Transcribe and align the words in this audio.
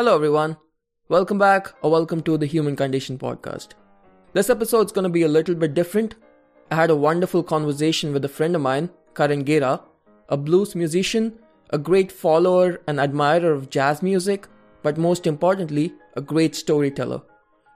Hello, 0.00 0.14
everyone. 0.14 0.56
Welcome 1.10 1.36
back, 1.36 1.74
or 1.82 1.90
welcome 1.90 2.22
to 2.22 2.38
the 2.38 2.46
Human 2.46 2.74
Condition 2.74 3.18
podcast. 3.18 3.72
This 4.32 4.48
episode's 4.48 4.92
going 4.92 5.02
to 5.02 5.10
be 5.10 5.24
a 5.24 5.28
little 5.28 5.54
bit 5.54 5.74
different. 5.74 6.14
I 6.70 6.76
had 6.76 6.88
a 6.88 6.96
wonderful 6.96 7.42
conversation 7.42 8.14
with 8.14 8.24
a 8.24 8.28
friend 8.30 8.56
of 8.56 8.62
mine, 8.62 8.88
Karan 9.14 9.44
Gera, 9.44 9.82
a 10.30 10.38
blues 10.38 10.74
musician, 10.74 11.38
a 11.68 11.76
great 11.76 12.10
follower 12.10 12.80
and 12.86 12.98
admirer 12.98 13.52
of 13.52 13.68
jazz 13.68 14.02
music, 14.02 14.48
but 14.82 14.96
most 14.96 15.26
importantly, 15.26 15.92
a 16.16 16.22
great 16.22 16.54
storyteller. 16.54 17.20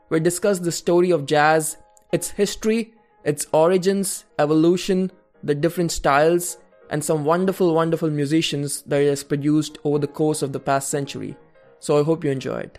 We 0.08 0.18
discussed 0.18 0.64
the 0.64 0.72
story 0.72 1.10
of 1.10 1.26
jazz, 1.26 1.76
its 2.10 2.30
history, 2.30 2.94
its 3.22 3.46
origins, 3.52 4.24
evolution, 4.38 5.12
the 5.42 5.54
different 5.54 5.92
styles, 5.92 6.56
and 6.88 7.04
some 7.04 7.26
wonderful, 7.26 7.74
wonderful 7.74 8.08
musicians 8.08 8.80
that 8.84 9.02
it 9.02 9.10
has 9.10 9.22
produced 9.22 9.76
over 9.84 9.98
the 9.98 10.06
course 10.06 10.40
of 10.40 10.54
the 10.54 10.60
past 10.60 10.88
century. 10.88 11.36
So 11.80 11.98
I 11.98 12.02
hope 12.02 12.24
you 12.24 12.30
enjoyed. 12.30 12.78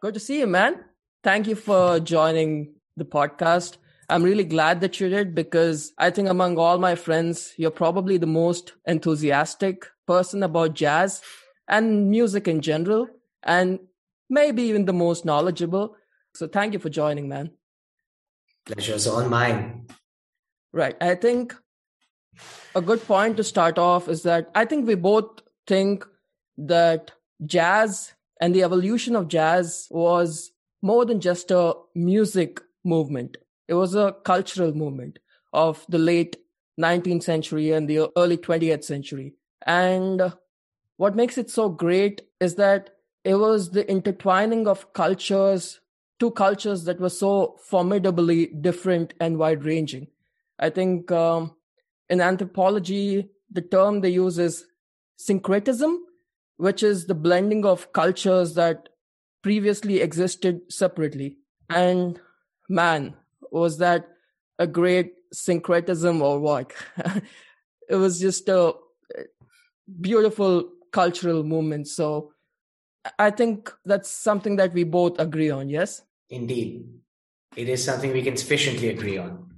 Good 0.00 0.14
to 0.14 0.20
see 0.20 0.40
you, 0.40 0.46
man. 0.46 0.84
Thank 1.22 1.46
you 1.46 1.54
for 1.54 1.98
joining 2.00 2.74
the 2.96 3.04
podcast. 3.04 3.78
I'm 4.08 4.22
really 4.22 4.44
glad 4.44 4.80
that 4.82 5.00
you 5.00 5.08
did 5.08 5.34
because 5.34 5.92
I 5.98 6.10
think 6.10 6.28
among 6.28 6.58
all 6.58 6.78
my 6.78 6.94
friends, 6.94 7.54
you're 7.56 7.70
probably 7.70 8.18
the 8.18 8.26
most 8.26 8.74
enthusiastic 8.86 9.86
person 10.06 10.42
about 10.42 10.74
jazz 10.74 11.22
and 11.66 12.10
music 12.10 12.46
in 12.46 12.60
general, 12.60 13.08
and 13.42 13.78
maybe 14.28 14.62
even 14.64 14.84
the 14.84 14.92
most 14.92 15.24
knowledgeable. 15.24 15.96
So 16.34 16.46
thank 16.46 16.74
you 16.74 16.78
for 16.78 16.90
joining, 16.90 17.28
man. 17.28 17.52
Pleasure's 18.66 19.06
on 19.06 19.30
mine. 19.30 19.86
Right. 20.72 20.96
I 21.00 21.14
think 21.14 21.54
a 22.74 22.82
good 22.82 23.06
point 23.06 23.36
to 23.38 23.44
start 23.44 23.78
off 23.78 24.08
is 24.08 24.22
that 24.24 24.50
I 24.54 24.64
think 24.64 24.86
we 24.86 24.94
both 24.94 25.40
think 25.66 26.06
that 26.58 27.12
jazz 27.46 28.14
and 28.40 28.54
the 28.54 28.62
evolution 28.62 29.16
of 29.16 29.28
jazz 29.28 29.88
was 29.90 30.52
more 30.82 31.04
than 31.04 31.20
just 31.20 31.50
a 31.50 31.74
music 31.94 32.60
movement. 32.84 33.36
It 33.68 33.74
was 33.74 33.94
a 33.94 34.14
cultural 34.24 34.72
movement 34.74 35.18
of 35.52 35.84
the 35.88 35.98
late 35.98 36.36
19th 36.78 37.22
century 37.22 37.70
and 37.70 37.88
the 37.88 38.10
early 38.16 38.36
20th 38.36 38.84
century. 38.84 39.34
And 39.66 40.32
what 40.96 41.16
makes 41.16 41.38
it 41.38 41.50
so 41.50 41.68
great 41.68 42.22
is 42.40 42.56
that 42.56 42.90
it 43.24 43.36
was 43.36 43.70
the 43.70 43.88
intertwining 43.90 44.68
of 44.68 44.92
cultures, 44.92 45.80
two 46.20 46.30
cultures 46.32 46.84
that 46.84 47.00
were 47.00 47.08
so 47.08 47.56
formidably 47.64 48.46
different 48.46 49.14
and 49.20 49.38
wide 49.38 49.64
ranging. 49.64 50.08
I 50.58 50.70
think 50.70 51.10
um, 51.10 51.54
in 52.10 52.20
anthropology, 52.20 53.30
the 53.50 53.62
term 53.62 54.00
they 54.00 54.10
use 54.10 54.38
is 54.38 54.66
syncretism, 55.16 56.04
which 56.56 56.82
is 56.82 57.06
the 57.06 57.14
blending 57.14 57.64
of 57.64 57.92
cultures 57.92 58.54
that 58.54 58.88
previously 59.42 60.00
existed 60.00 60.60
separately. 60.70 61.38
And 61.68 62.20
man, 62.68 63.14
was 63.50 63.78
that 63.78 64.08
a 64.58 64.66
great 64.66 65.14
syncretism 65.32 66.22
or 66.22 66.38
what? 66.40 66.72
it 67.88 67.96
was 67.96 68.20
just 68.20 68.48
a 68.48 68.74
beautiful 70.00 70.70
cultural 70.92 71.42
movement. 71.42 71.88
So 71.88 72.32
I 73.18 73.30
think 73.30 73.72
that's 73.84 74.10
something 74.10 74.56
that 74.56 74.72
we 74.72 74.84
both 74.84 75.18
agree 75.18 75.50
on, 75.50 75.68
yes? 75.68 76.02
Indeed. 76.30 76.86
It 77.56 77.68
is 77.68 77.84
something 77.84 78.12
we 78.12 78.22
can 78.22 78.36
sufficiently 78.36 78.88
agree 78.88 79.18
on. 79.18 79.53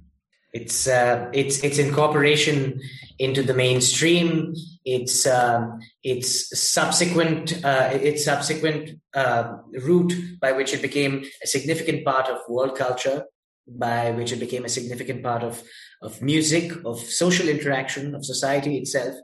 It's 0.57 0.87
uh, 0.87 1.29
it's 1.33 1.63
it's 1.63 1.77
incorporation 1.77 2.81
into 3.19 3.43
the 3.43 3.53
mainstream. 3.53 4.55
It's 4.85 5.25
uh, 5.25 5.67
its 6.03 6.29
subsequent 6.73 7.63
uh, 7.63 7.89
its 8.09 8.25
subsequent 8.25 8.99
uh, 9.13 9.43
route 9.87 10.13
by 10.41 10.51
which 10.53 10.73
it 10.73 10.81
became 10.81 11.13
a 11.43 11.47
significant 11.47 12.05
part 12.05 12.27
of 12.27 12.37
world 12.49 12.75
culture, 12.75 13.25
by 13.67 14.11
which 14.11 14.31
it 14.31 14.39
became 14.39 14.65
a 14.65 14.75
significant 14.77 15.21
part 15.23 15.43
of 15.43 15.61
of 16.01 16.21
music, 16.21 16.65
of 16.85 16.99
social 16.99 17.47
interaction, 17.55 18.15
of 18.15 18.25
society 18.25 18.77
itself, 18.77 19.15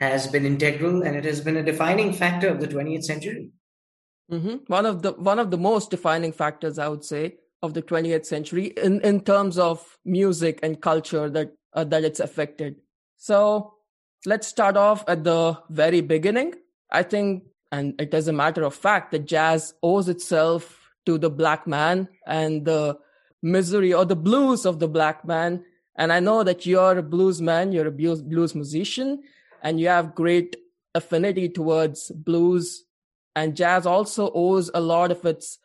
has 0.00 0.26
been 0.26 0.44
integral, 0.44 1.02
and 1.02 1.16
it 1.16 1.24
has 1.24 1.40
been 1.40 1.56
a 1.56 1.68
defining 1.72 2.12
factor 2.12 2.48
of 2.48 2.60
the 2.60 2.68
20th 2.68 3.04
century. 3.04 3.50
Mm-hmm. 4.30 4.56
One 4.66 4.86
of 4.86 5.02
the 5.02 5.12
one 5.12 5.38
of 5.38 5.50
the 5.50 5.58
most 5.70 5.90
defining 5.90 6.32
factors, 6.32 6.78
I 6.78 6.88
would 6.88 7.04
say, 7.04 7.36
of 7.64 7.74
the 7.74 7.82
20th 7.82 8.26
century 8.26 8.66
in, 8.76 9.00
in 9.00 9.20
terms 9.20 9.58
of 9.58 9.98
music 10.04 10.60
and 10.62 10.80
culture 10.80 11.30
that 11.30 11.52
uh, 11.72 11.84
that 11.84 12.04
it's 12.04 12.20
affected. 12.20 12.76
So 13.16 13.74
let's 14.26 14.46
start 14.46 14.76
off 14.76 15.02
at 15.08 15.24
the 15.24 15.58
very 15.70 16.00
beginning. 16.00 16.54
I 16.90 17.02
think, 17.02 17.44
and 17.72 18.00
it 18.00 18.14
is 18.14 18.28
a 18.28 18.32
matter 18.32 18.62
of 18.62 18.74
fact 18.74 19.10
that 19.12 19.26
jazz 19.26 19.74
owes 19.82 20.08
itself 20.08 20.90
to 21.06 21.18
the 21.18 21.30
black 21.30 21.66
man 21.66 22.08
and 22.26 22.64
the 22.64 22.98
misery 23.42 23.92
or 23.92 24.04
the 24.04 24.16
blues 24.16 24.64
of 24.66 24.78
the 24.78 24.88
black 24.88 25.24
man. 25.24 25.64
And 25.96 26.12
I 26.12 26.20
know 26.20 26.44
that 26.44 26.66
you're 26.66 26.98
a 26.98 27.02
blues 27.02 27.40
man, 27.40 27.72
you're 27.72 27.86
a 27.86 27.92
blues, 27.92 28.22
blues 28.22 28.54
musician, 28.54 29.22
and 29.62 29.80
you 29.80 29.88
have 29.88 30.14
great 30.14 30.56
affinity 30.94 31.48
towards 31.48 32.10
blues. 32.10 32.84
And 33.34 33.56
jazz 33.56 33.86
also 33.86 34.30
owes 34.34 34.70
a 34.74 34.80
lot 34.80 35.10
of 35.10 35.24
its 35.24 35.58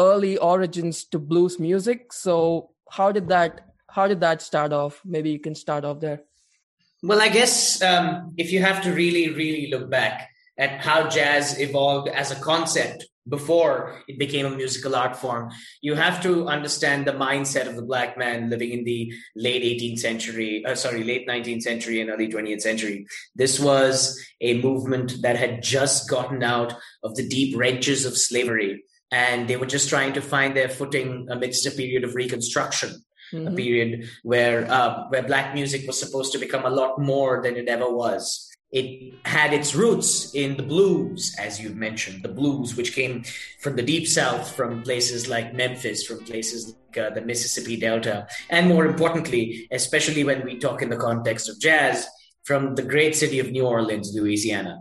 early 0.00 0.36
origins 0.38 1.04
to 1.12 1.18
blues 1.18 1.58
music. 1.58 2.12
So 2.12 2.70
how 2.90 3.12
did 3.12 3.28
that 3.28 3.66
how 3.90 4.06
did 4.06 4.20
that 4.20 4.40
start 4.40 4.72
off? 4.72 5.00
Maybe 5.04 5.30
you 5.30 5.40
can 5.40 5.54
start 5.54 5.84
off 5.84 6.00
there. 6.00 6.20
Well, 7.02 7.20
I 7.20 7.28
guess 7.28 7.82
um, 7.82 8.34
if 8.36 8.52
you 8.52 8.60
have 8.62 8.82
to 8.82 8.92
really, 8.92 9.30
really 9.30 9.68
look 9.70 9.90
back 9.90 10.28
at 10.58 10.80
how 10.80 11.08
jazz 11.08 11.58
evolved 11.58 12.08
as 12.08 12.30
a 12.30 12.36
concept 12.36 13.06
before 13.28 14.02
it 14.06 14.18
became 14.18 14.46
a 14.46 14.50
musical 14.50 14.94
art 14.94 15.16
form, 15.16 15.50
you 15.80 15.94
have 15.94 16.22
to 16.22 16.46
understand 16.46 17.06
the 17.06 17.12
mindset 17.12 17.66
of 17.68 17.76
the 17.76 17.82
black 17.82 18.18
man 18.18 18.50
living 18.50 18.70
in 18.70 18.84
the 18.84 19.12
late 19.34 19.62
18th 19.62 19.98
century, 19.98 20.64
uh, 20.66 20.74
sorry, 20.74 21.02
late 21.02 21.26
19th 21.26 21.62
century 21.62 22.00
and 22.00 22.10
early 22.10 22.28
20th 22.28 22.60
century. 22.60 23.06
This 23.34 23.58
was 23.58 24.20
a 24.40 24.60
movement 24.60 25.22
that 25.22 25.36
had 25.36 25.62
just 25.62 26.08
gotten 26.08 26.42
out 26.42 26.74
of 27.02 27.16
the 27.16 27.26
deep 27.26 27.56
wrenches 27.56 28.04
of 28.04 28.16
slavery 28.16 28.84
and 29.10 29.48
they 29.48 29.56
were 29.56 29.66
just 29.66 29.88
trying 29.88 30.12
to 30.14 30.20
find 30.20 30.56
their 30.56 30.68
footing 30.68 31.26
amidst 31.30 31.66
a 31.66 31.70
period 31.70 32.04
of 32.04 32.14
reconstruction. 32.14 32.90
Mm-hmm. 33.32 33.46
A 33.46 33.52
period 33.52 34.10
where 34.24 34.68
uh, 34.70 35.06
where 35.08 35.22
black 35.22 35.54
music 35.54 35.86
was 35.86 36.00
supposed 36.00 36.32
to 36.32 36.38
become 36.38 36.64
a 36.64 36.70
lot 36.70 37.00
more 37.00 37.40
than 37.40 37.56
it 37.56 37.68
ever 37.68 37.88
was. 37.88 38.48
It 38.72 39.14
had 39.24 39.52
its 39.52 39.74
roots 39.74 40.34
in 40.34 40.56
the 40.56 40.62
blues, 40.64 41.34
as 41.38 41.60
you've 41.60 41.76
mentioned, 41.76 42.24
the 42.24 42.28
blues, 42.28 42.76
which 42.76 42.92
came 42.92 43.24
from 43.60 43.76
the 43.76 43.82
deep 43.82 44.06
south, 44.08 44.54
from 44.54 44.82
places 44.82 45.28
like 45.28 45.54
Memphis, 45.54 46.04
from 46.04 46.24
places 46.24 46.74
like 46.74 46.98
uh, 46.98 47.10
the 47.10 47.20
Mississippi 47.20 47.76
Delta, 47.76 48.26
and 48.48 48.68
more 48.68 48.86
importantly, 48.86 49.68
especially 49.70 50.24
when 50.24 50.44
we 50.44 50.58
talk 50.58 50.82
in 50.82 50.90
the 50.90 50.96
context 50.96 51.48
of 51.48 51.60
jazz, 51.60 52.06
from 52.44 52.74
the 52.74 52.82
great 52.82 53.14
city 53.14 53.38
of 53.38 53.50
New 53.50 53.66
Orleans, 53.66 54.12
Louisiana 54.14 54.78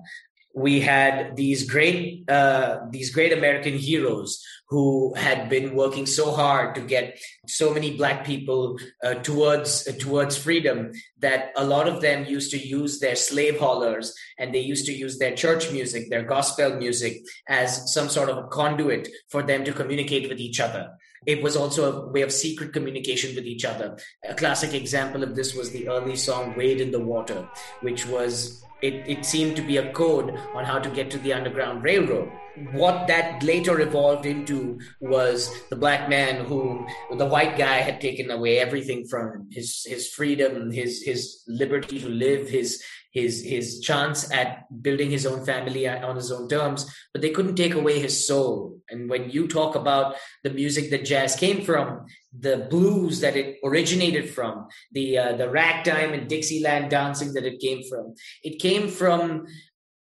we 0.59 0.81
had 0.81 1.37
these 1.37 1.69
great 1.69 2.29
uh, 2.29 2.79
these 2.91 3.11
great 3.11 3.31
American 3.31 3.75
heroes 3.77 4.43
who 4.67 5.13
had 5.15 5.49
been 5.49 5.73
working 5.73 6.05
so 6.05 6.31
hard 6.31 6.75
to 6.75 6.81
get 6.81 7.17
so 7.47 7.73
many 7.73 7.95
black 7.95 8.25
people 8.25 8.77
uh, 9.03 9.13
towards 9.15 9.87
uh, 9.87 9.93
towards 9.97 10.37
freedom 10.37 10.91
that 11.19 11.51
a 11.55 11.63
lot 11.63 11.87
of 11.87 12.01
them 12.01 12.25
used 12.25 12.51
to 12.51 12.59
use 12.59 12.99
their 12.99 13.15
slave 13.15 13.57
hollers 13.57 14.13
and 14.37 14.53
they 14.53 14.59
used 14.59 14.85
to 14.85 14.93
use 14.93 15.17
their 15.17 15.33
church 15.33 15.71
music 15.71 16.09
their 16.09 16.23
gospel 16.23 16.75
music 16.75 17.23
as 17.47 17.93
some 17.93 18.09
sort 18.09 18.29
of 18.29 18.37
a 18.37 18.47
conduit 18.47 19.07
for 19.29 19.41
them 19.41 19.63
to 19.63 19.71
communicate 19.71 20.27
with 20.27 20.39
each 20.39 20.59
other. 20.59 20.89
It 21.25 21.41
was 21.41 21.55
also 21.55 21.81
a 21.91 22.11
way 22.11 22.21
of 22.21 22.31
secret 22.31 22.71
communication 22.73 23.35
with 23.35 23.45
each 23.45 23.65
other. 23.65 23.97
A 24.27 24.33
classic 24.33 24.73
example 24.73 25.21
of 25.21 25.35
this 25.35 25.53
was 25.53 25.69
the 25.71 25.89
early 25.89 26.15
song 26.15 26.55
wade 26.57 26.81
in 26.81 26.91
the 26.91 27.05
water 27.13 27.47
which 27.81 28.05
was 28.07 28.63
it, 28.81 29.03
it 29.07 29.25
seemed 29.25 29.55
to 29.57 29.61
be 29.61 29.77
a 29.77 29.91
code 29.91 30.37
on 30.53 30.63
how 30.63 30.79
to 30.79 30.89
get 30.89 31.11
to 31.11 31.17
the 31.19 31.33
Underground 31.33 31.83
Railroad. 31.83 32.31
What 32.71 33.07
that 33.07 33.41
later 33.43 33.79
evolved 33.79 34.25
into 34.25 34.79
was 34.99 35.49
the 35.69 35.75
black 35.75 36.09
man 36.09 36.45
who 36.45 36.85
the 37.15 37.25
white 37.25 37.57
guy 37.57 37.77
had 37.77 38.01
taken 38.01 38.31
away 38.31 38.59
everything 38.59 39.07
from 39.07 39.47
his 39.51 39.85
his 39.85 40.09
freedom, 40.09 40.71
his 40.71 41.01
his 41.03 41.43
liberty 41.47 41.99
to 41.99 42.09
live, 42.09 42.49
his 42.49 42.83
his 43.11 43.43
his 43.43 43.79
chance 43.79 44.31
at 44.31 44.65
building 44.83 45.09
his 45.09 45.25
own 45.25 45.45
family 45.45 45.87
on 45.87 46.15
his 46.15 46.31
own 46.31 46.47
terms 46.47 46.85
but 47.11 47.21
they 47.21 47.31
couldn't 47.31 47.55
take 47.55 47.73
away 47.73 47.99
his 47.99 48.27
soul 48.27 48.77
and 48.89 49.09
when 49.09 49.29
you 49.31 49.47
talk 49.47 49.75
about 49.75 50.15
the 50.43 50.49
music 50.51 50.91
that 50.91 51.05
jazz 51.05 51.35
came 51.35 51.63
from 51.63 52.05
the 52.37 52.67
blues 52.69 53.21
that 53.21 53.35
it 53.35 53.57
originated 53.63 54.29
from 54.29 54.67
the 54.91 55.17
uh, 55.17 55.33
the 55.33 55.49
ragtime 55.49 56.13
and 56.13 56.27
dixieland 56.27 56.91
dancing 56.91 57.33
that 57.33 57.45
it 57.45 57.59
came 57.59 57.81
from. 57.89 58.13
It 58.43 58.59
came 58.59 58.87
from 58.87 59.47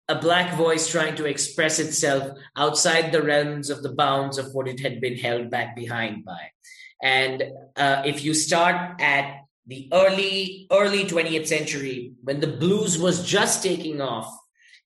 a 0.10 0.16
black 0.16 0.56
voice 0.57 0.88
trying 0.88 1.16
to 1.16 1.25
express 1.25 1.80
itself 1.80 2.38
outside 2.57 3.12
the 3.12 3.21
realms 3.21 3.69
of 3.69 3.83
the 3.83 3.94
bounds 3.94 4.38
of 4.38 4.54
what 4.54 4.68
it 4.68 4.80
had 4.80 5.00
been 5.00 5.18
held 5.18 5.50
back 5.50 5.75
behind 5.75 6.25
by. 6.25 6.50
And 7.01 7.44
uh, 7.77 8.01
if 8.06 8.24
you 8.24 8.33
start 8.33 9.00
at 9.00 9.42
the 9.68 9.88
early 9.94 10.68
early 10.72 11.06
20th 11.06 11.48
century 11.48 12.13
when 12.24 12.39
the 12.39 12.48
blues 12.48 12.98
was 12.98 13.24
just 13.24 13.62
taking 13.62 14.01
off 14.01 14.36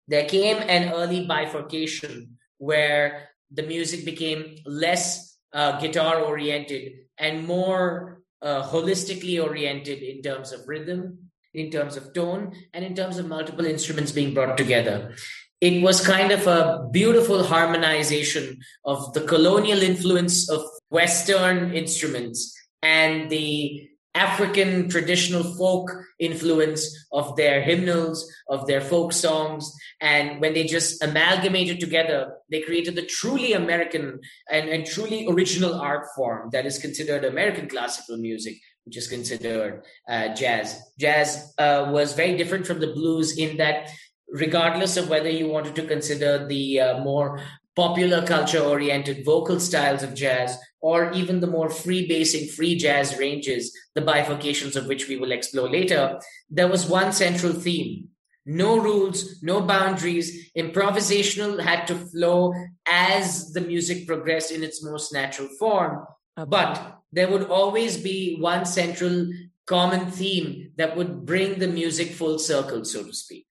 there 0.09 0.25
came 0.25 0.57
an 0.57 0.91
early 0.93 1.25
bifurcation 1.25 2.37
where 2.57 3.29
the 3.49 3.63
music 3.63 4.03
became 4.03 4.57
less 4.65 5.37
uh, 5.53 5.79
guitar 5.79 6.19
oriented 6.19 6.91
and 7.17 7.45
more 7.45 8.21
uh, 8.41 8.63
holistically 8.63 9.41
oriented 9.41 10.03
in 10.03 10.21
terms 10.21 10.51
of 10.51 10.67
rhythm, 10.67 11.29
in 11.53 11.71
terms 11.71 11.95
of 11.95 12.13
tone, 12.13 12.53
and 12.73 12.83
in 12.83 12.95
terms 12.95 13.17
of 13.17 13.27
multiple 13.27 13.65
instruments 13.65 14.11
being 14.11 14.33
brought 14.33 14.57
together. 14.57 15.15
It 15.61 15.81
was 15.81 16.05
kind 16.05 16.31
of 16.31 16.45
a 16.45 16.89
beautiful 16.91 17.43
harmonization 17.43 18.59
of 18.83 19.13
the 19.13 19.21
colonial 19.21 19.81
influence 19.81 20.49
of 20.49 20.61
Western 20.89 21.73
instruments 21.73 22.53
and 22.81 23.29
the 23.29 23.87
African 24.15 24.89
traditional 24.89 25.43
folk 25.55 25.91
influence 26.19 27.07
of 27.11 27.35
their 27.35 27.61
hymnals, 27.61 28.31
of 28.47 28.67
their 28.67 28.81
folk 28.81 29.11
songs. 29.11 29.73
And 30.01 30.39
when 30.39 30.53
they 30.53 30.65
just 30.65 31.03
amalgamated 31.03 31.79
together, 31.79 32.33
they 32.51 32.61
created 32.61 32.95
the 32.95 33.05
truly 33.05 33.53
American 33.53 34.19
and, 34.49 34.69
and 34.69 34.85
truly 34.85 35.27
original 35.27 35.75
art 35.75 36.05
form 36.15 36.49
that 36.51 36.65
is 36.65 36.77
considered 36.77 37.25
American 37.25 37.67
classical 37.67 38.17
music, 38.17 38.57
which 38.85 38.97
is 38.97 39.07
considered 39.07 39.83
uh, 40.07 40.33
jazz. 40.35 40.79
Jazz 40.99 41.53
uh, 41.57 41.89
was 41.91 42.13
very 42.13 42.37
different 42.37 42.67
from 42.67 42.79
the 42.79 42.93
blues 42.93 43.37
in 43.37 43.57
that 43.57 43.89
regardless 44.29 44.97
of 44.97 45.09
whether 45.09 45.29
you 45.29 45.47
wanted 45.47 45.75
to 45.75 45.87
consider 45.87 46.47
the 46.47 46.79
uh, 46.79 46.99
more 46.99 47.39
popular 47.75 48.25
culture 48.25 48.59
oriented 48.59 49.25
vocal 49.25 49.59
styles 49.59 50.03
of 50.03 50.13
jazz 50.13 50.57
or 50.83 51.13
even 51.13 51.39
the 51.39 51.47
more 51.47 51.69
free 51.69 52.05
basing 52.05 52.47
free 52.49 52.75
jazz 52.75 53.17
ranges 53.17 53.75
the 53.95 54.01
bifurcations 54.01 54.75
of 54.75 54.85
which 54.85 55.07
we 55.07 55.15
will 55.15 55.31
explore 55.31 55.69
later 55.69 56.19
there 56.49 56.67
was 56.67 56.85
one 56.85 57.11
central 57.11 57.53
theme. 57.53 58.09
No 58.45 58.77
rules 58.77 59.41
no 59.41 59.61
boundaries. 59.61 60.51
Improvisational 60.55 61.63
had 61.63 61.87
to 61.87 61.95
flow 61.95 62.53
as 62.85 63.53
the 63.53 63.61
music 63.61 64.05
progressed 64.05 64.51
in 64.51 64.63
its 64.63 64.83
most 64.83 65.13
natural 65.13 65.47
form. 65.57 66.05
But 66.35 66.99
there 67.11 67.29
would 67.31 67.47
always 67.49 67.97
be 67.97 68.37
one 68.39 68.65
central 68.65 69.31
common 69.65 70.11
theme 70.11 70.71
that 70.75 70.97
would 70.97 71.25
bring 71.25 71.59
the 71.59 71.67
music 71.67 72.09
full 72.11 72.37
circle 72.37 72.83
so 72.83 73.03
to 73.03 73.13
speak. 73.13 73.47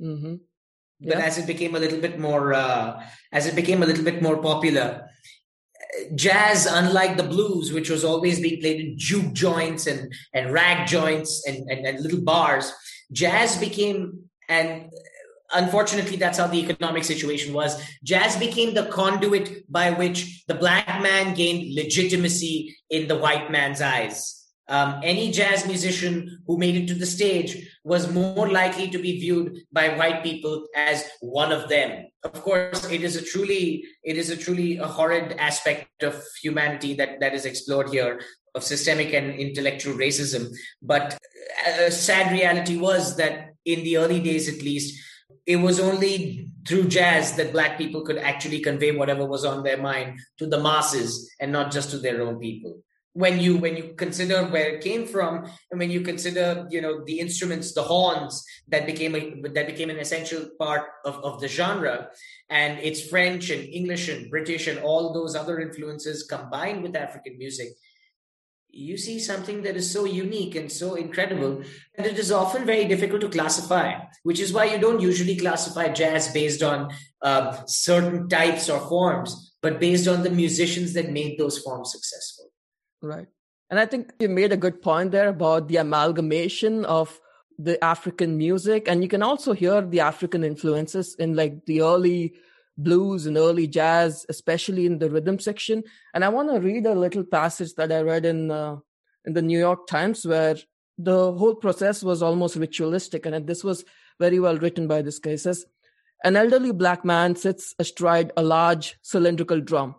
Mm-hmm. 0.00 0.34
But 1.00 1.18
yeah. 1.18 1.24
as 1.24 1.38
it 1.38 1.46
became 1.46 1.74
a 1.74 1.80
little 1.80 2.00
bit 2.00 2.18
more, 2.18 2.52
uh, 2.54 3.02
as 3.32 3.46
it 3.46 3.56
became 3.56 3.82
a 3.82 3.86
little 3.86 4.04
bit 4.04 4.22
more 4.22 4.38
popular, 4.42 5.08
jazz, 6.14 6.66
unlike 6.66 7.16
the 7.16 7.22
blues, 7.22 7.72
which 7.72 7.90
was 7.90 8.04
always 8.04 8.40
being 8.40 8.60
played 8.60 8.80
in 8.80 8.98
juke 8.98 9.32
joints 9.32 9.86
and 9.86 10.12
and 10.34 10.52
rag 10.52 10.86
joints 10.86 11.46
and, 11.46 11.68
and, 11.70 11.86
and 11.86 12.00
little 12.00 12.22
bars, 12.22 12.72
jazz 13.12 13.56
became 13.56 14.28
and 14.48 14.90
unfortunately 15.54 16.16
that's 16.16 16.38
how 16.38 16.46
the 16.46 16.58
economic 16.58 17.04
situation 17.04 17.52
was. 17.52 17.82
Jazz 18.02 18.36
became 18.36 18.74
the 18.74 18.86
conduit 18.86 19.70
by 19.70 19.90
which 19.90 20.44
the 20.46 20.54
black 20.54 21.02
man 21.02 21.34
gained 21.34 21.74
legitimacy 21.74 22.74
in 22.88 23.06
the 23.06 23.18
white 23.18 23.50
man's 23.50 23.82
eyes 23.82 24.41
um, 24.68 25.00
any 25.02 25.30
jazz 25.30 25.66
musician 25.66 26.42
who 26.46 26.56
made 26.56 26.76
it 26.76 26.86
to 26.88 26.94
the 26.94 27.06
stage 27.06 27.68
was 27.84 28.12
more 28.12 28.48
likely 28.48 28.88
to 28.88 28.98
be 28.98 29.18
viewed 29.18 29.58
by 29.72 29.96
white 29.96 30.22
people 30.22 30.66
as 30.76 31.04
one 31.20 31.50
of 31.50 31.68
them. 31.68 32.06
Of 32.22 32.42
course, 32.42 32.88
it 32.90 33.02
is 33.02 33.16
a 33.16 33.22
truly 33.22 33.84
it 34.04 34.16
is 34.16 34.30
a 34.30 34.36
truly 34.36 34.76
a 34.76 34.86
horrid 34.86 35.32
aspect 35.38 36.02
of 36.02 36.22
humanity 36.40 36.94
that 36.94 37.18
that 37.20 37.34
is 37.34 37.44
explored 37.44 37.90
here 37.90 38.20
of 38.54 38.62
systemic 38.62 39.12
and 39.12 39.34
intellectual 39.34 39.94
racism. 39.94 40.48
But 40.80 41.18
a 41.66 41.90
sad 41.90 42.30
reality 42.30 42.76
was 42.76 43.16
that 43.16 43.50
in 43.64 43.82
the 43.82 43.96
early 43.96 44.20
days, 44.20 44.48
at 44.48 44.62
least, 44.62 45.00
it 45.46 45.56
was 45.56 45.80
only 45.80 46.50
through 46.68 46.84
jazz 46.84 47.34
that 47.34 47.52
black 47.52 47.78
people 47.78 48.02
could 48.02 48.18
actually 48.18 48.60
convey 48.60 48.92
whatever 48.92 49.26
was 49.26 49.44
on 49.44 49.64
their 49.64 49.78
mind 49.78 50.20
to 50.38 50.46
the 50.46 50.60
masses 50.60 51.28
and 51.40 51.50
not 51.50 51.72
just 51.72 51.90
to 51.90 51.98
their 51.98 52.22
own 52.22 52.38
people 52.38 52.80
when 53.14 53.38
you 53.38 53.56
when 53.58 53.76
you 53.76 53.94
consider 53.96 54.44
where 54.44 54.70
it 54.70 54.82
came 54.82 55.06
from 55.06 55.44
and 55.70 55.78
when 55.78 55.90
you 55.90 56.00
consider 56.00 56.66
you 56.70 56.80
know 56.80 57.04
the 57.04 57.20
instruments 57.20 57.74
the 57.74 57.82
horns 57.82 58.44
that 58.68 58.86
became 58.86 59.14
a, 59.14 59.48
that 59.50 59.66
became 59.66 59.90
an 59.90 59.98
essential 59.98 60.48
part 60.58 60.88
of, 61.04 61.16
of 61.16 61.40
the 61.40 61.48
genre. 61.48 62.08
And 62.48 62.78
it's 62.78 63.08
french 63.08 63.50
and 63.50 63.62
english 63.62 64.08
and 64.08 64.30
british 64.30 64.66
and 64.66 64.78
all 64.78 65.12
those 65.12 65.36
other 65.36 65.60
influences 65.60 66.24
combined 66.24 66.82
with 66.82 66.96
african 66.96 67.38
music. 67.38 67.68
You 68.74 68.96
see 68.96 69.18
something 69.18 69.62
that 69.64 69.76
is 69.76 69.90
so 69.90 70.06
unique 70.06 70.54
and 70.54 70.72
so 70.72 70.94
incredible 70.94 71.62
that 71.98 72.06
it 72.06 72.18
is 72.18 72.32
often 72.32 72.64
very 72.64 72.86
difficult 72.86 73.20
to 73.20 73.28
classify 73.28 73.98
which 74.22 74.40
is 74.40 74.54
why 74.54 74.64
you 74.64 74.78
don't 74.78 75.00
usually 75.00 75.36
classify 75.36 75.88
jazz 75.88 76.32
based 76.32 76.62
on 76.62 76.90
uh, 77.20 77.58
certain 77.66 78.30
types 78.30 78.70
or 78.70 78.80
forms 78.88 79.54
but 79.60 79.78
based 79.78 80.08
on 80.08 80.22
the 80.22 80.30
musicians 80.30 80.94
that 80.94 81.12
made 81.12 81.38
those 81.38 81.58
forms 81.58 81.92
successful 81.92 82.51
Right. 83.02 83.26
And 83.68 83.80
I 83.80 83.86
think 83.86 84.12
you 84.20 84.28
made 84.28 84.52
a 84.52 84.56
good 84.56 84.80
point 84.80 85.10
there 85.12 85.28
about 85.28 85.68
the 85.68 85.78
amalgamation 85.78 86.84
of 86.84 87.20
the 87.58 87.82
African 87.82 88.36
music. 88.36 88.86
And 88.86 89.02
you 89.02 89.08
can 89.08 89.22
also 89.22 89.52
hear 89.52 89.82
the 89.82 90.00
African 90.00 90.44
influences 90.44 91.14
in 91.16 91.34
like 91.34 91.66
the 91.66 91.82
early 91.82 92.34
blues 92.76 93.26
and 93.26 93.36
early 93.36 93.66
jazz, 93.66 94.26
especially 94.28 94.86
in 94.86 94.98
the 94.98 95.10
rhythm 95.10 95.38
section. 95.38 95.84
And 96.14 96.24
I 96.24 96.28
want 96.28 96.50
to 96.50 96.60
read 96.60 96.86
a 96.86 96.94
little 96.94 97.24
passage 97.24 97.74
that 97.74 97.92
I 97.92 98.00
read 98.00 98.24
in 98.24 98.50
uh, 98.50 98.76
in 99.24 99.34
the 99.34 99.42
New 99.42 99.58
York 99.58 99.86
Times 99.86 100.26
where 100.26 100.56
the 100.98 101.32
whole 101.32 101.54
process 101.54 102.02
was 102.02 102.22
almost 102.22 102.56
ritualistic, 102.56 103.24
and 103.26 103.46
this 103.46 103.64
was 103.64 103.84
very 104.20 104.38
well 104.38 104.56
written 104.56 104.86
by 104.86 105.02
this 105.02 105.18
guy. 105.18 105.30
It 105.32 105.40
says, 105.40 105.66
"An 106.24 106.36
elderly 106.36 106.72
black 106.72 107.04
man 107.04 107.36
sits 107.36 107.74
astride 107.78 108.32
a 108.36 108.42
large 108.42 108.98
cylindrical 109.02 109.60
drum, 109.60 109.94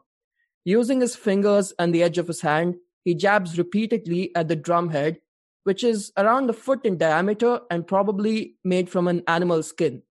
using 0.64 1.02
his 1.02 1.16
fingers 1.16 1.74
and 1.80 1.94
the 1.94 2.04
edge 2.04 2.18
of 2.18 2.28
his 2.28 2.42
hand." 2.42 2.76
He 3.04 3.16
jabs 3.16 3.58
repeatedly 3.58 4.34
at 4.36 4.48
the 4.48 4.56
drumhead, 4.56 5.18
which 5.64 5.84
is 5.84 6.12
around 6.18 6.50
a 6.50 6.54
foot 6.54 6.86
in 6.86 6.98
diameter 6.98 7.62
and 7.70 7.88
probably 7.88 8.56
made 8.64 8.90
from 8.90 9.08
an 9.08 9.24
animal 9.28 9.64
skin, 9.64 10.04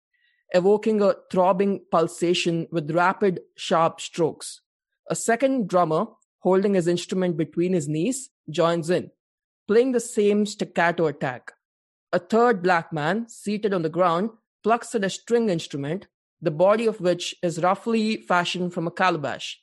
evoking 0.53 1.01
a 1.03 1.17
throbbing 1.31 1.83
pulsation 1.91 2.67
with 2.71 2.91
rapid, 2.91 3.41
sharp 3.57 4.01
strokes. 4.01 4.61
A 5.09 5.15
second 5.15 5.69
drummer, 5.69 6.07
holding 6.41 6.75
his 6.75 6.87
instrument 6.87 7.37
between 7.37 7.73
his 7.73 7.89
knees, 7.89 8.31
joins 8.49 8.91
in, 8.91 9.11
playing 9.69 9.93
the 9.93 10.01
same 10.01 10.47
staccato 10.47 11.07
attack. 11.07 11.53
A 12.13 12.19
third 12.19 12.63
black 12.63 12.93
man, 12.93 13.29
seated 13.29 13.73
on 13.73 13.83
the 13.83 13.89
ground, 13.89 14.31
plucks 14.63 14.95
at 14.95 15.05
a 15.05 15.11
string 15.11 15.49
instrument, 15.49 16.07
the 16.43 16.51
body 16.51 16.87
of 16.87 17.01
which 17.01 17.35
is 17.43 17.63
roughly 17.63 18.17
fashioned 18.17 18.73
from 18.73 18.87
a 18.87 18.91
calabash. 18.91 19.61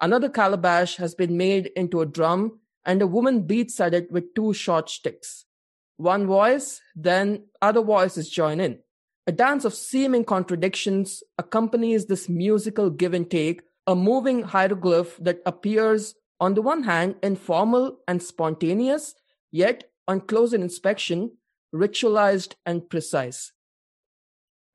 Another 0.00 0.28
calabash 0.28 0.96
has 0.96 1.14
been 1.14 1.36
made 1.36 1.70
into 1.74 2.00
a 2.00 2.06
drum, 2.06 2.60
and 2.84 3.02
a 3.02 3.06
woman 3.06 3.42
beats 3.42 3.80
at 3.80 3.94
it 3.94 4.10
with 4.10 4.34
two 4.34 4.52
short 4.54 4.88
sticks. 4.88 5.44
One 5.96 6.26
voice, 6.26 6.80
then 6.94 7.46
other 7.60 7.82
voices 7.82 8.30
join 8.30 8.60
in. 8.60 8.78
A 9.26 9.32
dance 9.32 9.64
of 9.64 9.74
seeming 9.74 10.24
contradictions 10.24 11.22
accompanies 11.36 12.06
this 12.06 12.28
musical 12.28 12.88
give 12.88 13.12
and 13.12 13.30
take, 13.30 13.62
a 13.86 13.94
moving 13.94 14.42
hieroglyph 14.42 15.16
that 15.20 15.40
appears 15.44 16.14
on 16.40 16.54
the 16.54 16.62
one 16.62 16.84
hand 16.84 17.16
informal 17.22 17.98
and 18.06 18.22
spontaneous, 18.22 19.14
yet 19.50 19.84
on 20.06 20.20
closer 20.20 20.56
inspection, 20.56 21.32
ritualized 21.74 22.54
and 22.64 22.88
precise. 22.88 23.52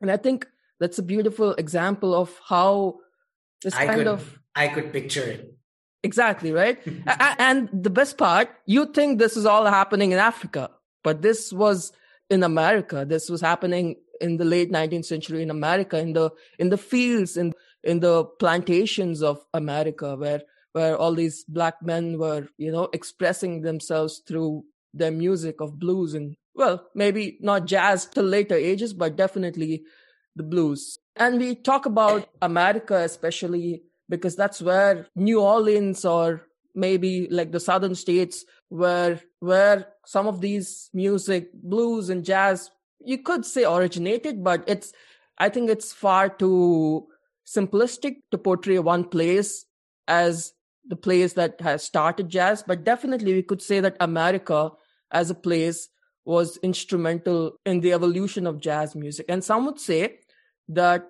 And 0.01 0.11
I 0.11 0.17
think 0.17 0.47
that's 0.79 0.99
a 0.99 1.03
beautiful 1.03 1.53
example 1.53 2.13
of 2.13 2.39
how 2.47 2.99
this 3.63 3.73
I 3.73 3.85
kind 3.85 3.97
could, 3.99 4.07
of 4.07 4.39
I 4.55 4.67
could 4.67 4.93
picture 4.93 5.23
it. 5.23 5.57
Exactly, 6.03 6.51
right? 6.51 6.77
and 7.39 7.69
the 7.71 7.89
best 7.89 8.17
part, 8.17 8.49
you 8.65 8.85
think 8.87 9.19
this 9.19 9.37
is 9.37 9.45
all 9.45 9.65
happening 9.65 10.11
in 10.11 10.19
Africa, 10.19 10.69
but 11.03 11.21
this 11.21 11.53
was 11.53 11.93
in 12.29 12.43
America. 12.43 13.05
This 13.07 13.29
was 13.29 13.41
happening 13.41 13.95
in 14.19 14.37
the 14.37 14.45
late 14.45 14.71
19th 14.71 15.05
century 15.05 15.41
in 15.41 15.49
America, 15.49 15.97
in 15.97 16.13
the 16.13 16.31
in 16.59 16.69
the 16.69 16.77
fields, 16.77 17.37
in 17.37 17.53
in 17.83 17.99
the 17.99 18.25
plantations 18.25 19.23
of 19.23 19.43
America, 19.53 20.15
where 20.15 20.41
where 20.73 20.97
all 20.97 21.13
these 21.13 21.43
black 21.45 21.75
men 21.81 22.17
were, 22.17 22.47
you 22.57 22.71
know, 22.71 22.89
expressing 22.93 23.61
themselves 23.61 24.21
through 24.27 24.63
their 24.93 25.11
music 25.11 25.61
of 25.61 25.79
blues 25.79 26.13
and 26.13 26.35
well, 26.55 26.87
maybe 26.93 27.37
not 27.41 27.65
jazz 27.65 28.05
till 28.05 28.25
later 28.25 28.55
ages, 28.55 28.93
but 28.93 29.15
definitely 29.15 29.83
the 30.35 30.43
blues. 30.43 30.99
And 31.15 31.39
we 31.39 31.55
talk 31.55 31.85
about 31.85 32.29
America, 32.41 32.95
especially 32.95 33.83
because 34.09 34.35
that's 34.35 34.61
where 34.61 35.07
New 35.15 35.41
Orleans 35.41 36.05
or 36.05 36.47
maybe 36.75 37.27
like 37.29 37.51
the 37.51 37.59
southern 37.59 37.95
states 37.95 38.45
where 38.69 39.21
where 39.39 39.87
some 40.05 40.27
of 40.27 40.41
these 40.41 40.89
music 40.93 41.53
blues 41.53 42.09
and 42.09 42.25
jazz 42.25 42.71
you 42.99 43.19
could 43.19 43.45
say 43.45 43.63
originated 43.63 44.43
but 44.43 44.63
it's 44.65 44.91
i 45.37 45.47
think 45.49 45.69
it's 45.69 45.93
far 45.93 46.29
too 46.29 47.05
simplistic 47.45 48.15
to 48.31 48.39
portray 48.39 48.79
one 48.79 49.03
place 49.03 49.65
as 50.07 50.53
the 50.85 50.95
place 50.95 51.33
that 51.33 51.61
has 51.61 51.83
started 51.83 52.29
jazz. 52.29 52.63
But 52.63 52.83
definitely 52.83 53.33
we 53.33 53.43
could 53.43 53.61
say 53.61 53.79
that 53.79 53.97
america 53.99 54.71
as 55.11 55.29
a 55.29 55.35
place 55.35 55.89
was 56.25 56.57
instrumental 56.57 57.53
in 57.65 57.81
the 57.81 57.91
evolution 57.91 58.47
of 58.47 58.59
jazz 58.59 58.95
music. 58.95 59.25
And 59.27 59.43
some 59.43 59.65
would 59.65 59.79
say 59.79 60.19
that 60.67 61.07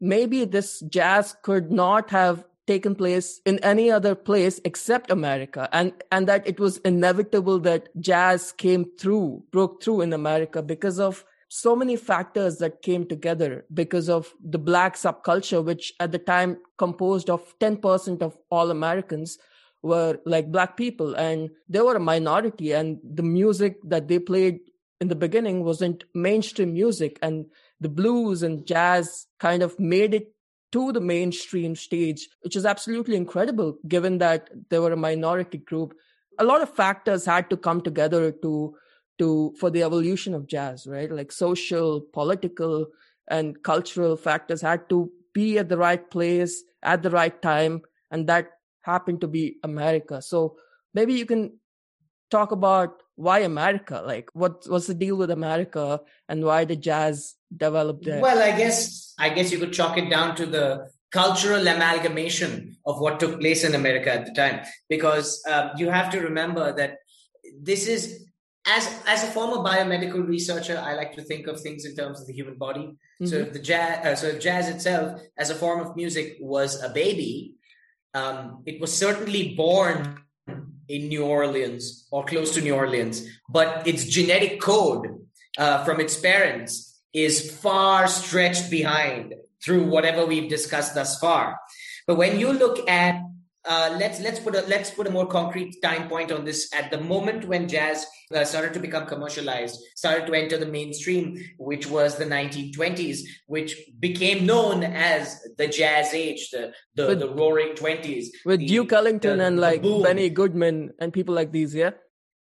maybe 0.00 0.44
this 0.44 0.80
jazz 0.88 1.36
could 1.42 1.70
not 1.70 2.10
have 2.10 2.44
taken 2.66 2.94
place 2.94 3.40
in 3.46 3.58
any 3.60 3.90
other 3.90 4.14
place 4.14 4.60
except 4.64 5.10
America 5.10 5.68
and 5.72 5.92
and 6.10 6.26
that 6.26 6.46
it 6.46 6.58
was 6.58 6.78
inevitable 6.78 7.60
that 7.60 7.88
jazz 8.00 8.52
came 8.52 8.84
through 8.98 9.42
broke 9.52 9.82
through 9.82 10.00
in 10.00 10.12
America 10.12 10.62
because 10.62 10.98
of 10.98 11.24
so 11.48 11.76
many 11.76 11.96
factors 11.96 12.58
that 12.58 12.82
came 12.82 13.06
together 13.06 13.64
because 13.72 14.08
of 14.08 14.34
the 14.42 14.58
black 14.58 14.96
subculture 14.96 15.64
which 15.64 15.92
at 16.00 16.10
the 16.10 16.18
time 16.18 16.58
composed 16.76 17.30
of 17.30 17.56
10% 17.60 18.20
of 18.20 18.36
all 18.50 18.70
Americans 18.70 19.38
were 19.82 20.18
like 20.26 20.50
black 20.50 20.76
people 20.76 21.14
and 21.14 21.50
they 21.68 21.80
were 21.80 21.94
a 21.94 22.00
minority 22.00 22.72
and 22.72 22.98
the 23.04 23.22
music 23.22 23.78
that 23.84 24.08
they 24.08 24.18
played 24.18 24.58
in 25.00 25.06
the 25.06 25.14
beginning 25.14 25.62
wasn't 25.62 26.02
mainstream 26.14 26.72
music 26.72 27.18
and 27.22 27.46
the 27.80 27.88
blues 27.88 28.42
and 28.42 28.66
jazz 28.66 29.26
kind 29.38 29.62
of 29.62 29.78
made 29.78 30.14
it 30.14 30.32
to 30.72 30.92
the 30.92 31.00
mainstream 31.00 31.76
stage, 31.76 32.28
which 32.42 32.56
is 32.56 32.66
absolutely 32.66 33.16
incredible 33.16 33.78
given 33.86 34.18
that 34.18 34.50
they 34.68 34.78
were 34.78 34.92
a 34.92 34.96
minority 34.96 35.58
group. 35.58 35.94
A 36.38 36.44
lot 36.44 36.62
of 36.62 36.74
factors 36.74 37.24
had 37.24 37.48
to 37.50 37.56
come 37.56 37.80
together 37.80 38.32
to 38.32 38.74
to 39.18 39.54
for 39.58 39.70
the 39.70 39.82
evolution 39.82 40.34
of 40.34 40.46
jazz, 40.46 40.86
right? 40.86 41.10
Like 41.10 41.32
social, 41.32 42.02
political, 42.12 42.86
and 43.28 43.62
cultural 43.62 44.16
factors 44.16 44.60
had 44.60 44.88
to 44.90 45.10
be 45.32 45.58
at 45.58 45.68
the 45.68 45.78
right 45.78 46.10
place 46.10 46.62
at 46.82 47.02
the 47.02 47.10
right 47.10 47.40
time, 47.40 47.82
and 48.10 48.26
that 48.26 48.50
happened 48.82 49.20
to 49.22 49.28
be 49.28 49.56
America. 49.62 50.20
So 50.20 50.56
maybe 50.94 51.14
you 51.14 51.26
can 51.26 51.58
talk 52.30 52.52
about 52.52 53.02
why 53.16 53.40
America? 53.40 54.02
Like, 54.04 54.30
what 54.34 54.64
what's 54.68 54.86
the 54.86 54.94
deal 54.94 55.16
with 55.16 55.30
America, 55.30 56.00
and 56.28 56.44
why 56.44 56.64
did 56.64 56.82
jazz 56.82 57.34
develop 57.56 58.02
there? 58.02 58.20
Well, 58.20 58.42
I 58.42 58.56
guess 58.56 59.14
I 59.18 59.30
guess 59.30 59.50
you 59.52 59.58
could 59.58 59.72
chalk 59.72 59.96
it 59.98 60.10
down 60.10 60.36
to 60.36 60.46
the 60.46 60.90
cultural 61.10 61.66
amalgamation 61.66 62.76
of 62.84 63.00
what 63.00 63.18
took 63.20 63.40
place 63.40 63.64
in 63.64 63.74
America 63.74 64.12
at 64.12 64.26
the 64.26 64.32
time, 64.32 64.60
because 64.88 65.42
um, 65.48 65.70
you 65.76 65.90
have 65.90 66.10
to 66.10 66.20
remember 66.20 66.72
that 66.74 66.98
this 67.60 67.86
is 67.86 68.26
as 68.66 69.02
as 69.06 69.22
a 69.24 69.28
former 69.28 69.58
biomedical 69.58 70.26
researcher, 70.26 70.78
I 70.78 70.94
like 70.94 71.14
to 71.14 71.22
think 71.22 71.46
of 71.46 71.60
things 71.60 71.84
in 71.84 71.94
terms 71.96 72.20
of 72.20 72.26
the 72.26 72.32
human 72.32 72.58
body. 72.58 72.98
Mm-hmm. 73.20 73.26
So 73.26 73.44
the 73.44 73.58
jazz, 73.58 74.04
uh, 74.04 74.16
so 74.16 74.38
jazz 74.38 74.68
itself, 74.68 75.22
as 75.38 75.50
a 75.50 75.54
form 75.54 75.80
of 75.80 75.96
music, 75.96 76.36
was 76.40 76.82
a 76.82 76.90
baby. 76.90 77.54
Um, 78.12 78.62
it 78.66 78.80
was 78.80 78.96
certainly 78.96 79.54
born 79.54 80.18
in 80.88 81.08
New 81.08 81.24
Orleans 81.24 82.06
or 82.10 82.24
close 82.24 82.52
to 82.54 82.60
New 82.60 82.74
Orleans, 82.74 83.26
but 83.48 83.86
its 83.86 84.04
genetic 84.04 84.60
code 84.60 85.26
uh, 85.58 85.84
from 85.84 86.00
its 86.00 86.18
parents 86.18 87.00
is 87.12 87.50
far 87.50 88.06
stretched 88.06 88.70
behind 88.70 89.34
through 89.62 89.84
whatever 89.84 90.26
we've 90.26 90.50
discussed 90.50 90.94
thus 90.94 91.18
far. 91.18 91.58
But 92.06 92.16
when 92.16 92.38
you 92.38 92.52
look 92.52 92.88
at 92.88 93.20
uh, 93.66 93.96
let's 93.98 94.20
let's 94.20 94.38
put 94.38 94.54
a 94.54 94.62
let's 94.62 94.90
put 94.90 95.06
a 95.06 95.10
more 95.10 95.26
concrete 95.26 95.76
time 95.82 96.08
point 96.08 96.30
on 96.30 96.44
this. 96.44 96.72
At 96.72 96.90
the 96.90 97.00
moment 97.00 97.46
when 97.46 97.68
jazz 97.68 98.06
uh, 98.34 98.44
started 98.44 98.72
to 98.74 98.80
become 98.80 99.06
commercialized, 99.06 99.80
started 99.96 100.26
to 100.26 100.34
enter 100.34 100.56
the 100.56 100.66
mainstream, 100.66 101.42
which 101.58 101.86
was 101.88 102.16
the 102.16 102.24
1920s, 102.24 103.20
which 103.46 103.76
became 103.98 104.46
known 104.46 104.84
as 104.84 105.40
the 105.58 105.66
jazz 105.66 106.14
age, 106.14 106.50
the 106.50 106.72
the, 106.94 107.08
with, 107.08 107.20
the 107.20 107.28
roaring 107.28 107.74
20s, 107.74 108.26
with 108.44 108.60
the, 108.60 108.66
Duke 108.66 108.92
Ellington 108.92 109.38
the, 109.38 109.46
and 109.46 109.60
like 109.60 109.82
Benny 109.82 110.30
Goodman 110.30 110.92
and 111.00 111.12
people 111.12 111.34
like 111.34 111.52
these, 111.52 111.74
yeah 111.74 111.90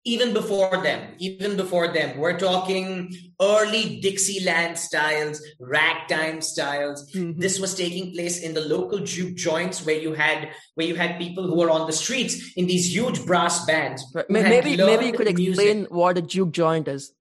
even 0.06 0.34
before 0.34 0.84
them, 0.84 1.16
even 1.20 1.56
before 1.56 1.88
them, 1.88 2.18
we're 2.18 2.38
talking 2.38 3.16
early 3.40 4.02
Dixieland 4.02 4.78
styles, 4.78 5.42
ragtime 5.60 6.42
styles. 6.42 7.10
Mm-hmm. 7.14 7.40
This 7.40 7.60
was 7.60 7.74
taking 7.74 8.12
place 8.12 8.42
in 8.42 8.54
the 8.54 8.62
local 8.62 9.00
juke 9.00 9.36
joints 9.36 9.86
where 9.86 9.98
you 9.98 10.14
had 10.14 10.50
where 10.76 10.88
you 10.88 10.96
had 10.96 11.18
people 11.18 11.48
who 11.48 11.58
were 11.58 11.70
on 11.70 11.88
the 11.88 11.94
streets 11.94 12.54
in 12.58 12.68
these 12.68 12.94
huge 12.94 13.26
brass 13.26 13.66
bands. 13.66 14.04
Maybe 14.28 14.76
maybe 14.76 15.06
you 15.06 15.14
could 15.14 15.28
explain 15.28 15.78
music. 15.78 15.92
what 15.92 16.18
a 16.18 16.22
juke 16.22 16.52
joint 16.52 16.88
is. 16.88 17.14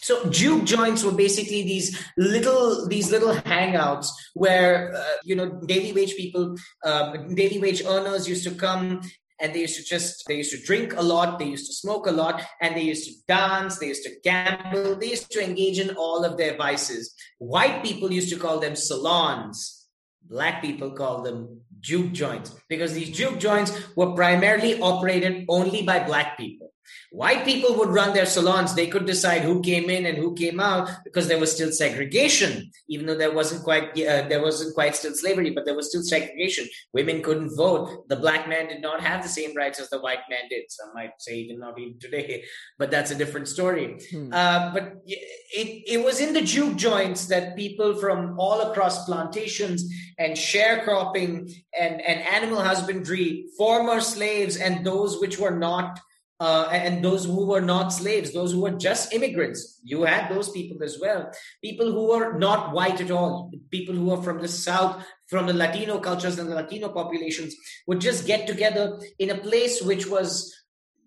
So 0.00 0.30
juke 0.30 0.64
joints 0.64 1.02
were 1.02 1.12
basically 1.12 1.62
these 1.64 2.00
little 2.16 2.86
these 2.86 3.10
little 3.10 3.34
hangouts 3.34 4.06
where 4.34 4.94
uh, 4.94 5.04
you 5.24 5.34
know 5.34 5.60
daily 5.66 5.92
wage 5.92 6.14
people, 6.16 6.56
um, 6.84 7.34
daily 7.34 7.58
wage 7.58 7.82
earners 7.84 8.28
used 8.28 8.44
to 8.44 8.52
come 8.52 9.00
and 9.40 9.54
they 9.54 9.60
used 9.60 9.76
to 9.76 9.84
just 9.84 10.24
they 10.26 10.36
used 10.36 10.50
to 10.50 10.62
drink 10.66 10.94
a 10.96 11.02
lot 11.02 11.38
they 11.38 11.46
used 11.46 11.66
to 11.66 11.72
smoke 11.72 12.06
a 12.06 12.10
lot 12.10 12.42
and 12.60 12.76
they 12.76 12.82
used 12.82 13.04
to 13.08 13.14
dance 13.26 13.78
they 13.78 13.88
used 13.88 14.04
to 14.04 14.12
gamble 14.22 14.96
they 14.96 15.10
used 15.10 15.30
to 15.30 15.44
engage 15.44 15.78
in 15.78 15.94
all 15.96 16.24
of 16.24 16.36
their 16.36 16.56
vices. 16.56 17.14
White 17.38 17.82
people 17.82 18.12
used 18.12 18.30
to 18.30 18.38
call 18.38 18.58
them 18.58 18.76
salons. 18.76 19.86
Black 20.28 20.60
people 20.60 20.90
call 20.90 21.22
them 21.22 21.60
juke 21.80 22.12
joints 22.12 22.54
because 22.68 22.92
these 22.92 23.10
juke 23.10 23.38
joints 23.38 23.72
were 23.96 24.12
primarily 24.12 24.80
operated 24.80 25.44
only 25.48 25.82
by 25.82 26.04
black 26.04 26.36
people 26.36 26.72
White 27.10 27.44
people 27.44 27.74
would 27.76 27.88
run 27.88 28.12
their 28.12 28.26
salons. 28.26 28.74
They 28.74 28.86
could 28.86 29.06
decide 29.06 29.42
who 29.42 29.62
came 29.62 29.88
in 29.88 30.04
and 30.04 30.18
who 30.18 30.34
came 30.34 30.60
out 30.60 30.90
because 31.04 31.26
there 31.26 31.38
was 31.38 31.52
still 31.52 31.72
segregation, 31.72 32.70
even 32.88 33.06
though 33.06 33.16
there 33.16 33.32
wasn't 33.32 33.64
quite 33.64 33.90
uh, 33.92 34.28
there 34.28 34.42
wasn't 34.42 34.74
quite 34.74 34.94
still 34.94 35.14
slavery, 35.14 35.50
but 35.50 35.64
there 35.64 35.74
was 35.74 35.88
still 35.88 36.02
segregation. 36.02 36.66
Women 36.92 37.22
couldn't 37.22 37.56
vote. 37.56 38.08
The 38.08 38.16
black 38.16 38.48
man 38.48 38.68
did 38.68 38.82
not 38.82 39.00
have 39.00 39.22
the 39.22 39.28
same 39.28 39.56
rights 39.56 39.80
as 39.80 39.88
the 39.88 40.00
white 40.00 40.20
man 40.28 40.48
did. 40.50 40.64
Some 40.68 40.92
might 40.94 41.12
say 41.18 41.36
even 41.38 41.58
not 41.60 41.78
even 41.78 41.98
today, 41.98 42.44
but 42.78 42.90
that's 42.90 43.10
a 43.10 43.14
different 43.14 43.48
story. 43.48 43.98
Hmm. 44.10 44.32
Uh, 44.32 44.70
but 44.74 44.96
it 45.06 45.82
it 45.86 46.04
was 46.04 46.20
in 46.20 46.34
the 46.34 46.42
juke 46.42 46.76
joints 46.76 47.26
that 47.26 47.56
people 47.56 47.94
from 47.94 48.38
all 48.38 48.70
across 48.70 49.06
plantations 49.06 49.90
and 50.18 50.34
sharecropping 50.34 51.54
and 51.78 52.02
and 52.02 52.20
animal 52.20 52.60
husbandry, 52.60 53.46
former 53.56 54.00
slaves 54.00 54.56
and 54.56 54.84
those 54.84 55.20
which 55.20 55.38
were 55.38 55.56
not 55.56 56.00
uh, 56.40 56.68
and 56.70 57.04
those 57.04 57.24
who 57.24 57.46
were 57.46 57.60
not 57.60 57.88
slaves, 57.88 58.32
those 58.32 58.52
who 58.52 58.60
were 58.60 58.70
just 58.70 59.12
immigrants. 59.12 59.80
You 59.82 60.04
had 60.04 60.30
those 60.30 60.50
people 60.50 60.82
as 60.84 60.98
well. 61.00 61.32
People 61.62 61.92
who 61.92 62.08
were 62.08 62.38
not 62.38 62.72
white 62.72 63.00
at 63.00 63.10
all, 63.10 63.50
people 63.70 63.94
who 63.94 64.06
were 64.06 64.22
from 64.22 64.40
the 64.40 64.48
South, 64.48 65.04
from 65.26 65.46
the 65.46 65.52
Latino 65.52 65.98
cultures 65.98 66.38
and 66.38 66.50
the 66.50 66.54
Latino 66.54 66.90
populations 66.90 67.54
would 67.86 68.00
just 68.00 68.26
get 68.26 68.46
together 68.46 69.00
in 69.18 69.30
a 69.30 69.38
place 69.38 69.82
which 69.82 70.06
was 70.06 70.54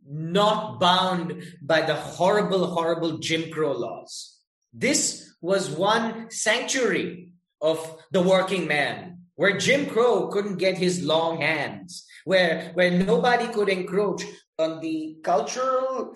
not 0.06 0.80
bound 0.80 1.42
by 1.62 1.82
the 1.82 1.96
horrible, 1.96 2.68
horrible 2.68 3.20
Jim 3.20 3.52
Crow 3.52 3.72
laws. 3.72 4.38
This 4.74 5.34
was 5.42 5.70
one 5.70 6.30
sanctuary 6.30 7.32
of 7.62 8.04
the 8.12 8.22
working 8.22 8.68
man 8.68 9.20
where 9.36 9.58
Jim 9.58 9.86
Crow 9.86 10.28
couldn't 10.28 10.58
get 10.58 10.78
his 10.78 11.04
long 11.04 11.42
hands, 11.42 12.06
where, 12.26 12.72
where 12.74 12.92
nobody 12.92 13.48
could 13.48 13.70
encroach 13.70 14.24
on 14.62 14.80
the 14.80 15.18
cultural 15.24 16.16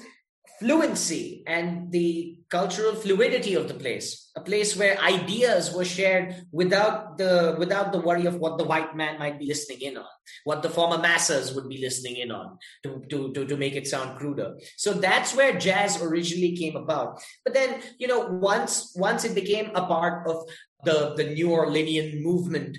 fluency 0.59 1.43
and 1.47 1.91
the 1.91 2.37
cultural 2.49 2.95
fluidity 2.95 3.55
of 3.55 3.67
the 3.67 3.73
place. 3.73 4.31
A 4.35 4.41
place 4.41 4.75
where 4.75 4.99
ideas 4.99 5.73
were 5.73 5.85
shared 5.85 6.35
without 6.51 7.17
the 7.17 7.55
without 7.57 7.91
the 7.91 7.99
worry 7.99 8.25
of 8.25 8.35
what 8.35 8.57
the 8.57 8.63
white 8.63 8.95
man 8.95 9.19
might 9.19 9.39
be 9.39 9.47
listening 9.47 9.81
in 9.81 9.97
on 9.97 10.05
what 10.43 10.61
the 10.61 10.69
former 10.69 10.97
masses 10.97 11.53
would 11.53 11.67
be 11.67 11.79
listening 11.79 12.17
in 12.17 12.31
on 12.31 12.57
to, 12.83 13.03
to, 13.09 13.33
to, 13.33 13.45
to 13.45 13.57
make 13.57 13.75
it 13.75 13.87
sound 13.87 14.17
cruder. 14.17 14.55
So 14.77 14.93
that's 14.93 15.35
where 15.35 15.57
jazz 15.57 16.01
originally 16.01 16.55
came 16.55 16.75
about. 16.75 17.21
But 17.43 17.53
then 17.53 17.81
you 17.97 18.07
know 18.07 18.27
once 18.27 18.93
once 18.95 19.25
it 19.25 19.35
became 19.35 19.71
a 19.75 19.87
part 19.87 20.27
of 20.27 20.47
the 20.83 21.15
the 21.15 21.33
new 21.33 21.49
orleanian 21.49 22.21
movement 22.21 22.77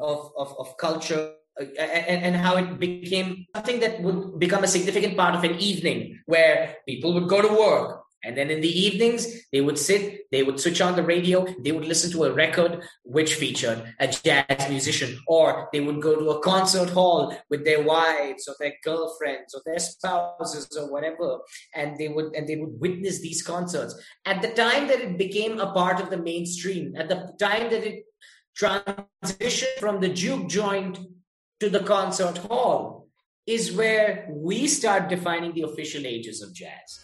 of, 0.00 0.32
of, 0.36 0.54
of 0.58 0.76
culture 0.78 1.34
and, 1.58 2.24
and, 2.24 2.36
how 2.36 2.56
it 2.56 2.78
became 2.80 3.46
something 3.54 3.80
that 3.80 4.02
would 4.02 4.38
become 4.38 4.64
a 4.64 4.68
significant 4.68 5.16
part 5.16 5.34
of 5.34 5.44
an 5.44 5.54
evening 5.60 6.18
where 6.26 6.76
people 6.86 7.14
would 7.14 7.28
go 7.28 7.40
to 7.40 7.48
work 7.48 8.04
and 8.24 8.36
then 8.36 8.50
in 8.50 8.60
the 8.60 8.80
evenings 8.86 9.28
they 9.52 9.60
would 9.60 9.78
sit 9.78 10.26
they 10.32 10.42
would 10.42 10.58
switch 10.58 10.80
on 10.80 10.96
the 10.96 11.02
radio 11.02 11.46
they 11.60 11.72
would 11.72 11.84
listen 11.84 12.10
to 12.10 12.24
a 12.24 12.32
record 12.32 12.82
which 13.02 13.34
featured 13.34 13.82
a 14.00 14.08
jazz 14.08 14.68
musician 14.68 15.18
or 15.28 15.68
they 15.72 15.80
would 15.80 16.00
go 16.00 16.16
to 16.18 16.30
a 16.30 16.40
concert 16.40 16.90
hall 16.90 17.36
with 17.50 17.64
their 17.64 17.82
wives 17.82 18.48
or 18.48 18.54
their 18.58 18.74
girlfriends 18.82 19.54
or 19.54 19.62
their 19.64 19.78
spouses 19.78 20.76
or 20.76 20.90
whatever 20.90 21.38
and 21.74 21.96
they 21.98 22.08
would 22.08 22.34
and 22.34 22.48
they 22.48 22.56
would 22.56 22.80
witness 22.80 23.20
these 23.20 23.42
concerts. 23.42 23.94
At 24.24 24.42
the 24.42 24.48
time 24.48 24.88
that 24.88 25.00
it 25.00 25.18
became 25.18 25.60
a 25.60 25.72
part 25.72 26.00
of 26.00 26.10
the 26.10 26.18
mainstream 26.18 26.94
at 26.96 27.08
the 27.08 27.32
time 27.38 27.70
that 27.70 27.84
it 27.84 28.04
transitioned 28.58 29.78
from 29.80 30.00
the 30.00 30.08
juke 30.08 30.48
joint 30.48 30.98
to 31.60 31.70
the 31.70 31.80
concert 31.80 32.38
hall 32.38 33.08
is 33.46 33.72
where 33.72 34.26
we 34.30 34.66
start 34.66 35.08
defining 35.08 35.52
the 35.54 35.62
official 35.62 36.06
ages 36.06 36.42
of 36.42 36.52
jazz. 36.54 37.00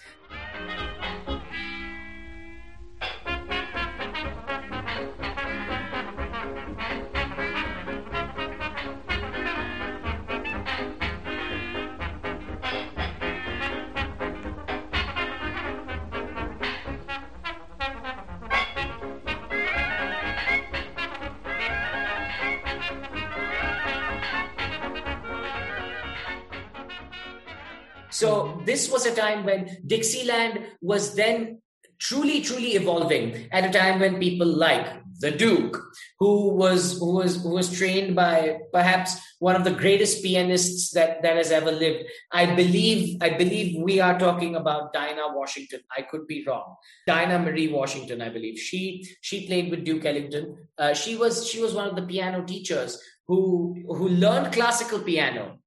Was 29.01 29.13
a 29.13 29.15
time 29.15 29.45
when 29.45 29.79
Dixieland 29.87 30.67
was 30.83 31.15
then 31.15 31.63
truly, 31.99 32.41
truly 32.43 32.73
evolving 32.73 33.49
at 33.53 33.65
a 33.65 33.73
time 33.73 34.01
when 34.01 34.19
people 34.19 34.47
like 34.47 34.87
the 35.21 35.31
Duke, 35.31 35.79
who 36.19 36.49
was 36.55 36.99
who 36.99 37.15
was 37.15 37.43
who 37.43 37.51
was 37.51 37.77
trained 37.77 38.17
by 38.17 38.59
perhaps 38.73 39.19
one 39.39 39.55
of 39.55 39.65
the 39.65 39.71
greatest 39.83 40.23
pianists 40.23 40.93
that 40.93 41.23
that 41.23 41.37
has 41.37 41.51
ever 41.51 41.71
lived. 41.71 42.05
I 42.33 42.55
believe 42.55 43.19
I 43.21 43.31
believe 43.31 43.83
we 43.83 44.01
are 44.01 44.19
talking 44.19 44.57
about 44.57 44.95
Dinah 44.95 45.33
Washington. 45.35 45.81
I 45.95 46.03
could 46.03 46.27
be 46.27 46.45
wrong. 46.47 46.77
Dinah 47.07 47.39
Marie 47.39 47.69
Washington, 47.69 48.23
I 48.23 48.31
believe. 48.31 48.59
She 48.59 49.07
she 49.21 49.47
played 49.47 49.71
with 49.71 49.85
Duke 49.85 50.07
Ellington. 50.07 50.57
Uh, 50.79 50.95
she 50.95 51.17
was 51.17 51.47
she 51.47 51.61
was 51.61 51.75
one 51.75 51.89
of 51.89 51.97
the 51.97 52.09
piano 52.15 52.43
teachers 52.43 52.99
who 53.29 53.77
who 53.89 54.09
learned 54.09 54.53
classical 54.55 55.01
piano, 55.01 55.59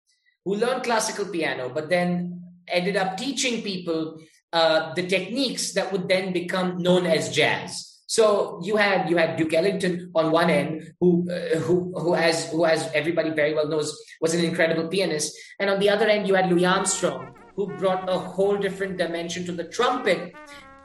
who 0.45 0.55
learned 0.55 0.83
classical 0.83 1.25
piano, 1.25 1.69
but 1.69 1.89
then 1.89 2.32
ended 2.67 2.95
up 2.95 3.17
teaching 3.17 3.61
people 3.61 4.19
uh, 4.53 4.93
the 4.93 5.07
techniques 5.07 5.73
that 5.73 5.91
would 5.91 6.07
then 6.07 6.31
become 6.31 6.77
known 6.77 7.05
as 7.05 7.33
jazz. 7.33 7.93
So 8.05 8.61
you 8.63 8.77
had 8.77 9.09
you 9.09 9.17
had 9.17 9.37
Duke 9.37 9.53
Ellington 9.53 10.11
on 10.13 10.31
one 10.31 10.51
end, 10.51 10.93
who 10.99 11.27
uh, 11.31 11.57
who 11.57 11.91
who 11.97 12.13
as 12.13 12.51
who 12.51 12.65
as 12.65 12.87
everybody 12.93 13.31
very 13.31 13.55
well 13.55 13.67
knows 13.67 13.97
was 14.21 14.35
an 14.35 14.45
incredible 14.45 14.87
pianist, 14.87 15.35
and 15.59 15.69
on 15.69 15.79
the 15.79 15.89
other 15.89 16.07
end 16.07 16.27
you 16.27 16.35
had 16.35 16.51
Louis 16.51 16.65
Armstrong, 16.65 17.33
who 17.55 17.65
brought 17.77 18.07
a 18.07 18.19
whole 18.19 18.55
different 18.55 18.97
dimension 18.97 19.45
to 19.45 19.51
the 19.51 19.63
trumpet, 19.63 20.33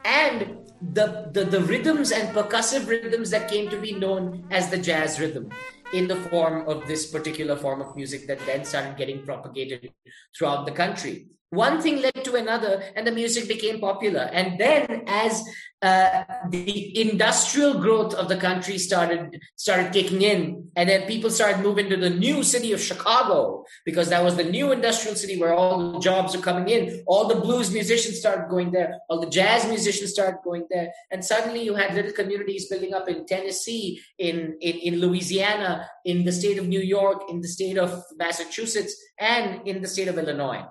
and 0.03 0.57
the, 0.81 1.29
the 1.33 1.43
the 1.43 1.61
rhythms 1.61 2.11
and 2.11 2.29
percussive 2.29 2.87
rhythms 2.87 3.29
that 3.29 3.51
came 3.51 3.69
to 3.69 3.79
be 3.79 3.93
known 3.93 4.47
as 4.49 4.71
the 4.71 4.77
jazz 4.77 5.19
rhythm 5.19 5.51
in 5.93 6.07
the 6.07 6.15
form 6.15 6.67
of 6.67 6.87
this 6.87 7.11
particular 7.11 7.55
form 7.55 7.81
of 7.81 7.95
music 7.95 8.25
that 8.25 8.39
then 8.47 8.65
started 8.65 8.97
getting 8.97 9.23
propagated 9.23 9.91
throughout 10.35 10.65
the 10.65 10.71
country 10.71 11.27
one 11.51 11.81
thing 11.81 12.01
led 12.01 12.23
to 12.23 12.35
another 12.35 12.83
and 12.95 13.07
the 13.07 13.11
music 13.11 13.47
became 13.47 13.79
popular. 13.79 14.21
And 14.21 14.59
then 14.59 15.03
as 15.07 15.43
uh, 15.81 16.23
the 16.49 16.99
industrial 16.99 17.79
growth 17.79 18.13
of 18.13 18.27
the 18.27 18.35
country 18.35 18.77
started 18.77 19.41
started 19.55 19.93
kicking 19.93 20.21
in 20.21 20.69
and 20.75 20.89
then 20.89 21.07
people 21.07 21.29
started 21.29 21.61
moving 21.61 21.89
to 21.89 21.95
the 21.95 22.09
new 22.09 22.43
city 22.43 22.73
of 22.73 22.81
chicago 22.81 23.63
because 23.85 24.09
that 24.09 24.21
was 24.21 24.35
the 24.35 24.43
new 24.43 24.73
industrial 24.73 25.15
city 25.15 25.39
where 25.39 25.53
all 25.53 25.93
the 25.93 25.99
jobs 25.99 26.35
are 26.35 26.41
coming 26.41 26.67
in. 26.67 27.01
All 27.07 27.27
the 27.27 27.39
blues 27.39 27.71
musicians 27.71 28.19
started 28.19 28.49
going 28.49 28.71
there. 28.71 28.99
All 29.09 29.21
the 29.21 29.29
jazz 29.29 29.65
musicians 29.65 30.11
started 30.11 30.39
going 30.43 30.67
there. 30.69 30.91
And 31.11 31.23
suddenly 31.23 31.63
you 31.63 31.75
had 31.75 31.95
little 31.95 32.11
communities 32.11 32.67
building 32.67 32.93
up 32.93 33.07
in 33.07 33.25
tennessee 33.25 34.01
in, 34.17 34.57
in, 34.61 34.75
in 34.77 34.99
louisiana 34.99 35.89
in 36.05 36.25
the 36.25 36.31
state 36.31 36.57
of 36.57 36.67
new 36.67 36.79
york 36.79 37.23
in 37.29 37.41
the 37.41 37.47
state 37.47 37.77
of 37.77 38.03
massachusetts 38.17 38.95
and 39.19 39.67
in 39.67 39.81
the 39.81 39.87
state 39.87 40.07
of 40.07 40.17
illinois 40.17 40.63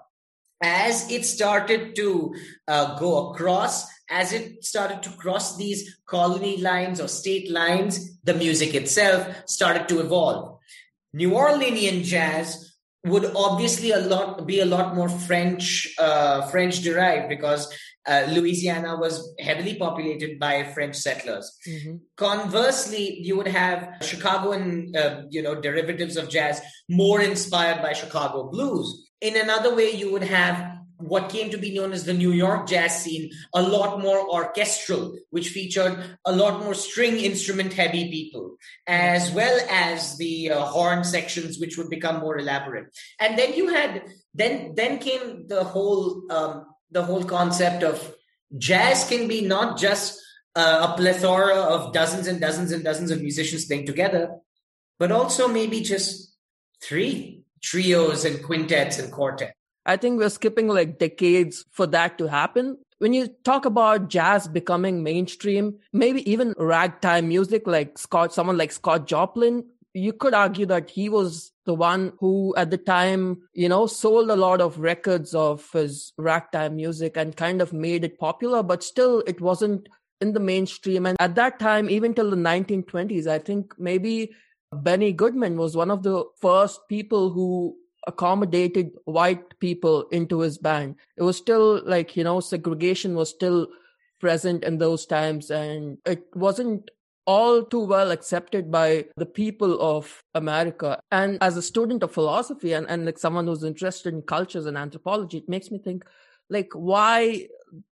as 0.63 1.11
it 1.11 1.25
started 1.25 1.95
to 1.97 2.35
uh, 2.67 2.99
go 2.99 3.31
across, 3.31 3.87
as 4.11 4.33
it 4.33 4.65
started 4.65 5.03
to 5.03 5.11
cross 5.11 5.57
these 5.57 5.99
colony 6.07 6.57
lines 6.59 7.01
or 7.01 7.09
state 7.09 7.51
lines, 7.51 8.19
the 8.25 8.35
music 8.35 8.75
itself 8.75 9.29
started 9.47 9.89
to 9.89 10.01
evolve. 10.01 10.59
New 11.13 11.31
Orleanian 11.31 12.03
jazz 12.03 12.77
would 13.05 13.25
obviously 13.37 13.93
a 13.93 14.01
lot 14.01 14.47
be 14.47 14.61
a 14.61 14.67
lot 14.67 14.95
more 14.95 15.09
French 15.09 15.95
uh, 15.99 16.43
French 16.49 16.81
derived 16.83 17.29
because 17.29 17.73
uh, 18.07 18.27
Louisiana 18.31 18.97
was 18.97 19.35
heavily 19.39 19.77
populated 19.77 20.39
by 20.39 20.65
French 20.65 20.97
settlers. 20.97 21.57
Mm-hmm. 21.67 21.97
Conversely, 22.17 23.21
you 23.21 23.37
would 23.37 23.47
have 23.47 23.89
Chicagoan 24.03 24.93
uh, 24.97 25.23
you 25.31 25.43
know 25.43 25.61
derivatives 25.61 26.17
of 26.17 26.29
jazz 26.29 26.61
more 26.89 27.21
inspired 27.21 27.81
by 27.83 27.93
Chicago 27.93 28.51
blues 28.51 29.08
in 29.21 29.37
another 29.37 29.75
way, 29.75 29.91
you 29.91 30.13
would 30.13 30.23
have 30.23 30.79
what 30.99 31.29
came 31.29 31.51
to 31.51 31.57
be 31.57 31.73
known 31.73 31.93
as 31.93 32.05
the 32.05 32.13
New 32.13 32.33
York 32.33 32.67
jazz 32.67 33.05
scene, 33.05 33.31
a 33.55 33.63
lot 33.63 34.01
more 34.01 34.19
orchestral, 34.29 35.17
which 35.31 35.51
featured 35.51 36.19
a 36.25 36.35
lot 36.35 36.61
more 36.61 36.75
string 36.75 37.19
instrument 37.19 37.73
heavy 37.73 38.11
people, 38.11 38.57
as 38.87 39.31
well 39.31 39.61
as 39.71 40.17
the 40.19 40.51
uh, 40.51 40.61
horn 40.65 41.05
sections, 41.05 41.59
which 41.59 41.79
would 41.79 41.89
become 41.89 42.21
more 42.21 42.39
elaborate. 42.39 42.87
And 43.21 43.39
then 43.39 43.55
you 43.55 43.69
had 43.69 44.03
then 44.35 44.75
then 44.75 44.99
came 44.99 45.47
the 45.47 45.63
whole 45.63 46.23
um, 46.33 46.67
the 46.91 47.05
whole 47.05 47.25
concept 47.25 47.85
of 47.85 48.15
jazz 48.57 49.09
can 49.09 49.29
be 49.29 49.43
not 49.43 49.79
just 49.79 50.21
uh, 50.57 50.89
a 50.91 50.97
plethora 50.97 51.55
of 51.55 51.93
dozens 51.93 52.27
and 52.27 52.41
dozens 52.41 52.73
and 52.73 52.83
dozens 52.83 53.13
of 53.13 53.23
musicians 53.23 53.67
playing 53.67 53.87
together, 53.87 54.31
but 54.99 55.13
also 55.13 55.47
maybe 55.47 55.81
just 55.81 56.35
three 56.83 57.45
trios 57.63 58.25
and 58.25 58.43
quintets 58.43 58.99
and 58.99 59.13
quartets. 59.13 59.53
I 59.87 59.97
think 59.97 60.19
we're 60.19 60.29
skipping 60.29 60.69
like 60.69 60.99
decades 60.99 61.65
for 61.71 61.87
that 61.89 62.19
to 62.19 62.27
happen. 62.27 62.79
When 62.99 63.15
you 63.15 63.29
talk 63.45 63.65
about 63.65 64.09
jazz 64.09 64.47
becoming 64.47 65.03
mainstream, 65.03 65.79
maybe 65.93 66.29
even 66.31 66.55
ragtime 66.59 67.29
music 67.29 67.67
like 67.67 67.97
Scott, 67.97 68.35
someone 68.35 68.59
like 68.59 68.73
Scott 68.73 69.07
Joplin, 69.07 69.65
you 69.95 70.13
could 70.13 70.35
argue 70.35 70.67
that 70.67 70.91
he 70.91 71.09
was 71.09 71.53
the 71.65 71.75
one 71.75 72.13
who 72.21 72.55
at 72.57 72.71
the 72.71 72.77
time, 72.79 73.43
you 73.55 73.69
know, 73.69 73.87
sold 73.87 74.31
a 74.31 74.37
lot 74.37 74.61
of 74.61 74.79
records 74.79 75.35
of 75.35 75.71
his 75.73 76.13
ragtime 76.19 76.77
music 76.77 77.17
and 77.17 77.37
kind 77.37 77.63
of 77.63 77.73
made 77.73 78.05
it 78.05 78.19
popular, 78.19 78.63
but 78.63 78.83
still 78.83 79.21
it 79.27 79.41
wasn't 79.41 79.89
in 80.21 80.33
the 80.33 80.41
mainstream. 80.41 81.07
And 81.07 81.17
at 81.21 81.35
that 81.37 81.59
time, 81.59 81.89
even 81.89 82.15
till 82.15 82.31
the 82.31 82.37
1920s, 82.37 83.27
I 83.27 83.39
think 83.39 83.75
maybe 83.79 84.33
Benny 84.73 85.13
Goodman 85.13 85.57
was 85.57 85.77
one 85.77 85.91
of 85.91 86.03
the 86.03 86.25
first 86.41 86.81
people 86.89 87.31
who 87.31 87.77
accommodated 88.07 88.91
white 89.05 89.59
people 89.61 90.07
into 90.11 90.41
his 90.41 90.59
band. 90.59 90.97
It 91.17 91.23
was 91.23 91.37
still 91.37 91.83
like, 91.85 92.17
you 92.17 92.25
know, 92.25 92.41
segregation 92.41 93.15
was 93.15 93.31
still 93.31 93.69
present 94.21 94.65
in 94.65 94.79
those 94.79 95.07
times 95.07 95.51
and 95.51 95.99
it 96.05 96.25
wasn't 96.35 96.91
all 97.27 97.63
too 97.63 97.85
well 97.85 98.11
accepted 98.11 98.71
by 98.71 99.05
the 99.17 99.27
people 99.27 99.81
of 99.81 100.23
America. 100.35 100.99
And 101.11 101.37
as 101.43 101.57
a 101.57 101.63
student 101.63 102.03
of 102.03 102.13
philosophy 102.13 102.73
and, 102.73 102.89
and 102.89 103.05
like 103.05 103.19
someone 103.19 103.47
who's 103.47 103.65
interested 103.65 104.15
in 104.15 104.23
cultures 104.23 104.65
and 104.65 104.79
anthropology, 104.79 105.39
it 105.39 105.49
makes 105.49 105.71
me 105.71 105.79
think 105.79 106.05
like 106.51 106.71
why 106.73 107.49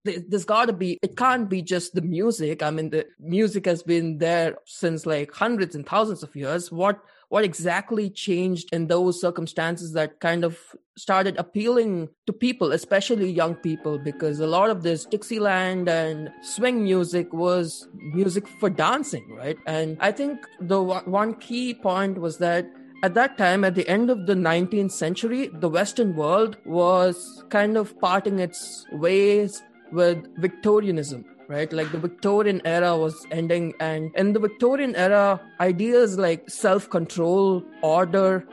there's 0.04 0.44
got 0.44 0.66
to 0.66 0.72
be 0.72 0.98
it 1.02 1.16
can't 1.16 1.48
be 1.48 1.62
just 1.62 1.94
the 1.94 2.02
music. 2.02 2.62
I 2.62 2.70
mean 2.70 2.90
the 2.90 3.06
music 3.18 3.66
has 3.66 3.82
been 3.82 4.18
there 4.18 4.56
since 4.64 5.06
like 5.06 5.32
hundreds 5.32 5.74
and 5.74 5.86
thousands 5.86 6.22
of 6.22 6.34
years. 6.36 6.70
What 6.70 7.00
what 7.28 7.44
exactly 7.44 8.10
changed 8.10 8.68
in 8.72 8.86
those 8.86 9.20
circumstances 9.20 9.92
that 9.94 10.20
kind 10.20 10.44
of 10.44 10.58
started 10.96 11.36
appealing 11.38 12.08
to 12.26 12.32
people 12.32 12.70
especially 12.72 13.30
young 13.30 13.54
people? 13.56 13.98
Because 13.98 14.40
a 14.40 14.46
lot 14.46 14.70
of 14.70 14.82
this 14.82 15.04
dixieland 15.06 15.88
and 15.88 16.30
swing 16.42 16.84
music 16.84 17.32
was 17.32 17.88
music 18.12 18.46
for 18.60 18.70
dancing 18.70 19.26
right? 19.36 19.56
And 19.66 19.96
i 20.00 20.12
think 20.12 20.46
the 20.60 20.80
one 20.82 21.34
key 21.34 21.74
point 21.74 22.18
was 22.18 22.38
that 22.38 22.66
at 23.02 23.14
that 23.14 23.36
time, 23.36 23.64
at 23.64 23.74
the 23.74 23.86
end 23.88 24.10
of 24.10 24.26
the 24.26 24.34
19th 24.34 24.92
century, 24.92 25.48
the 25.48 25.68
Western 25.68 26.14
world 26.16 26.56
was 26.64 27.44
kind 27.50 27.76
of 27.76 27.98
parting 28.00 28.38
its 28.38 28.86
ways 28.92 29.62
with 29.92 30.26
Victorianism, 30.38 31.24
right? 31.48 31.72
Like 31.72 31.92
the 31.92 31.98
Victorian 31.98 32.62
era 32.64 32.96
was 32.96 33.26
ending, 33.30 33.74
and 33.80 34.10
in 34.16 34.32
the 34.32 34.40
Victorian 34.40 34.96
era, 34.96 35.40
ideas 35.60 36.18
like 36.18 36.48
self 36.48 36.88
control, 36.88 37.62
order, 37.82 38.46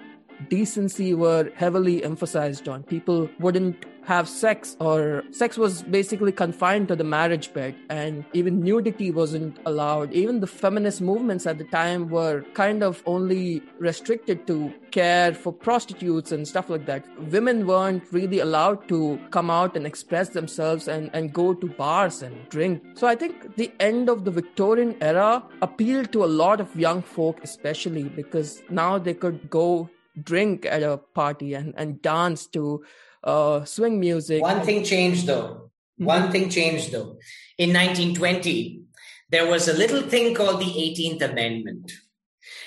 decency 0.49 1.13
were 1.13 1.51
heavily 1.55 2.03
emphasized 2.03 2.67
on. 2.67 2.83
People 2.83 3.29
wouldn't 3.39 3.85
have 4.03 4.27
sex 4.27 4.75
or 4.79 5.23
sex 5.31 5.57
was 5.57 5.83
basically 5.83 6.31
confined 6.31 6.87
to 6.87 6.95
the 6.95 7.03
marriage 7.03 7.53
bed 7.53 7.75
and 7.89 8.25
even 8.33 8.59
nudity 8.59 9.11
wasn't 9.11 9.57
allowed. 9.65 10.11
Even 10.11 10.39
the 10.39 10.47
feminist 10.47 11.01
movements 11.01 11.45
at 11.45 11.57
the 11.57 11.63
time 11.65 12.09
were 12.09 12.43
kind 12.53 12.83
of 12.83 13.03
only 13.05 13.61
restricted 13.77 14.47
to 14.47 14.73
care 14.91 15.33
for 15.33 15.53
prostitutes 15.53 16.31
and 16.31 16.47
stuff 16.47 16.69
like 16.69 16.85
that. 16.85 17.05
Women 17.29 17.67
weren't 17.67 18.03
really 18.11 18.39
allowed 18.39 18.87
to 18.89 19.19
come 19.29 19.49
out 19.49 19.77
and 19.77 19.85
express 19.85 20.29
themselves 20.29 20.87
and, 20.87 21.09
and 21.13 21.31
go 21.33 21.53
to 21.53 21.67
bars 21.67 22.21
and 22.21 22.35
drink. 22.49 22.83
So 22.95 23.07
i 23.07 23.15
think 23.15 23.55
the 23.55 23.71
end 23.79 24.09
of 24.09 24.25
the 24.25 24.31
victorian 24.31 24.95
era 25.01 25.43
appealed 25.61 26.11
to 26.13 26.23
a 26.23 26.31
lot 26.41 26.59
of 26.59 26.75
young 26.75 27.01
folk 27.01 27.39
especially 27.43 28.03
because 28.03 28.61
now 28.69 28.97
they 28.97 29.13
could 29.13 29.49
go 29.49 29.89
drink 30.21 30.65
at 30.65 30.83
a 30.83 30.97
party 30.97 31.53
and, 31.53 31.73
and 31.77 32.01
dance 32.01 32.47
to 32.47 32.83
uh, 33.23 33.63
swing 33.65 33.99
music. 33.99 34.41
One 34.41 34.61
thing 34.61 34.83
changed 34.83 35.27
though. 35.27 35.71
Mm-hmm. 35.99 36.05
One 36.05 36.31
thing 36.31 36.49
changed 36.49 36.91
though. 36.91 37.17
In 37.57 37.73
1920, 37.73 38.81
there 39.29 39.49
was 39.49 39.67
a 39.67 39.73
little 39.73 40.01
thing 40.01 40.33
called 40.35 40.59
the 40.59 40.65
18th 40.65 41.21
Amendment. 41.21 41.91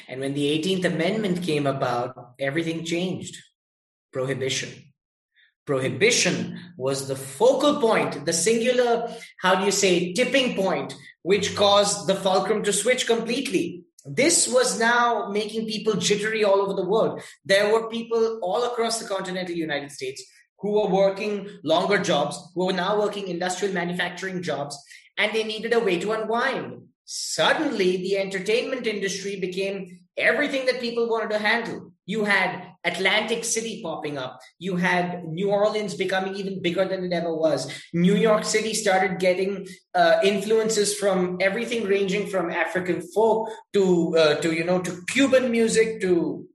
And 0.09 0.21
when 0.21 0.35
the 0.35 0.59
18th 0.59 0.85
Amendment 0.85 1.43
came 1.43 1.67
about, 1.67 2.35
everything 2.39 2.85
changed. 2.85 3.37
Prohibition. 4.13 4.71
Prohibition 5.67 6.61
was 6.77 7.09
the 7.09 7.17
focal 7.17 7.81
point, 7.81 8.27
the 8.27 8.33
singular, 8.33 9.11
how 9.41 9.55
do 9.55 9.65
you 9.65 9.71
say, 9.71 10.13
tipping 10.13 10.55
point, 10.55 10.95
which 11.23 11.57
caused 11.57 12.07
the 12.07 12.15
fulcrum 12.15 12.63
to 12.65 12.73
switch 12.73 13.07
completely. 13.07 13.85
This 14.05 14.47
was 14.47 14.79
now 14.79 15.29
making 15.31 15.67
people 15.67 15.95
jittery 15.95 16.45
all 16.45 16.61
over 16.61 16.75
the 16.75 16.87
world. 16.87 17.23
There 17.45 17.73
were 17.73 17.89
people 17.89 18.39
all 18.43 18.65
across 18.65 18.99
the 18.99 19.09
continental 19.09 19.55
United 19.55 19.91
States 19.91 20.23
who 20.59 20.73
were 20.73 20.89
working 20.89 21.49
longer 21.63 21.99
jobs, 21.99 22.39
who 22.55 22.67
were 22.67 22.73
now 22.73 23.01
working 23.01 23.29
industrial 23.29 23.73
manufacturing 23.73 24.43
jobs, 24.43 24.79
and 25.17 25.33
they 25.33 25.45
needed 25.45 25.73
a 25.73 25.81
way 25.81 25.99
to 26.01 26.13
unwind. 26.13 26.83
Suddenly, 27.07 27.99
the 27.99 28.19
entertainment 28.19 28.87
industry 28.87 29.41
became 29.41 30.01
everything 30.17 30.67
that 30.67 30.81
people 30.81 31.09
wanted 31.09 31.31
to 31.31 31.39
handle. 31.39 31.93
You 32.07 32.25
had 32.25 32.74
Atlantic 32.85 33.45
City 33.45 33.81
popping 33.83 34.19
up. 34.19 34.41
You 34.59 34.77
had 34.77 35.25
New 35.25 35.51
Orleans 35.51 35.95
becoming 35.95 36.35
even 36.35 36.61
bigger 36.63 36.85
than 36.85 37.05
it 37.05 37.13
ever 37.13 37.35
was. 37.35 37.73
New 37.93 38.15
York 38.15 38.45
City 38.45 38.75
started 38.75 39.19
getting 39.19 39.67
uh, 39.95 40.19
influences 40.23 40.95
from 40.95 41.39
everything 41.41 41.85
ranging 41.85 42.29
from 42.29 42.51
African 42.51 43.01
folk 43.01 43.49
to 43.73 44.17
uh, 44.17 44.35
to 44.37 44.53
you 44.53 44.65
know 44.65 44.81
to 44.81 45.03
Cuban 45.09 45.51
music 45.51 46.01
to 46.03 46.47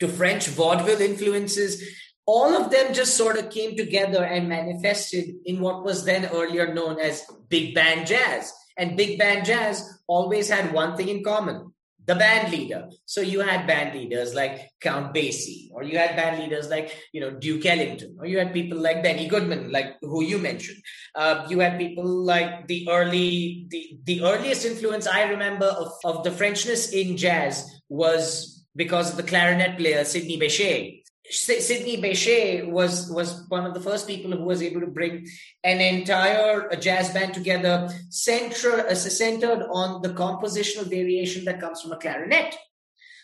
to 0.00 0.08
French 0.08 0.46
vaudeville 0.48 1.00
influences. 1.00 1.82
All 2.26 2.54
of 2.54 2.70
them 2.70 2.94
just 2.94 3.18
sort 3.18 3.36
of 3.36 3.50
came 3.50 3.76
together 3.76 4.24
and 4.24 4.48
manifested 4.48 5.28
in 5.44 5.60
what 5.60 5.84
was 5.84 6.06
then 6.06 6.24
earlier 6.32 6.72
known 6.72 6.98
as 6.98 7.22
big 7.50 7.74
band 7.74 8.06
jazz. 8.06 8.50
And 8.78 8.96
big 8.96 9.18
band 9.18 9.44
jazz 9.44 10.00
always 10.06 10.48
had 10.48 10.72
one 10.72 10.96
thing 10.96 11.08
in 11.08 11.22
common 11.22 11.73
the 12.06 12.14
band 12.14 12.52
leader. 12.52 12.88
So 13.06 13.20
you 13.20 13.40
had 13.40 13.66
band 13.66 13.98
leaders 13.98 14.34
like 14.34 14.70
Count 14.80 15.14
Basie, 15.14 15.68
or 15.72 15.82
you 15.82 15.98
had 15.98 16.16
band 16.16 16.42
leaders 16.42 16.68
like 16.68 16.94
you 17.12 17.20
know 17.20 17.30
Duke 17.30 17.64
Ellington, 17.64 18.16
or 18.18 18.26
you 18.26 18.38
had 18.38 18.52
people 18.52 18.78
like 18.78 19.02
Benny 19.02 19.28
Goodman, 19.28 19.72
like 19.72 19.96
who 20.02 20.22
you 20.22 20.38
mentioned. 20.38 20.82
Uh, 21.14 21.46
you 21.48 21.60
had 21.60 21.78
people 21.78 22.04
like 22.04 22.66
the 22.66 22.86
early, 22.90 23.66
the 23.68 23.98
the 24.04 24.22
earliest 24.22 24.64
influence 24.64 25.06
I 25.06 25.24
remember 25.24 25.66
of, 25.66 25.92
of 26.04 26.24
the 26.24 26.30
Frenchness 26.30 26.92
in 26.92 27.16
jazz 27.16 27.80
was 27.88 28.66
because 28.76 29.10
of 29.10 29.16
the 29.16 29.22
clarinet 29.22 29.78
player 29.78 30.04
Sidney 30.04 30.38
Bechet. 30.38 31.03
Sidney 31.30 31.96
Bechet 31.96 32.68
was 32.68 33.10
was 33.10 33.44
one 33.48 33.64
of 33.64 33.72
the 33.72 33.80
first 33.80 34.06
people 34.06 34.30
who 34.30 34.44
was 34.44 34.62
able 34.62 34.80
to 34.80 34.86
bring 34.86 35.26
an 35.62 35.80
entire 35.80 36.68
jazz 36.76 37.10
band 37.10 37.32
together, 37.32 37.88
central, 38.10 38.80
uh, 38.80 38.94
centered 38.94 39.66
on 39.70 40.02
the 40.02 40.10
compositional 40.10 40.88
variation 40.88 41.44
that 41.46 41.60
comes 41.60 41.80
from 41.80 41.92
a 41.92 41.96
clarinet. 41.96 42.54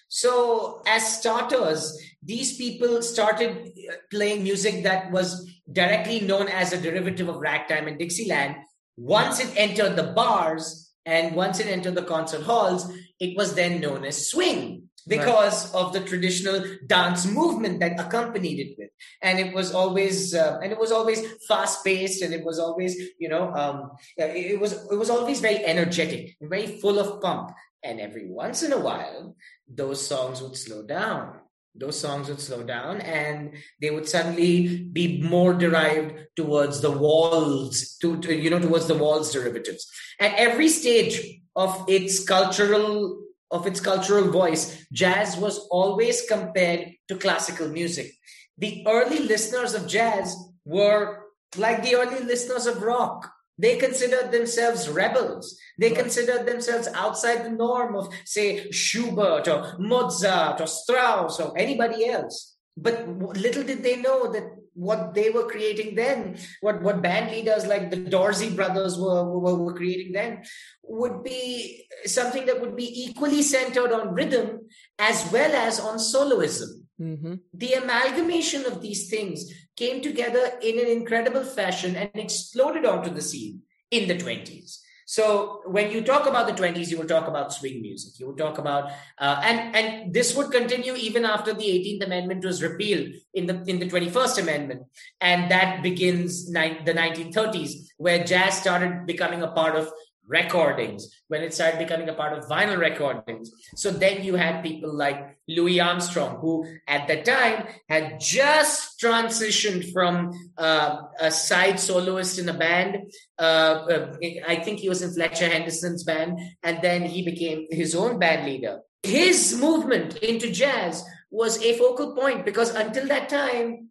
So, 0.09 0.83
as 0.87 1.19
starters, 1.19 1.97
these 2.23 2.57
people 2.57 3.03
started 3.03 3.69
uh, 3.69 3.95
playing 4.11 4.45
music 4.45 4.83
that 4.85 5.13
was 5.13 5.49
directly 5.71 6.21
known 6.21 6.49
as 6.49 6.73
a 6.73 6.81
derivative 6.81 7.29
of 7.29 7.37
ragtime 7.37 7.87
and 7.87 7.99
Dixieland. 7.99 8.57
Once 8.97 9.41
it 9.41 9.53
entered 9.57 9.97
the 9.97 10.13
bars 10.15 10.91
and 11.05 11.37
once 11.37 11.61
it 11.61 11.67
entered 11.67 11.95
the 11.95 12.03
concert 12.03 12.43
halls, 12.43 12.91
it 13.21 13.37
was 13.37 13.55
then 13.55 13.81
known 13.81 14.05
as 14.05 14.29
swing 14.29 14.90
because 15.07 15.73
right. 15.73 15.81
of 15.81 15.93
the 15.93 16.01
traditional 16.01 16.65
dance 16.87 17.27
movement 17.27 17.81
that 17.81 17.99
accompanied 17.99 18.59
it 18.59 18.77
with. 18.79 18.91
And 19.23 19.39
it 19.39 19.55
was 19.55 19.75
always 19.75 20.35
uh, 20.35 20.59
and 20.63 20.73
it 20.73 20.79
was 20.79 20.93
always 20.93 21.21
fast 21.49 21.85
paced 21.85 22.23
and 22.23 22.35
it 22.35 22.45
was 22.45 22.59
always 22.59 22.97
you 23.19 23.29
know 23.29 23.53
um, 23.55 23.93
it 24.17 24.61
was 24.61 24.73
it 24.91 24.97
was 24.97 25.11
always 25.11 25.41
very 25.41 25.65
energetic 25.65 26.37
very 26.41 26.79
full 26.81 26.99
of 26.99 27.21
pump. 27.21 27.53
And 27.83 27.99
every 27.99 28.31
once 28.31 28.63
in 28.63 28.73
a 28.73 28.79
while 28.79 29.35
those 29.69 30.07
songs 30.07 30.43
would 30.43 30.57
slow 30.57 30.83
down. 30.83 31.41
Those 31.75 31.99
songs 31.99 32.29
would 32.29 32.41
slow 32.41 32.65
down 32.65 33.01
and 33.01 33.55
they 33.81 33.91
would 33.91 34.09
suddenly 34.09 34.83
be 34.83 35.23
more 35.23 35.55
derived 35.55 36.27
towards 36.35 36.81
the 36.81 36.91
waltz 36.91 37.97
to, 37.99 38.19
to 38.23 38.35
you 38.35 38.51
know 38.51 38.59
towards 38.59 38.87
the 38.87 38.97
waltz 38.97 39.33
derivatives. 39.33 39.89
At 40.19 40.35
every 40.35 40.69
stage 40.69 41.41
of 41.55 41.85
its 41.89 42.25
cultural 42.25 43.23
of 43.51 43.67
its 43.67 43.81
cultural 43.81 44.31
voice, 44.31 44.85
jazz 44.93 45.37
was 45.37 45.67
always 45.71 46.23
compared 46.27 46.93
to 47.09 47.17
classical 47.17 47.69
music. 47.69 48.13
The 48.59 48.85
early 48.87 49.21
listeners 49.21 49.75
of 49.75 49.87
jazz 49.87 50.37
were 50.65 51.25
like 51.57 51.83
the 51.83 51.97
early 51.97 52.21
listeners 52.21 52.67
of 52.67 52.83
rock. 52.83 53.31
They 53.59 53.77
considered 53.77 54.33
themselves 54.33 54.89
rebels. 54.89 55.59
They 55.79 55.91
considered 55.91 56.47
themselves 56.47 56.89
outside 56.95 57.45
the 57.45 57.51
norm 57.51 57.95
of, 57.95 58.09
say, 58.25 58.71
Schubert 58.71 59.49
or 59.49 59.77
Mozart 59.79 60.61
or 60.61 60.67
Strauss 60.67 61.41
or 61.41 61.57
anybody 61.59 62.07
else. 62.07 62.57
But 62.77 63.07
little 63.09 63.63
did 63.63 63.83
they 63.83 63.97
know 63.97 64.33
that 64.33 64.45
what 64.81 65.13
they 65.13 65.29
were 65.29 65.47
creating 65.47 65.95
then, 65.95 66.39
what, 66.63 66.81
what 66.81 67.03
band 67.03 67.31
leaders 67.31 67.67
like 67.67 67.91
the 67.91 67.99
Dorsey 67.99 68.49
brothers 68.49 68.99
were, 68.99 69.25
were, 69.25 69.57
were 69.57 69.75
creating 69.75 70.13
then, 70.13 70.43
would 70.85 71.23
be 71.23 71.87
something 72.07 72.47
that 72.47 72.61
would 72.63 72.77
be 72.77 72.89
equally 73.05 73.43
centered 73.43 73.93
on 73.93 74.15
rhythm 74.15 74.61
as 74.99 75.31
well 75.31 75.53
as 75.55 75.79
on 75.79 75.99
soloism. 75.99 76.87
Mm-hmm. 76.99 77.35
The 77.53 77.75
amalgamation 77.75 78.65
of 78.65 78.81
these 78.81 79.11
things 79.11 79.53
came 79.77 80.01
together 80.01 80.53
in 80.63 80.79
an 80.79 80.87
incredible 80.87 81.45
fashion 81.45 81.95
and 81.95 82.11
exploded 82.15 82.87
onto 82.87 83.11
the 83.11 83.23
scene 83.23 83.61
in 83.91 84.09
the 84.09 84.17
20s. 84.17 84.79
So 85.11 85.63
when 85.65 85.91
you 85.91 86.03
talk 86.03 86.29
about 86.29 86.47
the 86.47 86.53
20s, 86.53 86.89
you 86.89 86.97
will 86.97 87.09
talk 87.13 87.27
about 87.27 87.53
swing 87.53 87.83
music. 87.83 88.21
You 88.21 88.29
will 88.29 88.37
talk 88.37 88.59
about 88.59 88.93
uh, 89.19 89.41
and 89.43 89.75
and 89.75 90.15
this 90.15 90.37
would 90.37 90.53
continue 90.53 90.95
even 90.95 91.25
after 91.25 91.53
the 91.53 91.65
18th 91.65 92.05
Amendment 92.05 92.45
was 92.45 92.63
repealed 92.63 93.15
in 93.35 93.47
the 93.47 93.57
in 93.67 93.81
the 93.81 93.89
21st 93.89 94.43
Amendment, 94.43 94.83
and 95.21 95.51
that 95.51 95.83
begins 95.83 96.49
ni- 96.49 96.79
the 96.85 96.95
1930s, 96.95 97.73
where 97.97 98.23
jazz 98.23 98.61
started 98.61 99.05
becoming 99.05 99.43
a 99.43 99.51
part 99.51 99.75
of 99.75 99.91
recordings, 100.27 101.09
when 101.29 101.43
it 101.43 101.53
started 101.53 101.79
becoming 101.79 102.09
a 102.09 102.15
part 102.15 102.37
of 102.37 102.49
vinyl 102.49 102.79
recordings. 102.79 103.51
So 103.75 103.91
then 103.91 104.23
you 104.23 104.37
had 104.37 104.63
people 104.63 104.95
like 104.95 105.37
Louis 105.49 105.81
Armstrong, 105.81 106.39
who 106.41 106.67
at 106.87 107.09
the 107.09 107.23
time 107.23 107.67
had 107.89 108.21
just 108.21 109.01
transitioned 109.01 109.93
from 109.93 110.33
uh, 110.57 111.03
a 111.21 111.31
side 111.31 111.81
soloist 111.81 112.39
in 112.39 112.49
a 112.49 112.55
band. 112.55 113.13
Uh, 113.39 113.43
uh, 113.43 114.17
I 114.47 114.57
think 114.57 114.79
he 114.79 114.89
was 114.89 115.03
in 115.03 115.13
Fletcher 115.13 115.49
Henderson's 115.49 116.05
band, 116.05 116.39
and 116.63 116.81
then 116.81 117.03
he 117.03 117.23
became 117.23 117.67
his 117.71 117.95
own 117.95 118.19
band 118.19 118.47
leader. 118.47 118.81
His 119.03 119.59
movement 119.59 120.17
into 120.19 120.53
jazz 120.53 121.05
was 121.31 121.63
a 121.63 121.77
focal 121.79 122.15
point 122.15 122.45
because 122.45 122.75
until 122.75 123.07
that 123.09 123.29
time, 123.29 123.91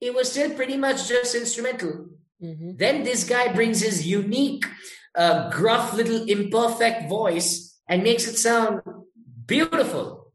it 0.00 0.14
was 0.14 0.30
still 0.30 0.50
pretty 0.54 0.76
much 0.76 1.08
just 1.08 1.34
instrumental. 1.34 2.06
Mm-hmm. 2.42 2.76
Then 2.76 3.02
this 3.02 3.24
guy 3.24 3.52
brings 3.52 3.80
his 3.80 4.06
unique 4.06 4.64
a 5.16 5.50
gruff 5.52 5.94
little 5.94 6.22
imperfect 6.24 7.08
voice 7.08 7.78
and 7.88 8.02
makes 8.02 8.26
it 8.28 8.36
sound 8.36 8.82
beautiful. 9.46 10.32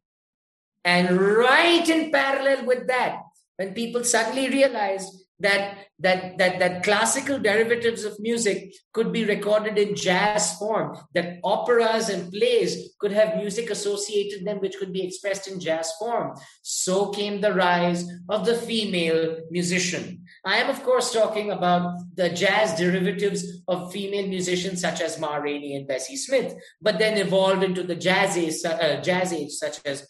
And 0.83 1.19
right 1.19 1.87
in 1.87 2.11
parallel 2.11 2.65
with 2.65 2.87
that, 2.87 3.21
when 3.57 3.73
people 3.73 4.03
suddenly 4.03 4.49
realized 4.49 5.21
that 5.41 5.77
that 5.99 6.37
that 6.37 6.59
that 6.59 6.83
classical 6.83 7.39
derivatives 7.39 8.03
of 8.03 8.19
music 8.19 8.73
could 8.93 9.11
be 9.11 9.25
recorded 9.25 9.77
in 9.77 9.95
jazz 9.95 10.57
form 10.57 10.97
that 11.13 11.39
operas 11.43 12.09
and 12.09 12.31
plays 12.31 12.93
could 12.99 13.11
have 13.11 13.37
music 13.37 13.69
associated 13.69 14.45
them 14.45 14.59
which 14.59 14.77
could 14.77 14.93
be 14.93 15.03
expressed 15.03 15.47
in 15.47 15.59
jazz 15.59 15.91
form 15.99 16.35
so 16.61 17.09
came 17.09 17.41
the 17.41 17.53
rise 17.53 18.07
of 18.29 18.45
the 18.45 18.55
female 18.55 19.37
musician 19.49 20.20
I 20.43 20.58
am, 20.58 20.69
of 20.69 20.82
course, 20.84 21.13
talking 21.13 21.51
about 21.51 21.99
the 22.15 22.30
jazz 22.30 22.77
derivatives 22.77 23.62
of 23.67 23.91
female 23.91 24.27
musicians 24.27 24.82
such 24.82 24.99
as 25.01 25.19
Ma 25.19 25.36
Rainey 25.36 25.75
and 25.75 25.88
Bessie 25.88 26.15
Smith, 26.15 26.56
but 26.82 26.97
then 26.97 27.17
evolved 27.17 27.63
into 27.63 27.84
the 27.84 27.95
jazz 27.95 28.38
age, 28.38 28.56
uh, 28.65 29.01
jazz 29.01 29.34
age 29.34 29.51
such 29.51 29.80
as 29.86 30.08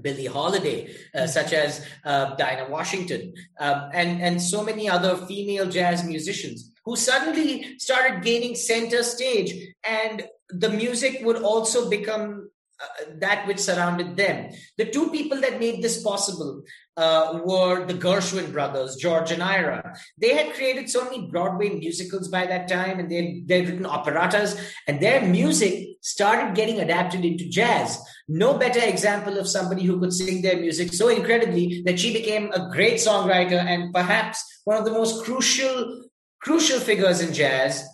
Billie 0.00 0.26
Holiday, 0.26 0.92
uh, 1.14 1.26
such 1.26 1.52
as 1.52 1.86
uh, 2.04 2.34
Dinah 2.34 2.68
Washington, 2.68 3.32
um, 3.60 3.90
and, 3.92 4.20
and 4.20 4.42
so 4.42 4.64
many 4.64 4.88
other 4.88 5.16
female 5.16 5.68
jazz 5.68 6.04
musicians 6.04 6.72
who 6.84 6.96
suddenly 6.96 7.78
started 7.78 8.24
gaining 8.24 8.56
center 8.56 9.02
stage, 9.02 9.52
and 9.88 10.24
the 10.48 10.70
music 10.70 11.20
would 11.22 11.42
also 11.42 11.88
become 11.88 12.50
uh, 12.82 13.04
that 13.18 13.46
which 13.46 13.58
surrounded 13.58 14.16
them. 14.16 14.50
The 14.78 14.86
two 14.86 15.10
people 15.10 15.40
that 15.40 15.60
made 15.60 15.82
this 15.82 16.02
possible 16.02 16.62
uh, 16.96 17.40
were 17.44 17.84
the 17.84 17.94
Gershwin 17.94 18.52
brothers, 18.52 18.96
George 18.96 19.30
and 19.32 19.42
Ira. 19.42 19.94
They 20.18 20.34
had 20.34 20.54
created 20.54 20.88
so 20.88 21.04
many 21.04 21.30
Broadway 21.30 21.70
musicals 21.70 22.28
by 22.28 22.46
that 22.46 22.68
time, 22.68 22.98
and 22.98 23.10
they 23.10 23.42
they'd 23.46 23.68
written 23.68 23.86
operettas, 23.86 24.58
and 24.86 25.00
their 25.00 25.22
music 25.22 25.88
started 26.02 26.54
getting 26.54 26.80
adapted 26.80 27.24
into 27.24 27.48
jazz. 27.48 27.98
No 28.28 28.56
better 28.56 28.80
example 28.80 29.38
of 29.38 29.48
somebody 29.48 29.84
who 29.84 30.00
could 30.00 30.12
sing 30.12 30.40
their 30.40 30.58
music 30.58 30.92
so 30.92 31.08
incredibly 31.08 31.82
that 31.84 32.00
she 32.00 32.12
became 32.12 32.50
a 32.52 32.70
great 32.70 32.94
songwriter 32.94 33.62
and 33.62 33.92
perhaps 33.92 34.42
one 34.64 34.78
of 34.78 34.84
the 34.84 34.92
most 34.92 35.24
crucial 35.24 36.04
crucial 36.40 36.80
figures 36.80 37.20
in 37.20 37.34
jazz, 37.34 37.86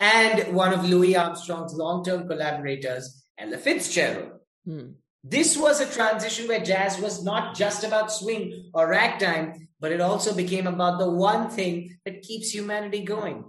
and 0.00 0.52
one 0.54 0.72
of 0.72 0.88
Louis 0.88 1.16
Armstrong's 1.16 1.74
long-term 1.74 2.26
collaborators, 2.26 3.21
Ella 3.42 3.58
Fitzgerald. 3.58 4.32
Hmm. 4.64 4.92
This 5.24 5.56
was 5.56 5.80
a 5.80 5.92
transition 5.92 6.48
where 6.48 6.64
jazz 6.64 6.98
was 7.00 7.22
not 7.24 7.56
just 7.56 7.84
about 7.84 8.12
swing 8.12 8.70
or 8.74 8.88
ragtime, 8.88 9.68
but 9.80 9.92
it 9.92 10.00
also 10.00 10.34
became 10.34 10.66
about 10.66 10.98
the 10.98 11.10
one 11.10 11.48
thing 11.48 11.98
that 12.04 12.22
keeps 12.22 12.54
humanity 12.54 13.02
going 13.02 13.44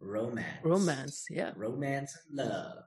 romance. 0.00 0.64
Romance, 0.64 1.26
yeah. 1.30 1.52
Romance 1.56 2.16
and 2.28 2.48
love. 2.48 2.84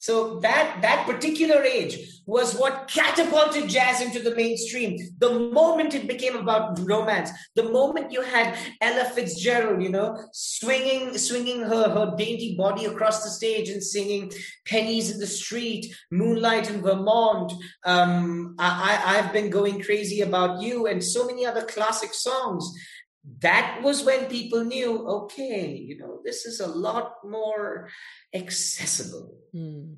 So 0.00 0.38
that 0.40 0.78
that 0.82 1.06
particular 1.06 1.62
age 1.62 2.22
was 2.24 2.54
what 2.54 2.88
catapulted 2.88 3.68
jazz 3.68 4.00
into 4.00 4.20
the 4.20 4.34
mainstream. 4.34 4.98
The 5.18 5.50
moment 5.50 5.94
it 5.94 6.06
became 6.06 6.36
about 6.36 6.78
romance, 6.80 7.30
the 7.56 7.64
moment 7.64 8.12
you 8.12 8.22
had 8.22 8.56
Ella 8.80 9.06
Fitzgerald, 9.06 9.82
you 9.82 9.88
know, 9.88 10.16
swinging 10.32 11.18
swinging 11.18 11.62
her 11.62 11.88
her 11.88 12.14
dainty 12.16 12.54
body 12.56 12.84
across 12.84 13.24
the 13.24 13.30
stage 13.30 13.70
and 13.70 13.82
singing 13.82 14.30
"Pennies 14.66 15.10
in 15.10 15.18
the 15.18 15.26
Street," 15.26 15.92
"Moonlight 16.12 16.70
in 16.70 16.80
Vermont," 16.80 17.52
um, 17.84 18.54
I, 18.58 19.00
I 19.04 19.18
I've 19.18 19.32
been 19.32 19.50
going 19.50 19.82
crazy 19.82 20.20
about 20.20 20.62
you, 20.62 20.86
and 20.86 21.02
so 21.02 21.26
many 21.26 21.44
other 21.44 21.64
classic 21.64 22.14
songs 22.14 22.72
that 23.40 23.80
was 23.82 24.04
when 24.04 24.26
people 24.26 24.64
knew 24.64 25.06
okay 25.06 25.76
you 25.76 25.98
know 25.98 26.20
this 26.24 26.46
is 26.46 26.60
a 26.60 26.66
lot 26.66 27.14
more 27.24 27.88
accessible. 28.34 29.34
Mm. 29.54 29.96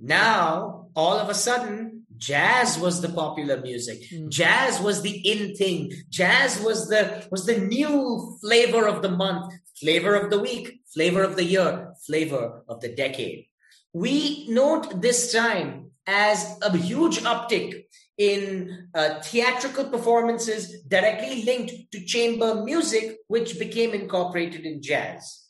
now 0.00 0.86
all 0.94 1.18
of 1.18 1.28
a 1.28 1.34
sudden 1.34 2.02
jazz 2.16 2.78
was 2.78 3.00
the 3.00 3.08
popular 3.08 3.60
music. 3.60 4.02
Mm. 4.10 4.28
jazz 4.28 4.80
was 4.80 5.02
the 5.02 5.16
in 5.32 5.54
thing. 5.56 5.92
Jazz 6.08 6.60
was 6.60 6.88
the 6.88 7.26
was 7.30 7.46
the 7.46 7.58
new 7.58 8.38
flavor 8.40 8.86
of 8.86 9.02
the 9.02 9.10
month. 9.10 9.52
Flavor 9.80 10.14
of 10.14 10.30
the 10.30 10.38
week. 10.38 10.80
Flavor 10.94 11.22
of 11.22 11.36
the 11.36 11.44
year. 11.44 11.94
Flavor 12.06 12.62
of 12.68 12.80
the 12.80 12.94
decade. 12.94 13.46
We 13.92 14.46
note 14.48 15.02
this 15.02 15.32
time 15.32 15.90
as 16.06 16.58
a 16.62 16.76
huge 16.76 17.18
uptick 17.20 17.84
in 18.18 18.88
uh, 18.94 19.20
theatrical 19.20 19.86
performances 19.86 20.82
directly 20.82 21.44
linked 21.44 21.92
to 21.92 22.04
chamber 22.04 22.62
music, 22.62 23.18
which 23.28 23.58
became 23.58 23.94
incorporated 23.94 24.64
in 24.66 24.82
jazz. 24.82 25.46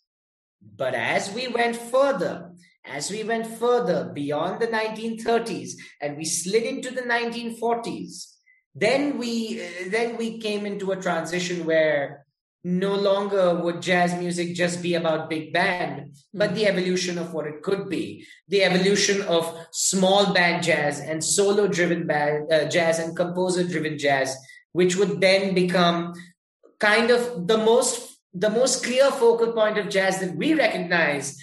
But 0.77 0.95
as 0.95 1.33
we 1.33 1.49
went 1.49 1.77
further, 1.77 2.53
as 2.85 3.11
we 3.11 3.25
went 3.25 3.47
further 3.47 4.11
beyond 4.13 4.61
the 4.61 4.69
1930s 4.69 5.73
and 6.01 6.17
we 6.17 6.25
slid 6.25 6.63
into 6.63 6.91
the 6.91 7.03
1940s, 7.03 8.33
then 8.75 9.19
we 9.19 9.61
uh, 9.63 9.91
then 9.91 10.17
we 10.17 10.39
came 10.39 10.65
into 10.65 10.93
a 10.93 10.97
transition 10.97 11.67
where 11.67 12.22
no 12.65 12.95
longer 12.95 13.55
would 13.55 13.83
jazz 13.83 14.15
music 14.15 14.55
just 14.55 14.83
be 14.83 14.95
about 14.95 15.29
big 15.29 15.53
band, 15.53 16.15
but 16.33 16.51
hmm. 16.51 16.57
the 16.57 16.67
evolution 16.67 17.19
of 17.19 17.33
what 17.33 17.47
it 17.47 17.63
could 17.63 17.89
be, 17.89 18.25
the 18.49 18.63
evolution 18.63 19.21
of 19.23 19.67
small 19.73 20.33
band 20.33 20.63
jazz 20.63 21.01
and 21.01 21.25
solo 21.25 21.67
driven 21.67 22.07
band, 22.07 22.53
uh, 22.53 22.65
jazz 22.67 22.99
and 22.99 23.17
composer 23.17 23.65
driven 23.65 23.99
jazz, 23.99 24.37
which 24.73 24.97
would 24.97 25.21
then 25.21 25.55
become 25.55 26.15
kind 26.79 27.11
of 27.11 27.47
the 27.47 27.59
most 27.59 28.11
the 28.35 28.49
most 28.49 28.83
clear 28.83 29.11
focal 29.11 29.53
point 29.53 29.77
of 29.77 29.91
jazz 29.91 30.19
that 30.21 30.35
we 30.35 30.55
recognize 30.55 31.37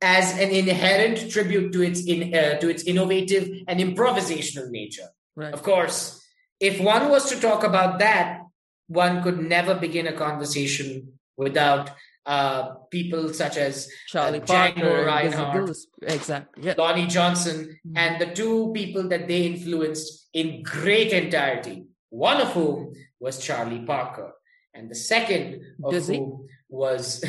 as 0.00 0.38
an 0.38 0.50
inherent 0.50 1.30
tribute 1.32 1.72
to 1.72 1.82
its 1.82 2.04
in, 2.04 2.32
uh, 2.32 2.58
to 2.58 2.68
its 2.68 2.84
innovative 2.84 3.50
and 3.66 3.80
improvisational 3.80 4.70
nature. 4.70 5.08
Right. 5.34 5.52
Of 5.52 5.62
course, 5.62 6.24
if 6.60 6.80
one 6.80 7.08
was 7.08 7.28
to 7.30 7.40
talk 7.40 7.64
about 7.64 7.98
that, 7.98 8.42
one 8.88 9.22
could 9.22 9.38
never 9.38 9.74
begin 9.74 10.06
a 10.06 10.12
conversation 10.12 11.12
without 11.36 11.90
uh, 12.26 12.74
people 12.90 13.32
such 13.32 13.56
as 13.56 13.90
Charlie 14.06 14.42
uh, 14.42 14.44
Parker, 14.44 15.06
Reinhardt, 15.06 15.70
exactly, 16.02 16.62
yeah. 16.62 16.74
Lonnie 16.76 17.06
Johnson, 17.06 17.78
mm-hmm. 17.86 17.96
and 17.96 18.20
the 18.20 18.34
two 18.34 18.70
people 18.74 19.08
that 19.08 19.28
they 19.28 19.46
influenced 19.46 20.28
in 20.34 20.62
great 20.62 21.12
entirety. 21.12 21.86
One 22.10 22.40
of 22.40 22.48
whom 22.52 22.92
was 23.18 23.38
Charlie 23.38 23.84
Parker, 23.84 24.32
and 24.74 24.90
the 24.90 24.94
second 24.94 25.62
of 25.82 25.92
Dizzy? 25.92 26.18
whom 26.18 26.48
was, 26.68 27.24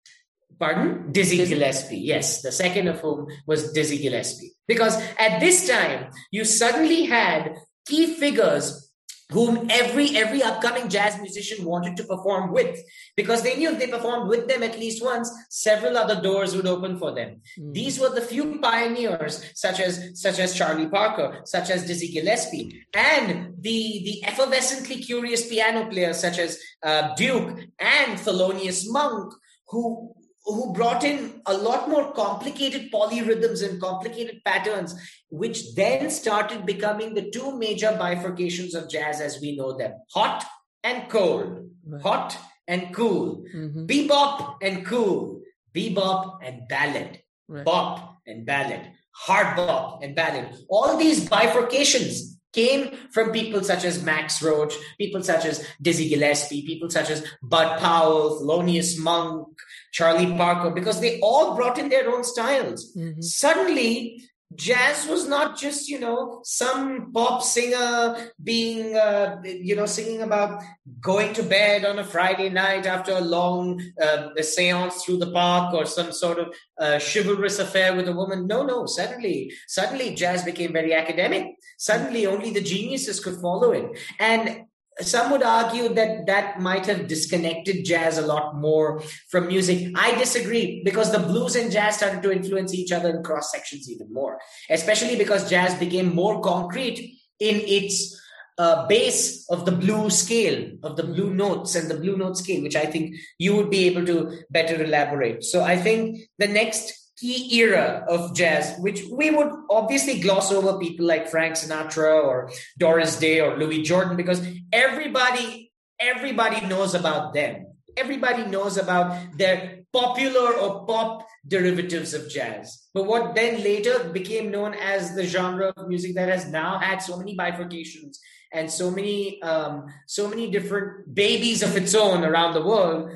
pardon, 0.58 1.12
Dizzy, 1.12 1.36
Dizzy 1.38 1.54
Gillespie. 1.54 1.98
Yes, 1.98 2.40
the 2.40 2.52
second 2.52 2.88
of 2.88 3.00
whom 3.00 3.26
was 3.46 3.72
Dizzy 3.72 3.98
Gillespie. 3.98 4.52
Because 4.66 4.96
at 5.18 5.40
this 5.40 5.68
time, 5.68 6.10
you 6.30 6.44
suddenly 6.44 7.04
had 7.04 7.54
key 7.86 8.14
figures 8.14 8.87
whom 9.30 9.66
every 9.70 10.16
every 10.16 10.42
upcoming 10.42 10.88
jazz 10.88 11.20
musician 11.20 11.64
wanted 11.64 11.96
to 11.96 12.04
perform 12.04 12.52
with 12.52 12.80
because 13.16 13.42
they 13.42 13.56
knew 13.56 13.70
if 13.70 13.78
they 13.78 13.86
performed 13.86 14.28
with 14.28 14.48
them 14.48 14.62
at 14.62 14.78
least 14.78 15.04
once 15.04 15.30
several 15.50 15.98
other 15.98 16.20
doors 16.22 16.56
would 16.56 16.66
open 16.66 16.98
for 16.98 17.12
them 17.14 17.40
mm. 17.58 17.74
these 17.74 17.98
were 17.98 18.08
the 18.08 18.20
few 18.20 18.58
pioneers 18.60 19.44
such 19.54 19.80
as 19.80 20.20
such 20.20 20.38
as 20.38 20.54
charlie 20.54 20.88
parker 20.88 21.40
such 21.44 21.70
as 21.70 21.86
dizzy 21.86 22.08
gillespie 22.08 22.84
and 22.94 23.54
the 23.60 24.02
the 24.04 24.22
effervescently 24.26 25.04
curious 25.04 25.46
piano 25.48 25.88
players 25.90 26.18
such 26.18 26.38
as 26.38 26.58
uh, 26.82 27.14
duke 27.14 27.58
and 27.78 28.18
thelonious 28.18 28.84
monk 28.88 29.32
who 29.68 30.14
who 30.54 30.72
brought 30.72 31.04
in 31.04 31.40
a 31.46 31.54
lot 31.54 31.88
more 31.88 32.12
complicated 32.12 32.90
polyrhythms 32.90 33.68
and 33.68 33.80
complicated 33.80 34.40
patterns, 34.44 34.94
which 35.30 35.74
then 35.74 36.10
started 36.10 36.64
becoming 36.64 37.14
the 37.14 37.30
two 37.30 37.56
major 37.58 37.88
bifurcations 38.00 38.74
of 38.74 38.90
jazz 38.90 39.20
as 39.20 39.40
we 39.40 39.56
know 39.56 39.76
them 39.76 39.92
hot 40.12 40.44
and 40.82 41.08
cold, 41.08 41.68
right. 41.86 42.02
hot 42.02 42.36
and 42.66 42.94
cool, 42.94 43.44
mm-hmm. 43.54 43.86
bebop 43.86 44.56
and 44.62 44.86
cool, 44.86 45.42
bebop 45.74 46.38
and 46.42 46.68
ballad, 46.68 47.20
right. 47.48 47.64
bop 47.64 48.18
and 48.26 48.46
ballad, 48.46 48.90
hard 49.12 49.56
bop 49.56 50.02
and 50.02 50.14
ballad. 50.14 50.48
All 50.68 50.96
these 50.96 51.28
bifurcations 51.28 52.38
came 52.52 52.96
from 53.12 53.30
people 53.30 53.62
such 53.62 53.84
as 53.84 54.02
Max 54.02 54.42
Roach, 54.42 54.74
people 54.98 55.22
such 55.22 55.44
as 55.44 55.64
Dizzy 55.80 56.08
Gillespie, 56.08 56.66
people 56.66 56.90
such 56.90 57.10
as 57.10 57.24
Bud 57.42 57.78
Powell, 57.78 58.40
Thelonious 58.40 58.98
Monk, 58.98 59.48
Charlie 59.92 60.36
Parker, 60.36 60.70
because 60.70 61.00
they 61.00 61.18
all 61.20 61.56
brought 61.56 61.78
in 61.78 61.88
their 61.88 62.08
own 62.10 62.24
styles. 62.24 62.94
Mm-hmm. 62.96 63.20
Suddenly, 63.20 64.22
jazz 64.54 65.06
was 65.06 65.28
not 65.28 65.58
just 65.58 65.88
you 65.88 66.00
know 66.00 66.40
some 66.42 67.12
pop 67.12 67.42
singer 67.42 68.30
being 68.42 68.96
uh, 68.96 69.36
you 69.44 69.76
know 69.76 69.84
singing 69.84 70.22
about 70.22 70.62
going 71.00 71.34
to 71.34 71.42
bed 71.42 71.84
on 71.84 71.98
a 71.98 72.04
friday 72.04 72.48
night 72.48 72.86
after 72.86 73.12
a 73.12 73.20
long 73.20 73.80
uh, 74.02 74.28
seance 74.40 75.04
through 75.04 75.18
the 75.18 75.30
park 75.32 75.74
or 75.74 75.84
some 75.84 76.10
sort 76.12 76.38
of 76.38 76.54
uh, 76.80 76.98
chivalrous 76.98 77.58
affair 77.58 77.94
with 77.94 78.08
a 78.08 78.12
woman 78.12 78.46
no 78.46 78.64
no 78.64 78.86
suddenly 78.86 79.52
suddenly 79.66 80.14
jazz 80.14 80.42
became 80.42 80.72
very 80.72 80.94
academic 80.94 81.54
suddenly 81.76 82.26
only 82.26 82.50
the 82.50 82.62
geniuses 82.62 83.20
could 83.20 83.36
follow 83.36 83.72
it 83.72 83.98
and 84.18 84.64
some 85.00 85.30
would 85.30 85.42
argue 85.42 85.88
that 85.90 86.26
that 86.26 86.60
might 86.60 86.86
have 86.86 87.06
disconnected 87.06 87.84
jazz 87.84 88.18
a 88.18 88.26
lot 88.26 88.56
more 88.56 89.00
from 89.28 89.46
music. 89.46 89.92
I 89.94 90.16
disagree 90.18 90.82
because 90.84 91.12
the 91.12 91.20
blues 91.20 91.56
and 91.56 91.70
jazz 91.70 91.96
started 91.96 92.22
to 92.22 92.32
influence 92.32 92.74
each 92.74 92.92
other 92.92 93.10
in 93.10 93.22
cross 93.22 93.52
sections 93.52 93.90
even 93.90 94.12
more, 94.12 94.40
especially 94.70 95.16
because 95.16 95.48
jazz 95.48 95.74
became 95.74 96.14
more 96.14 96.40
concrete 96.40 97.18
in 97.38 97.60
its 97.64 98.20
uh, 98.58 98.86
base 98.88 99.48
of 99.50 99.64
the 99.64 99.72
blue 99.72 100.10
scale, 100.10 100.72
of 100.82 100.96
the 100.96 101.04
blue 101.04 101.32
notes 101.32 101.76
and 101.76 101.88
the 101.88 101.94
blue 101.94 102.16
note 102.16 102.36
scale, 102.36 102.62
which 102.62 102.74
I 102.76 102.86
think 102.86 103.14
you 103.38 103.54
would 103.54 103.70
be 103.70 103.86
able 103.86 104.04
to 104.06 104.38
better 104.50 104.82
elaborate. 104.82 105.44
So 105.44 105.62
I 105.62 105.76
think 105.76 106.18
the 106.38 106.48
next 106.48 107.07
key 107.18 107.60
era 107.60 108.04
of 108.08 108.34
jazz, 108.34 108.78
which 108.78 109.02
we 109.10 109.30
would 109.30 109.50
obviously 109.70 110.20
gloss 110.20 110.52
over 110.52 110.78
people 110.78 111.06
like 111.06 111.28
Frank 111.28 111.54
Sinatra 111.54 112.22
or 112.22 112.50
Doris 112.78 113.18
Day 113.18 113.40
or 113.40 113.58
Louis 113.58 113.82
Jordan 113.82 114.16
because 114.16 114.46
everybody 114.72 115.72
everybody 116.00 116.64
knows 116.66 116.94
about 116.94 117.34
them. 117.34 117.66
Everybody 117.96 118.44
knows 118.46 118.76
about 118.76 119.36
their 119.36 119.80
popular 119.92 120.52
or 120.54 120.86
pop 120.86 121.26
derivatives 121.46 122.14
of 122.14 122.30
jazz. 122.30 122.88
But 122.94 123.06
what 123.06 123.34
then 123.34 123.64
later 123.64 124.10
became 124.10 124.50
known 124.50 124.74
as 124.74 125.14
the 125.14 125.26
genre 125.26 125.72
of 125.76 125.88
music 125.88 126.14
that 126.14 126.28
has 126.28 126.46
now 126.46 126.78
had 126.78 126.98
so 126.98 127.16
many 127.16 127.36
bifurcations 127.36 128.18
and 128.52 128.70
so 128.70 128.90
many 128.90 129.42
um, 129.42 129.86
so 130.06 130.28
many 130.28 130.50
different 130.50 131.12
babies 131.14 131.62
of 131.62 131.76
its 131.76 131.94
own 131.94 132.24
around 132.24 132.54
the 132.54 132.64
world 132.64 133.10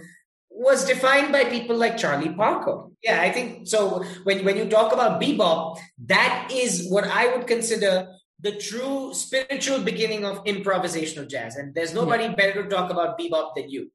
was 0.55 0.85
defined 0.85 1.33
by 1.33 1.45
people 1.45 1.77
like 1.77 1.97
Charlie 1.97 2.33
Parker. 2.33 2.85
Yeah, 3.03 3.21
I 3.21 3.33
think 3.33 3.67
so. 3.67 4.05
When, 4.25 4.45
when 4.45 4.57
you 4.57 4.69
talk 4.69 4.93
about 4.93 5.21
bebop, 5.21 5.79
that 6.07 6.51
is 6.53 6.89
what 6.89 7.05
I 7.05 7.35
would 7.35 7.47
consider 7.47 8.09
the 8.41 8.53
true 8.53 9.15
spiritual 9.15 9.81
beginning 9.81 10.25
of 10.25 10.45
improvisational 10.45 11.29
jazz. 11.29 11.57
And 11.57 11.75
there's 11.75 11.95
nobody 11.95 12.25
yeah. 12.25 12.35
better 12.35 12.63
to 12.63 12.69
talk 12.69 12.91
about 12.91 13.19
bebop 13.19 13.55
than 13.57 13.71
you. 13.71 13.91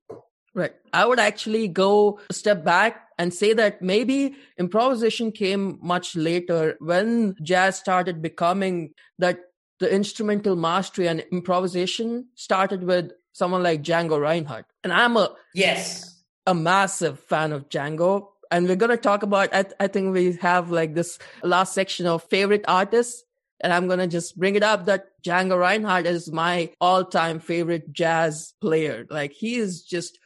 Right. 0.54 0.74
I 0.91 1.06
would 1.06 1.20
actually 1.20 1.67
go 1.67 2.20
a 2.30 2.34
step 2.34 2.63
back 2.63 3.10
and 3.20 3.34
say 3.34 3.54
that 3.54 3.82
maybe 3.82 4.36
improvisation 4.58 5.32
came 5.32 5.78
much 5.82 6.15
later 6.15 6.78
when 6.80 7.36
jazz 7.43 7.78
started 7.78 8.22
becoming 8.22 8.93
that 9.20 9.39
the 9.80 9.93
instrumental 9.93 10.56
mastery 10.56 11.08
and 11.08 11.24
improvisation 11.32 12.28
started 12.36 12.84
with 12.84 13.12
someone 13.34 13.62
like 13.62 13.84
Django 13.84 14.20
Reinhardt. 14.20 14.65
And 14.84 14.91
I'm 14.91 15.15
a 15.17 15.36
yes 15.54 16.16
a 16.47 16.55
massive 16.55 17.19
fan 17.19 17.51
of 17.51 17.69
Django. 17.69 18.29
And 18.49 18.67
we're 18.67 18.77
going 18.77 18.91
to 18.91 18.97
talk 18.97 19.21
about, 19.21 19.53
I, 19.53 19.65
I 19.79 19.88
think 19.88 20.13
we 20.13 20.31
have 20.38 20.71
like 20.71 20.95
this 20.95 21.19
last 21.43 21.73
section 21.73 22.07
of 22.07 22.23
favorite 22.23 22.63
artists. 22.67 23.23
And 23.60 23.73
I'm 23.73 23.88
going 23.88 23.99
to 23.99 24.07
just 24.07 24.38
bring 24.38 24.55
it 24.55 24.63
up 24.63 24.86
that 24.86 25.21
Django 25.23 25.60
Reinhardt 25.60 26.05
is 26.05 26.31
my 26.31 26.71
all 26.79 27.03
time 27.03 27.39
favorite 27.39 27.91
jazz 27.91 28.53
player. 28.62 29.05
Like 29.10 29.33
he 29.33 29.55
is 29.55 29.83
just, 29.83 30.19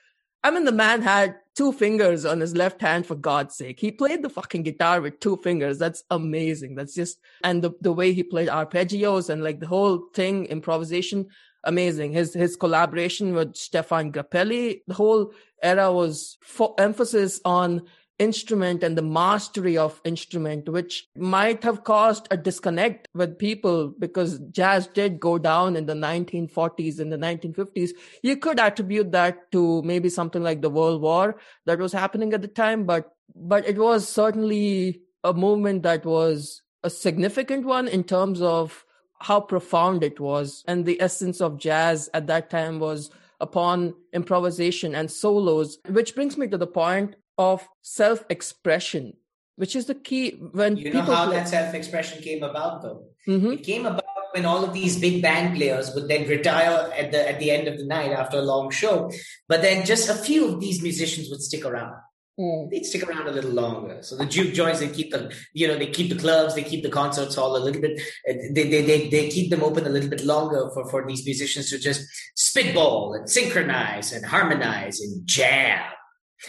I 0.44 0.52
mean, 0.52 0.66
the 0.66 0.72
man 0.72 1.02
had 1.02 1.36
two 1.56 1.72
fingers 1.72 2.26
on 2.26 2.40
his 2.40 2.56
left 2.56 2.82
hand 2.82 3.06
for 3.06 3.16
God's 3.16 3.56
sake. 3.56 3.80
He 3.80 3.92
played 3.92 4.22
the 4.22 4.30
fucking 4.30 4.64
guitar 4.64 5.02
with 5.02 5.20
two 5.20 5.38
fingers. 5.38 5.78
That's 5.78 6.04
amazing. 6.10 6.76
That's 6.76 6.94
just 6.94 7.20
and 7.44 7.64
the 7.64 7.72
the 7.82 7.94
way 7.94 8.14
he 8.14 8.24
played 8.24 8.50
arpeggios 8.50 9.30
and 9.30 9.44
like 9.44 9.60
the 9.60 9.68
whole 9.68 10.08
thing, 10.14 10.46
improvisation, 10.46 11.28
amazing. 11.64 12.14
His 12.14 12.34
his 12.34 12.56
collaboration 12.56 13.34
with 13.34 13.54
Stéphane 13.54 14.12
Grappelli, 14.12 14.82
the 14.88 14.94
whole 14.94 15.34
era 15.62 15.92
was 15.92 16.38
for 16.44 16.74
emphasis 16.78 17.40
on 17.46 17.84
instrument 18.22 18.84
and 18.84 18.96
the 18.96 19.02
mastery 19.02 19.76
of 19.76 20.00
instrument, 20.06 20.70
which 20.70 21.08
might 21.18 21.64
have 21.64 21.84
caused 21.84 22.28
a 22.30 22.38
disconnect 22.38 23.08
with 23.16 23.40
people 23.40 23.94
because 23.98 24.40
jazz 24.52 24.86
did 24.86 25.20
go 25.20 25.40
down 25.40 25.76
in 25.76 25.88
the 25.88 25.96
1940s 25.96 27.00
and 27.00 27.12
the 27.12 27.18
1950s. 27.18 27.90
You 28.22 28.38
could 28.38 28.60
attribute 28.60 29.12
that 29.14 29.52
to 29.54 29.82
maybe 29.82 30.08
something 30.08 30.44
like 30.44 30.62
the 30.62 30.70
World 30.70 31.02
War 31.02 31.38
that 31.66 31.80
was 31.80 31.94
happening 31.94 32.32
at 32.34 32.44
the 32.44 32.48
time, 32.48 32.86
but, 32.86 33.12
but 33.36 33.68
it 33.68 33.80
was 33.80 34.08
certainly 34.08 35.02
a 35.24 35.34
movement 35.34 35.82
that 35.82 36.06
was 36.06 36.62
a 36.84 36.92
significant 36.92 37.66
one 37.66 37.88
in 37.88 38.04
terms 38.04 38.40
of 38.40 38.86
how 39.20 39.40
profound 39.40 40.04
it 40.04 40.20
was. 40.20 40.64
And 40.68 40.86
the 40.86 41.02
essence 41.02 41.42
of 41.42 41.58
jazz 41.58 42.08
at 42.14 42.28
that 42.28 42.52
time 42.52 42.80
was 42.80 43.10
upon 43.42 43.94
improvisation 44.14 44.96
and 44.96 45.12
solos, 45.12 45.80
which 45.90 46.16
brings 46.16 46.38
me 46.38 46.48
to 46.48 46.58
the 46.58 46.68
point 46.68 47.16
of 47.38 47.68
self 47.82 48.24
expression, 48.30 49.14
which 49.56 49.76
is 49.76 49.88
the 49.88 49.96
key 49.96 50.32
when 50.54 50.78
you 50.78 50.94
know 50.94 51.02
how 51.02 51.26
play- 51.26 51.38
that 51.38 51.50
self 51.50 51.74
expression 51.74 52.22
came 52.22 52.44
about, 52.44 52.82
though. 52.82 53.04
Mm-hmm. 53.28 53.54
It 53.54 53.64
came 53.64 53.86
about 53.86 54.06
when 54.34 54.46
all 54.46 54.64
of 54.64 54.74
these 54.74 55.00
big 55.00 55.22
band 55.22 55.58
players 55.58 55.94
would 55.94 56.08
then 56.08 56.28
retire 56.28 56.92
at 56.96 57.12
the 57.12 57.30
at 57.30 57.40
the 57.40 57.52
end 57.52 57.68
of 57.68 57.78
the 57.78 57.86
night 57.86 58.12
after 58.12 58.38
a 58.38 58.42
long 58.42 58.70
show, 58.70 59.12
but 59.48 59.62
then 59.62 59.86
just 59.86 60.10
a 60.10 60.14
few 60.14 60.54
of 60.54 60.60
these 60.62 60.82
musicians 60.82 61.30
would 61.30 61.42
stick 61.42 61.66
around. 61.66 61.96
Mm. 62.40 62.70
They'd 62.70 62.86
stick 62.86 63.04
around 63.04 63.28
a 63.28 63.32
little 63.32 63.52
longer. 63.52 64.00
So 64.02 64.16
the 64.16 64.26
juke 64.26 64.54
joints, 64.54 64.80
they 64.80 64.88
keep 64.88 65.12
the, 65.12 65.34
you 65.54 65.68
know, 65.68 65.78
they 65.78 65.88
keep 65.88 66.10
the 66.10 66.18
clubs, 66.18 66.56
they 66.56 66.64
keep 66.64 66.82
the 66.82 66.90
concerts 66.90 67.36
hall 67.36 67.58
a 67.58 67.60
little 67.60 67.82
bit, 67.82 68.00
uh, 68.30 68.34
they, 68.54 68.70
they, 68.70 68.82
they, 68.84 69.10
they 69.10 69.30
keep 69.30 69.50
them 69.50 69.64
open 69.64 69.86
a 69.86 69.90
little 69.90 70.10
bit 70.10 70.24
longer 70.24 70.70
for, 70.74 70.90
for 70.90 71.06
these 71.06 71.26
musicians 71.26 71.70
to 71.70 71.78
just 71.78 72.08
spitball 72.36 73.14
and 73.14 73.30
synchronize 73.30 74.14
and 74.14 74.26
harmonize 74.26 75.02
and 75.02 75.26
jam 75.28 75.82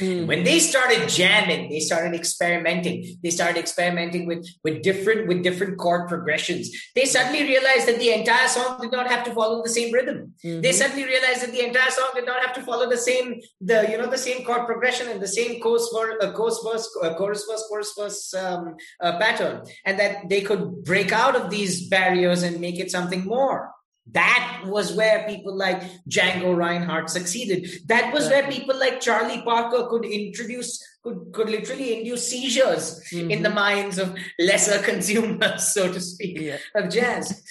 Mm. 0.00 0.26
When 0.26 0.42
they 0.42 0.59
started 0.59 1.09
jamming, 1.09 1.68
they 1.68 1.81
started 1.81 2.14
experimenting. 2.14 3.18
They 3.22 3.31
started 3.31 3.59
experimenting 3.59 4.26
with 4.26 4.46
with 4.64 4.83
different 4.83 5.28
with 5.28 5.42
different 5.42 5.78
chord 5.78 6.09
progressions. 6.09 6.70
They 6.94 7.05
suddenly 7.05 7.42
realized 7.42 7.87
that 7.88 7.98
the 7.98 8.11
entire 8.11 8.48
song 8.48 8.81
did 8.81 8.92
not 8.92 9.09
have 9.09 9.24
to 9.24 9.35
follow 9.35 9.62
the 9.62 9.68
same 9.68 9.92
rhythm. 9.92 10.33
Mm-hmm. 10.44 10.62
They 10.62 10.72
suddenly 10.72 11.05
realized 11.05 11.42
that 11.42 11.52
the 11.52 11.66
entire 11.66 11.90
song 11.90 12.11
did 12.14 12.24
not 12.24 12.42
have 12.42 12.55
to 12.55 12.62
follow 12.62 12.88
the 12.88 12.96
same 12.96 13.40
the 13.61 13.87
you 13.90 13.98
know 13.98 14.07
the 14.07 14.18
same 14.18 14.44
chord 14.44 14.66
progression 14.66 15.09
and 15.09 15.20
the 15.20 15.28
same 15.28 15.61
chorus 15.61 15.88
for 15.92 16.22
uh, 16.22 16.33
chorus 16.33 16.59
verse 16.64 16.88
uh, 17.02 17.14
chorus 17.14 17.44
verse 17.48 17.64
chorus 17.68 17.92
verse 17.98 18.35
um, 18.35 18.76
uh, 19.00 19.18
pattern, 19.18 19.62
and 19.85 19.98
that 20.00 20.28
they 20.31 20.40
could 20.40 20.85
break 20.85 21.12
out 21.12 21.37
of 21.37 21.50
these 21.50 21.88
barriers 21.88 22.42
and 22.42 22.61
make 22.61 22.78
it 22.81 22.90
something 22.90 23.24
more. 23.24 23.70
That 24.11 24.62
was 24.67 24.93
where 24.93 25.27
people 25.29 25.57
like 25.57 25.81
Django 26.09 26.57
Reinhardt 26.57 27.09
succeeded. 27.09 27.71
That 27.87 28.12
was 28.12 28.29
where 28.29 28.51
people 28.51 28.79
like 28.79 29.01
Charlie 29.01 29.43
Parker 29.43 29.87
could 29.88 30.05
introduce, 30.05 30.83
could, 31.03 31.33
could 31.33 31.49
literally 31.49 31.99
induce 31.99 32.29
seizures 32.29 33.01
mm-hmm. 33.12 33.31
in 33.31 33.43
the 33.43 33.49
mm-hmm. 33.49 33.57
minds 33.57 33.99
of 33.99 34.17
lesser 34.38 34.83
consumers, 34.91 35.73
so 35.73 35.93
to 35.93 36.01
speak, 36.01 36.41
yeah. 36.41 36.57
of 36.75 36.91
jazz. 36.91 37.43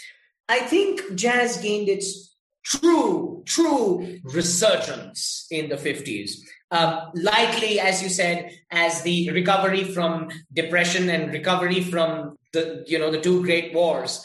I 0.49 0.59
think 0.59 1.15
jazz 1.15 1.57
gained 1.57 1.87
its 1.87 2.35
true, 2.65 3.43
true 3.45 4.19
resurgence 4.23 5.47
in 5.49 5.69
the 5.69 5.75
50s. 5.75 6.33
Um, 6.69 7.11
likely, 7.15 7.79
as 7.79 8.03
you 8.03 8.09
said, 8.09 8.51
as 8.71 9.01
the 9.03 9.31
recovery 9.31 9.83
from 9.83 10.29
depression 10.53 11.09
and 11.09 11.31
recovery 11.31 11.81
from 11.81 12.37
the, 12.53 12.83
you 12.87 12.99
know, 12.99 13.11
the 13.11 13.19
two 13.19 13.43
great 13.43 13.73
wars 13.73 14.23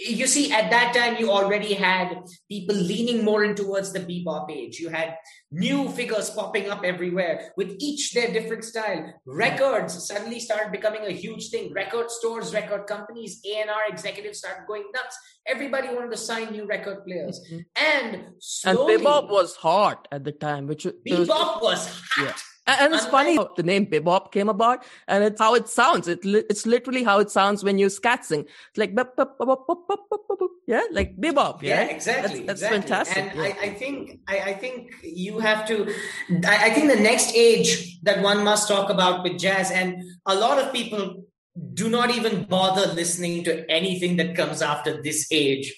you 0.00 0.26
see, 0.26 0.52
at 0.52 0.70
that 0.70 0.94
time, 0.94 1.16
you 1.18 1.30
already 1.30 1.74
had 1.74 2.22
people 2.48 2.74
leaning 2.74 3.24
more 3.24 3.44
in 3.44 3.54
towards 3.54 3.92
the 3.92 4.00
bebop 4.00 4.50
age. 4.50 4.78
You 4.78 4.88
had 4.88 5.16
new 5.50 5.88
figures 5.90 6.30
popping 6.30 6.70
up 6.70 6.84
everywhere 6.84 7.52
with 7.56 7.76
each 7.78 8.12
their 8.12 8.32
different 8.32 8.64
style. 8.64 9.12
Records 9.26 10.06
suddenly 10.06 10.40
started 10.40 10.72
becoming 10.72 11.02
a 11.06 11.12
huge 11.12 11.50
thing. 11.50 11.72
Record 11.72 12.10
stores, 12.10 12.54
record 12.54 12.86
companies, 12.86 13.40
A&R 13.44 13.82
executives 13.88 14.38
started 14.38 14.66
going 14.66 14.84
nuts. 14.94 15.16
Everybody 15.46 15.88
wanted 15.88 16.10
to 16.12 16.16
sign 16.16 16.52
new 16.52 16.66
record 16.66 17.04
players. 17.04 17.40
Mm-hmm. 17.50 17.58
And 17.76 18.24
slowly, 18.38 18.94
and 18.94 19.04
bebop 19.04 19.28
was 19.28 19.56
hot 19.56 20.08
at 20.10 20.24
the 20.24 20.32
time. 20.32 20.66
Which 20.66 20.84
bebop 20.84 21.60
was, 21.60 21.62
was 21.62 21.86
hot. 21.88 22.24
Yeah. 22.24 22.34
And 22.66 22.94
it's 22.94 23.06
funny 23.06 23.36
how 23.36 23.50
the 23.56 23.64
name 23.64 23.86
bebop 23.86 24.30
came 24.30 24.48
about, 24.48 24.84
and 25.08 25.24
it's 25.24 25.40
how 25.40 25.54
it 25.54 25.68
sounds. 25.68 26.06
It 26.06 26.20
it's 26.24 26.64
literally 26.64 27.02
how 27.02 27.18
it 27.18 27.28
sounds 27.28 27.64
when 27.64 27.76
you 27.76 27.88
scat 27.88 28.24
sing. 28.24 28.42
It's 28.42 28.78
like 28.78 28.94
yeah, 30.66 30.82
like 30.92 31.16
bebop. 31.16 31.62
Yeah, 31.62 31.82
yeah 31.82 31.90
exactly. 31.90 32.44
That's, 32.44 32.60
that's 32.60 32.62
exactly. 32.62 32.80
fantastic. 32.80 33.16
And 33.16 33.36
yeah. 33.36 33.42
I, 33.42 33.66
I, 33.66 33.74
think 33.74 34.20
I, 34.28 34.40
I, 34.40 34.54
think 34.54 34.92
you 35.02 35.40
have 35.40 35.66
to. 35.66 35.92
I, 36.46 36.66
I 36.66 36.70
think 36.70 36.88
the 36.88 37.00
next 37.00 37.34
age 37.34 38.00
that 38.02 38.22
one 38.22 38.44
must 38.44 38.68
talk 38.68 38.90
about 38.90 39.24
with 39.24 39.38
jazz, 39.40 39.72
and 39.72 40.00
a 40.26 40.34
lot 40.34 40.60
of 40.60 40.72
people 40.72 41.24
do 41.74 41.90
not 41.90 42.14
even 42.14 42.44
bother 42.44 42.92
listening 42.92 43.44
to 43.44 43.68
anything 43.70 44.16
that 44.16 44.36
comes 44.36 44.62
after 44.62 45.02
this 45.02 45.26
age 45.30 45.74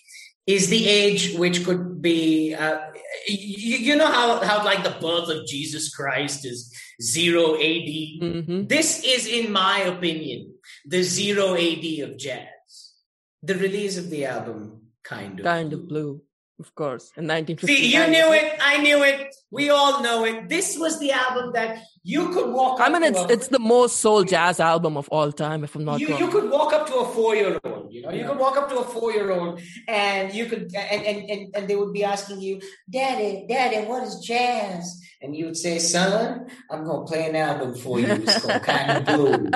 is 0.47 0.69
the 0.69 0.89
age 0.89 1.35
which 1.37 1.65
could 1.65 2.03
be 2.03 2.55
uh, 2.55 2.81
you, 3.27 3.79
you, 3.79 3.97
know 3.97 4.11
how, 4.11 4.43
how 4.45 4.65
like 4.65 4.85
the 4.85 4.97
birth 5.01 5.29
of 5.29 5.47
jesus 5.47 5.95
christ 5.95 6.45
is 6.45 6.73
zero 7.01 7.55
ad 7.55 7.91
mm-hmm. 8.23 8.67
this 8.67 9.03
is 9.05 9.27
in 9.27 9.51
my 9.51 9.81
opinion 9.81 10.53
the 10.85 11.03
zero 11.03 11.55
ad 11.55 11.85
of 12.01 12.17
jazz 12.19 12.95
the 13.43 13.55
release 13.55 13.97
of 13.97 14.11
the 14.11 14.27
album 14.27 14.83
kind 15.03 15.41
of 15.41 15.45
kind 15.45 15.73
of 15.73 15.89
blue 15.89 16.21
of 16.61 16.73
course, 16.75 17.11
in 17.17 17.27
1950. 17.27 17.67
See, 17.67 17.93
you 17.93 18.07
knew 18.07 18.33
it. 18.33 18.59
I 18.63 18.79
knew 18.79 19.03
it. 19.03 19.35
We 19.51 19.71
all 19.71 20.03
know 20.03 20.25
it. 20.25 20.49
This 20.49 20.79
was 20.79 21.01
the 21.01 21.11
album 21.11 21.53
that 21.55 21.83
you 22.05 22.29
could 22.31 22.53
walk. 22.53 22.81
I 22.81 22.89
mean, 22.89 23.03
it's 23.03 23.19
a, 23.19 23.27
it's 23.27 23.49
the 23.49 23.59
most 23.59 23.97
soul 23.97 24.23
jazz 24.23 24.61
album 24.61 24.97
of 24.97 25.09
all 25.09 25.33
time, 25.33 25.65
if 25.65 25.75
I'm 25.75 25.85
not 25.85 25.99
you, 25.99 26.11
wrong. 26.11 26.21
You 26.21 26.29
could 26.29 26.49
walk 26.51 26.73
up 26.73 26.87
to 26.87 26.95
a 26.95 27.09
four 27.09 27.35
year 27.35 27.59
old. 27.65 27.74
You 27.95 28.03
know, 28.03 28.11
yeah. 28.11 28.23
you 28.23 28.29
could 28.29 28.39
walk 28.39 28.57
up 28.57 28.69
to 28.71 28.79
a 28.79 28.85
four 28.85 29.13
year 29.13 29.31
old, 29.31 29.61
and 29.87 30.35
you 30.35 30.47
could, 30.47 30.75
and, 30.75 31.03
and 31.07 31.31
and 31.31 31.57
and 31.57 31.69
they 31.69 31.77
would 31.77 31.93
be 31.93 32.03
asking 32.03 32.41
you, 32.41 32.61
"Daddy, 32.91 33.47
Daddy, 33.49 33.87
what 33.87 34.03
is 34.03 34.19
jazz?" 34.19 35.01
And 35.23 35.37
you 35.37 35.47
would 35.47 35.57
say, 35.57 35.79
"Son, 35.79 36.47
I'm 36.71 36.85
gonna 36.85 37.07
play 37.07 37.29
an 37.29 37.37
album 37.37 37.77
for 37.77 38.01
you. 38.01 38.09
It's 38.09 38.45
called 38.45 38.63
Kind 38.63 38.91
of 38.91 39.05
Blue." 39.05 39.51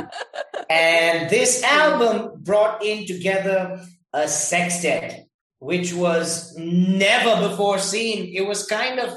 And 0.70 1.30
this 1.30 1.64
album 1.64 2.42
brought 2.42 2.84
in 2.84 3.06
together 3.06 3.80
a 4.12 4.28
sextet 4.28 5.28
which 5.58 5.92
was 5.92 6.56
never 6.56 7.48
before 7.48 7.78
seen. 7.78 8.32
It 8.34 8.46
was 8.46 8.66
kind 8.66 9.00
of 9.00 9.12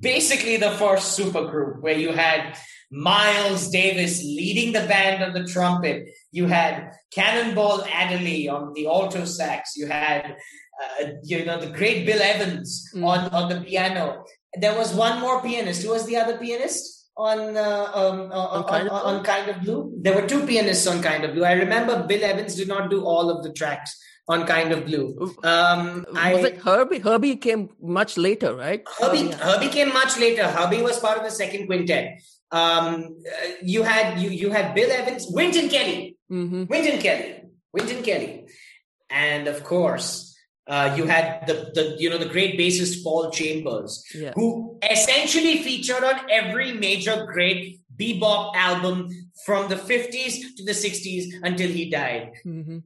basically 0.00 0.56
the 0.56 0.72
first 0.72 1.18
supergroup 1.18 1.80
where 1.80 1.96
you 1.96 2.12
had 2.12 2.58
Miles 2.90 3.68
Davis 3.70 4.22
leading 4.22 4.72
the 4.72 4.86
band 4.86 5.22
on 5.22 5.32
the 5.32 5.46
trumpet. 5.48 6.08
You 6.32 6.46
had 6.46 6.92
Cannonball 7.12 7.84
Adderley 7.84 8.48
on 8.48 8.72
the 8.74 8.86
alto 8.86 9.24
sax. 9.24 9.76
You 9.76 9.86
had, 9.86 10.36
uh, 10.82 11.06
you 11.22 11.44
know, 11.44 11.60
the 11.60 11.70
great 11.70 12.06
Bill 12.06 12.20
Evans 12.20 12.90
mm. 12.94 13.06
on, 13.06 13.28
on 13.30 13.48
the 13.48 13.60
piano. 13.60 14.24
There 14.54 14.76
was 14.76 14.94
one 14.94 15.20
more 15.20 15.42
pianist. 15.42 15.82
Who 15.82 15.90
was 15.90 16.06
the 16.06 16.16
other 16.16 16.38
pianist? 16.38 16.94
On, 17.16 17.56
uh, 17.56 17.90
um, 17.94 18.30
uh, 18.30 18.46
on, 18.46 18.64
kind 18.64 18.88
on, 18.88 19.16
on, 19.16 19.24
kind 19.24 19.50
of 19.50 19.60
Blue. 19.62 19.92
There 20.00 20.14
were 20.14 20.26
two 20.26 20.46
pianists 20.46 20.86
on 20.86 21.02
Kind 21.02 21.24
of 21.24 21.34
Blue. 21.34 21.44
I 21.44 21.54
remember 21.54 22.04
Bill 22.04 22.22
Evans 22.22 22.54
did 22.54 22.68
not 22.68 22.90
do 22.90 23.04
all 23.04 23.28
of 23.28 23.42
the 23.42 23.52
tracks 23.52 23.98
on 24.28 24.46
Kind 24.46 24.70
of 24.70 24.86
Blue. 24.86 25.34
Um, 25.42 26.06
was 26.10 26.16
I, 26.16 26.32
it 26.34 26.58
Herbie? 26.58 27.00
Herbie 27.00 27.34
came 27.34 27.70
much 27.82 28.16
later, 28.16 28.54
right? 28.54 28.86
Herbie, 29.00 29.32
Herbie 29.32 29.68
came 29.68 29.92
much 29.92 30.16
later. 30.16 30.46
Herbie 30.46 30.80
was 30.80 31.00
part 31.00 31.18
of 31.18 31.24
the 31.24 31.32
second 31.32 31.66
quintet. 31.66 32.20
Um, 32.50 33.16
you 33.62 33.82
had 33.82 34.20
you 34.20 34.30
you 34.30 34.50
had 34.50 34.74
Bill 34.74 34.90
Evans, 34.90 35.26
Wynton 35.28 35.68
Kelly, 35.68 36.16
mm-hmm. 36.30 36.64
Wynton 36.64 37.00
Kelly, 37.00 37.42
Wynton 37.72 38.02
Kelly, 38.02 38.46
and 39.10 39.48
of 39.48 39.64
course. 39.64 40.26
Uh, 40.70 40.94
you 40.98 41.06
had 41.06 41.46
the, 41.46 41.72
the 41.72 41.96
you 41.98 42.10
know 42.10 42.18
the 42.18 42.28
great 42.28 42.58
bassist 42.60 43.02
Paul 43.02 43.30
Chambers, 43.30 44.04
yeah. 44.14 44.32
who 44.34 44.78
essentially 44.82 45.62
featured 45.62 46.04
on 46.04 46.30
every 46.30 46.72
major 46.74 47.24
great 47.24 47.80
bebop 47.98 48.54
album 48.54 49.08
from 49.44 49.68
the 49.68 49.76
50s 49.76 50.56
to 50.56 50.64
the 50.64 50.72
60s 50.72 51.32
until 51.42 51.70
he 51.70 51.90
died. 51.90 52.32
Mm-hmm. 52.44 52.78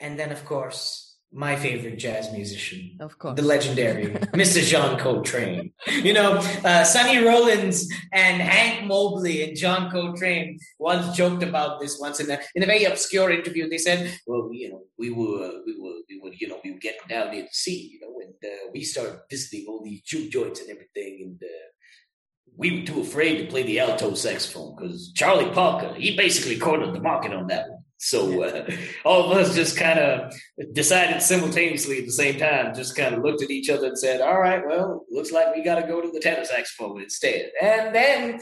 And 0.00 0.18
then, 0.18 0.32
of 0.32 0.44
course, 0.44 1.09
my 1.32 1.54
favorite 1.54 1.96
jazz 1.96 2.32
musician, 2.32 2.96
of 3.00 3.16
course, 3.18 3.36
the 3.36 3.42
legendary 3.42 4.06
Mr. 4.34 4.62
John 4.62 4.98
Coltrane. 4.98 5.72
You 5.86 6.12
know, 6.12 6.38
uh, 6.64 6.84
Sonny 6.84 7.18
Rollins 7.18 7.88
and 8.12 8.42
Hank 8.42 8.86
Mobley 8.86 9.44
and 9.44 9.56
John 9.56 9.90
Coltrane 9.90 10.58
once 10.78 11.16
joked 11.16 11.42
about 11.42 11.80
this 11.80 11.98
once 12.00 12.18
in 12.18 12.30
a 12.30 12.38
in 12.54 12.64
a 12.64 12.66
very 12.66 12.84
obscure 12.84 13.30
interview. 13.30 13.68
They 13.68 13.78
said, 13.78 14.18
"Well, 14.26 14.50
you 14.52 14.70
know, 14.70 14.82
we 14.98 15.10
were 15.10 15.60
we 15.64 15.80
were 15.80 16.00
we 16.08 16.20
were 16.20 16.32
you 16.38 16.48
know 16.48 16.60
we 16.64 16.72
were 16.72 16.78
getting 16.78 17.08
down 17.08 17.30
near 17.30 17.42
the 17.42 17.48
sea, 17.52 17.90
you 17.92 18.00
know, 18.00 18.20
and 18.20 18.34
uh, 18.44 18.70
we 18.72 18.82
started 18.82 19.20
visiting 19.30 19.66
all 19.68 19.84
these 19.84 20.02
juke 20.02 20.30
joints 20.30 20.60
and 20.60 20.70
everything, 20.70 21.22
and." 21.22 21.42
Uh, 21.42 21.66
we 22.56 22.80
were 22.80 22.86
too 22.86 23.00
afraid 23.00 23.38
to 23.38 23.46
play 23.46 23.62
the 23.62 23.80
alto 23.80 24.12
saxophone 24.12 24.74
because 24.76 25.12
Charlie 25.14 25.50
Parker, 25.52 25.94
he 25.94 26.14
basically 26.14 26.58
cornered 26.58 26.94
the 26.94 27.00
market 27.00 27.32
on 27.32 27.46
that 27.46 27.70
one. 27.70 27.79
So 28.02 28.42
uh, 28.42 28.66
all 29.04 29.30
of 29.30 29.36
us 29.36 29.54
just 29.54 29.76
kind 29.76 29.98
of 29.98 30.32
decided 30.72 31.20
simultaneously 31.20 31.98
at 31.98 32.06
the 32.06 32.12
same 32.12 32.38
time, 32.38 32.74
just 32.74 32.96
kind 32.96 33.14
of 33.14 33.22
looked 33.22 33.42
at 33.42 33.50
each 33.50 33.68
other 33.68 33.88
and 33.88 33.98
said, 33.98 34.22
"All 34.22 34.40
right, 34.40 34.66
well, 34.66 35.04
looks 35.10 35.32
like 35.32 35.54
we 35.54 35.62
got 35.62 35.80
to 35.80 35.86
go 35.86 36.00
to 36.00 36.10
the 36.10 36.18
tenor 36.18 36.44
saxophone 36.46 37.02
instead." 37.02 37.52
And 37.60 37.94
then 37.94 38.40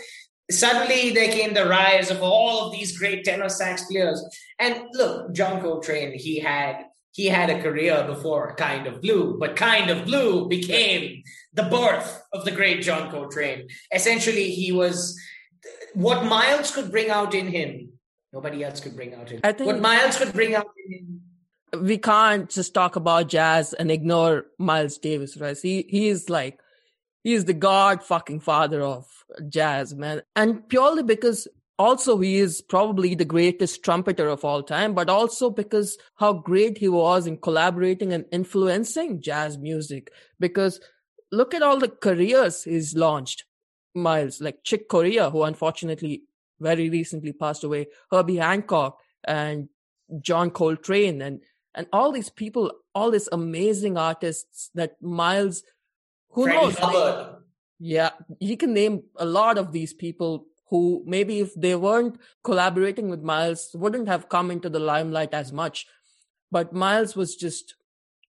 suddenly 0.48 1.10
there 1.10 1.32
came 1.32 1.54
the 1.54 1.68
rise 1.68 2.08
of 2.10 2.22
all 2.22 2.66
of 2.66 2.72
these 2.72 2.96
great 2.96 3.24
tenor 3.24 3.48
sax 3.48 3.84
players. 3.86 4.24
And 4.60 4.80
look, 4.92 5.34
John 5.34 5.60
Coltrane, 5.60 6.16
he 6.16 6.38
had 6.38 6.84
he 7.10 7.26
had 7.26 7.50
a 7.50 7.60
career 7.60 8.04
before 8.06 8.54
Kind 8.54 8.86
of 8.86 9.02
Blue, 9.02 9.38
but 9.40 9.56
Kind 9.56 9.90
of 9.90 10.04
Blue 10.04 10.48
became 10.48 11.24
the 11.52 11.64
birth 11.64 12.22
of 12.32 12.44
the 12.44 12.52
great 12.52 12.82
John 12.82 13.10
Coltrane. 13.10 13.66
Essentially, 13.92 14.52
he 14.52 14.70
was 14.70 15.20
what 15.94 16.26
Miles 16.26 16.70
could 16.70 16.92
bring 16.92 17.10
out 17.10 17.34
in 17.34 17.48
him 17.48 17.97
Nobody 18.32 18.64
else 18.64 18.80
could 18.80 18.94
bring 18.94 19.14
out 19.14 19.32
it. 19.32 19.40
I 19.44 19.52
think 19.52 19.66
what 19.66 19.80
Miles 19.80 20.18
could 20.18 20.32
bring 20.32 20.54
out 20.54 20.68
in. 20.86 21.20
we 21.80 21.98
can't 21.98 22.48
just 22.50 22.74
talk 22.74 22.96
about 22.96 23.28
jazz 23.28 23.72
and 23.72 23.90
ignore 23.90 24.46
Miles 24.58 24.98
Davis, 24.98 25.36
right? 25.38 25.56
He 25.56 25.86
he 25.88 26.08
is 26.08 26.28
like 26.28 26.60
he 27.24 27.34
is 27.34 27.46
the 27.46 27.54
god 27.54 28.02
fucking 28.02 28.40
father 28.40 28.82
of 28.82 29.06
jazz, 29.48 29.94
man. 29.94 30.22
And 30.36 30.68
purely 30.68 31.02
because 31.02 31.48
also 31.78 32.18
he 32.18 32.36
is 32.36 32.60
probably 32.60 33.14
the 33.14 33.24
greatest 33.24 33.82
trumpeter 33.82 34.28
of 34.28 34.44
all 34.44 34.62
time, 34.62 34.94
but 34.94 35.08
also 35.08 35.48
because 35.48 35.96
how 36.16 36.32
great 36.34 36.78
he 36.78 36.88
was 36.88 37.26
in 37.26 37.38
collaborating 37.38 38.12
and 38.12 38.24
influencing 38.32 39.20
jazz 39.22 39.56
music. 39.56 40.10
Because 40.38 40.80
look 41.32 41.54
at 41.54 41.62
all 41.62 41.78
the 41.78 41.88
careers 41.88 42.64
he's 42.64 42.94
launched. 42.94 43.44
Miles, 43.94 44.40
like 44.40 44.62
Chick 44.64 44.88
Corea, 44.88 45.30
who 45.30 45.42
unfortunately 45.42 46.22
very 46.60 46.90
recently 46.90 47.32
passed 47.32 47.64
away, 47.64 47.86
Herbie 48.10 48.36
Hancock 48.36 48.98
and 49.24 49.68
John 50.20 50.50
Coltrane 50.50 51.22
and 51.22 51.40
and 51.74 51.86
all 51.92 52.10
these 52.10 52.30
people, 52.30 52.72
all 52.94 53.10
these 53.10 53.28
amazing 53.30 53.96
artists 53.96 54.70
that 54.74 55.00
Miles, 55.00 55.62
who 56.30 56.44
Freddie 56.44 56.58
knows? 56.58 56.78
Hubbard. 56.78 57.36
Yeah, 57.78 58.10
he 58.40 58.56
can 58.56 58.74
name 58.74 59.04
a 59.16 59.24
lot 59.24 59.58
of 59.58 59.70
these 59.70 59.92
people 59.92 60.46
who 60.70 61.02
maybe 61.06 61.40
if 61.40 61.54
they 61.54 61.76
weren't 61.76 62.18
collaborating 62.42 63.08
with 63.08 63.22
Miles 63.22 63.70
wouldn't 63.74 64.08
have 64.08 64.28
come 64.28 64.50
into 64.50 64.68
the 64.68 64.80
limelight 64.80 65.32
as 65.32 65.52
much. 65.52 65.86
But 66.50 66.72
Miles 66.72 67.14
was 67.14 67.36
just 67.36 67.74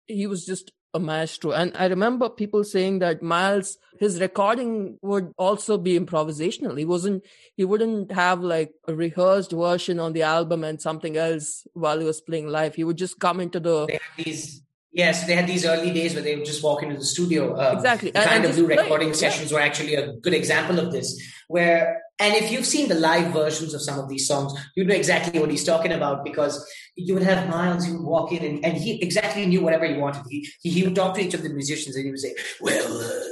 he 0.05 0.27
was 0.27 0.45
just 0.45 0.71
a 0.93 0.99
maestro. 0.99 1.51
And 1.51 1.71
I 1.75 1.85
remember 1.85 2.29
people 2.29 2.63
saying 2.63 2.99
that 2.99 3.21
Miles, 3.21 3.77
his 3.99 4.19
recording 4.19 4.97
would 5.01 5.33
also 5.37 5.77
be 5.77 5.99
improvisational. 5.99 6.77
He 6.77 6.85
wasn't, 6.85 7.23
he 7.55 7.65
wouldn't 7.65 8.11
have 8.11 8.41
like 8.41 8.73
a 8.87 8.95
rehearsed 8.95 9.51
version 9.51 9.99
on 9.99 10.13
the 10.13 10.23
album 10.23 10.63
and 10.63 10.81
something 10.81 11.17
else 11.17 11.67
while 11.73 11.99
he 11.99 12.05
was 12.05 12.21
playing 12.21 12.47
live. 12.47 12.75
He 12.75 12.83
would 12.83 12.97
just 12.97 13.19
come 13.19 13.39
into 13.39 13.59
the. 13.59 13.85
They 13.85 13.99
these, 14.23 14.61
yes, 14.91 15.25
they 15.25 15.35
had 15.35 15.47
these 15.47 15.65
early 15.65 15.91
days 15.91 16.13
where 16.13 16.23
they 16.23 16.35
would 16.35 16.45
just 16.45 16.63
walk 16.63 16.83
into 16.83 16.95
the 16.95 17.05
studio. 17.05 17.55
Uh, 17.55 17.73
exactly. 17.75 18.11
The 18.11 18.19
kind 18.19 18.43
and, 18.43 18.45
of 18.45 18.55
blue 18.55 18.67
recording 18.67 19.13
sessions 19.13 19.51
yeah. 19.51 19.57
were 19.57 19.63
actually 19.63 19.95
a 19.95 20.13
good 20.13 20.33
example 20.33 20.79
of 20.79 20.91
this, 20.91 21.21
where 21.47 22.01
and 22.21 22.35
if 22.35 22.51
you've 22.51 22.65
seen 22.65 22.89
the 22.89 22.95
live 22.95 23.31
versions 23.31 23.73
of 23.73 23.81
some 23.81 23.97
of 23.97 24.09
these 24.09 24.27
songs, 24.27 24.53
you 24.75 24.83
know 24.83 24.93
exactly 24.93 25.39
what 25.39 25.49
he's 25.49 25.63
talking 25.63 25.93
about 25.93 26.25
because 26.25 26.69
you 26.95 27.13
would 27.13 27.23
have 27.23 27.47
Miles, 27.49 27.85
he 27.85 27.93
would 27.93 28.01
walk 28.01 28.33
in 28.33 28.43
and, 28.43 28.65
and 28.65 28.77
he 28.77 29.01
exactly 29.01 29.45
knew 29.45 29.61
whatever 29.61 29.85
he 29.85 29.95
wanted. 29.95 30.23
He, 30.29 30.47
he, 30.61 30.69
he 30.69 30.83
would 30.83 30.95
talk 30.95 31.15
to 31.15 31.21
each 31.21 31.33
of 31.33 31.43
the 31.43 31.49
musicians 31.49 31.95
and 31.95 32.03
he 32.03 32.11
would 32.11 32.19
say, 32.19 32.35
Well, 32.59 32.99
uh, 32.99 33.23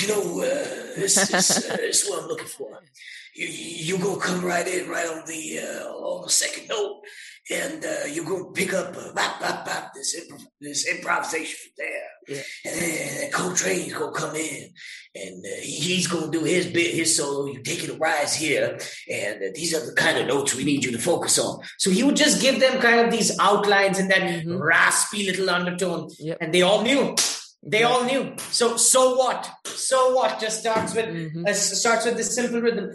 you 0.00 0.08
know, 0.08 0.20
uh, 0.42 0.98
this, 0.98 1.16
is, 1.16 1.70
uh, 1.70 1.76
this 1.76 2.02
is 2.02 2.10
what 2.10 2.22
I'm 2.22 2.28
looking 2.28 2.46
for. 2.46 2.78
You, 3.34 3.46
you 3.46 3.98
go 3.98 4.16
come 4.16 4.44
right 4.44 4.66
in, 4.68 4.88
right 4.88 5.06
on 5.06 5.24
the, 5.26 5.60
uh, 5.60 5.88
on 5.88 6.24
the 6.24 6.30
second 6.30 6.68
note 6.68 7.02
and 7.50 7.84
uh, 7.84 8.24
going 8.24 8.44
to 8.44 8.52
pick 8.52 8.72
up 8.72 8.96
uh, 8.96 9.12
bop, 9.12 9.40
bop, 9.40 9.66
bop, 9.66 9.92
this, 9.94 10.18
improv- 10.18 10.46
this 10.60 10.88
improvisation 10.88 11.56
from 11.62 11.72
there. 11.76 12.08
Yeah. 12.26 12.42
And 12.64 12.80
then 12.80 13.30
Coltrane's 13.30 13.92
going 13.92 14.14
to 14.14 14.18
come 14.18 14.34
in 14.34 14.72
and 15.14 15.44
uh, 15.44 15.60
he's 15.60 16.06
going 16.06 16.30
to 16.30 16.38
do 16.38 16.44
his 16.44 16.66
bit, 16.66 16.94
his 16.94 17.16
solo. 17.16 17.46
You 17.46 17.62
take 17.62 17.84
it 17.84 17.90
a 17.90 17.94
rise 17.94 18.34
here. 18.34 18.78
And 19.10 19.42
uh, 19.42 19.46
these 19.54 19.74
are 19.74 19.84
the 19.84 19.92
kind 19.92 20.18
of 20.18 20.26
notes 20.26 20.54
we 20.54 20.64
need 20.64 20.84
you 20.84 20.92
to 20.92 20.98
focus 20.98 21.38
on. 21.38 21.60
So 21.78 21.90
he 21.90 22.02
would 22.02 22.16
just 22.16 22.40
give 22.40 22.60
them 22.60 22.80
kind 22.80 23.00
of 23.00 23.10
these 23.10 23.38
outlines 23.38 23.98
and 23.98 24.10
that 24.10 24.22
mm-hmm. 24.22 24.56
raspy 24.56 25.26
little 25.26 25.50
undertone. 25.50 26.08
Yep. 26.18 26.38
And 26.40 26.54
they 26.54 26.62
all 26.62 26.82
knew. 26.82 27.14
They 27.66 27.82
all 27.82 28.04
knew. 28.04 28.34
So 28.50 28.76
so 28.76 29.16
what? 29.16 29.50
So 29.64 30.14
what? 30.14 30.38
Just 30.38 30.60
starts 30.60 30.94
with 30.94 31.06
mm-hmm. 31.06 31.46
uh, 31.46 31.52
starts 31.54 32.04
with 32.04 32.18
this 32.18 32.34
simple 32.34 32.60
rhythm. 32.60 32.90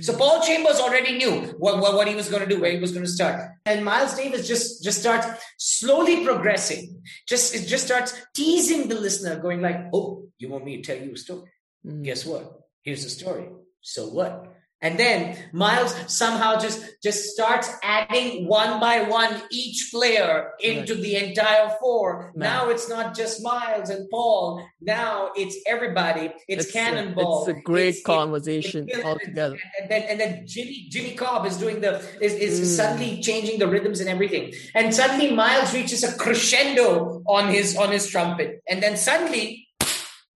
So 0.00 0.16
Paul 0.16 0.42
Chambers 0.42 0.78
already 0.80 1.18
knew 1.18 1.32
what, 1.58 1.78
what, 1.78 1.94
what 1.94 2.08
he 2.08 2.14
was 2.14 2.28
going 2.28 2.42
to 2.42 2.48
do, 2.48 2.60
where 2.60 2.72
he 2.72 2.78
was 2.78 2.92
going 2.92 3.04
to 3.04 3.10
start. 3.10 3.50
And 3.64 3.84
Miles 3.84 4.14
Davis 4.16 4.46
just, 4.48 4.82
just 4.82 5.00
starts 5.00 5.26
slowly 5.58 6.24
progressing. 6.24 7.02
Just, 7.28 7.54
it 7.54 7.66
just 7.66 7.84
starts 7.86 8.14
teasing 8.34 8.88
the 8.88 8.98
listener, 8.98 9.40
going 9.40 9.60
like, 9.60 9.88
oh, 9.92 10.28
you 10.38 10.48
want 10.48 10.64
me 10.64 10.80
to 10.80 10.82
tell 10.82 11.04
you 11.04 11.12
a 11.12 11.16
story? 11.16 11.50
Mm. 11.86 12.02
Guess 12.04 12.26
what? 12.26 12.60
Here's 12.82 13.04
the 13.04 13.10
story. 13.10 13.48
So 13.80 14.08
what? 14.08 14.49
And 14.82 14.98
then 14.98 15.36
Miles 15.52 15.94
somehow 16.06 16.58
just 16.58 16.82
just 17.02 17.30
starts 17.30 17.68
adding 17.82 18.46
one 18.46 18.80
by 18.80 19.02
one 19.02 19.42
each 19.50 19.90
player 19.92 20.52
into 20.60 20.94
right. 20.94 21.02
the 21.02 21.16
entire 21.16 21.76
four. 21.80 22.32
Man. 22.34 22.48
Now 22.48 22.70
it's 22.70 22.88
not 22.88 23.14
just 23.14 23.42
Miles 23.42 23.90
and 23.90 24.08
Paul. 24.10 24.64
Now 24.80 25.32
it's 25.36 25.56
everybody. 25.66 26.32
It's, 26.48 26.64
it's 26.64 26.72
Cannonball. 26.72 27.46
A, 27.46 27.50
it's 27.50 27.58
a 27.58 27.62
great 27.62 27.96
it's, 27.96 28.02
conversation 28.02 28.88
it, 28.88 29.04
altogether. 29.04 29.58
And 29.80 29.90
then 29.90 30.02
and 30.08 30.18
then 30.18 30.46
Jimmy 30.46 30.88
Jimmy 30.90 31.14
Cobb 31.14 31.44
is 31.44 31.58
doing 31.58 31.82
the 31.82 31.98
is, 32.20 32.32
is 32.34 32.60
mm. 32.60 32.76
suddenly 32.76 33.20
changing 33.20 33.58
the 33.58 33.68
rhythms 33.68 34.00
and 34.00 34.08
everything. 34.08 34.54
And 34.74 34.94
suddenly 34.94 35.30
Miles 35.32 35.74
reaches 35.74 36.04
a 36.04 36.16
crescendo 36.16 37.22
on 37.26 37.52
his 37.52 37.76
on 37.76 37.92
his 37.92 38.08
trumpet. 38.08 38.62
And 38.66 38.82
then 38.82 38.96
suddenly, 38.96 39.68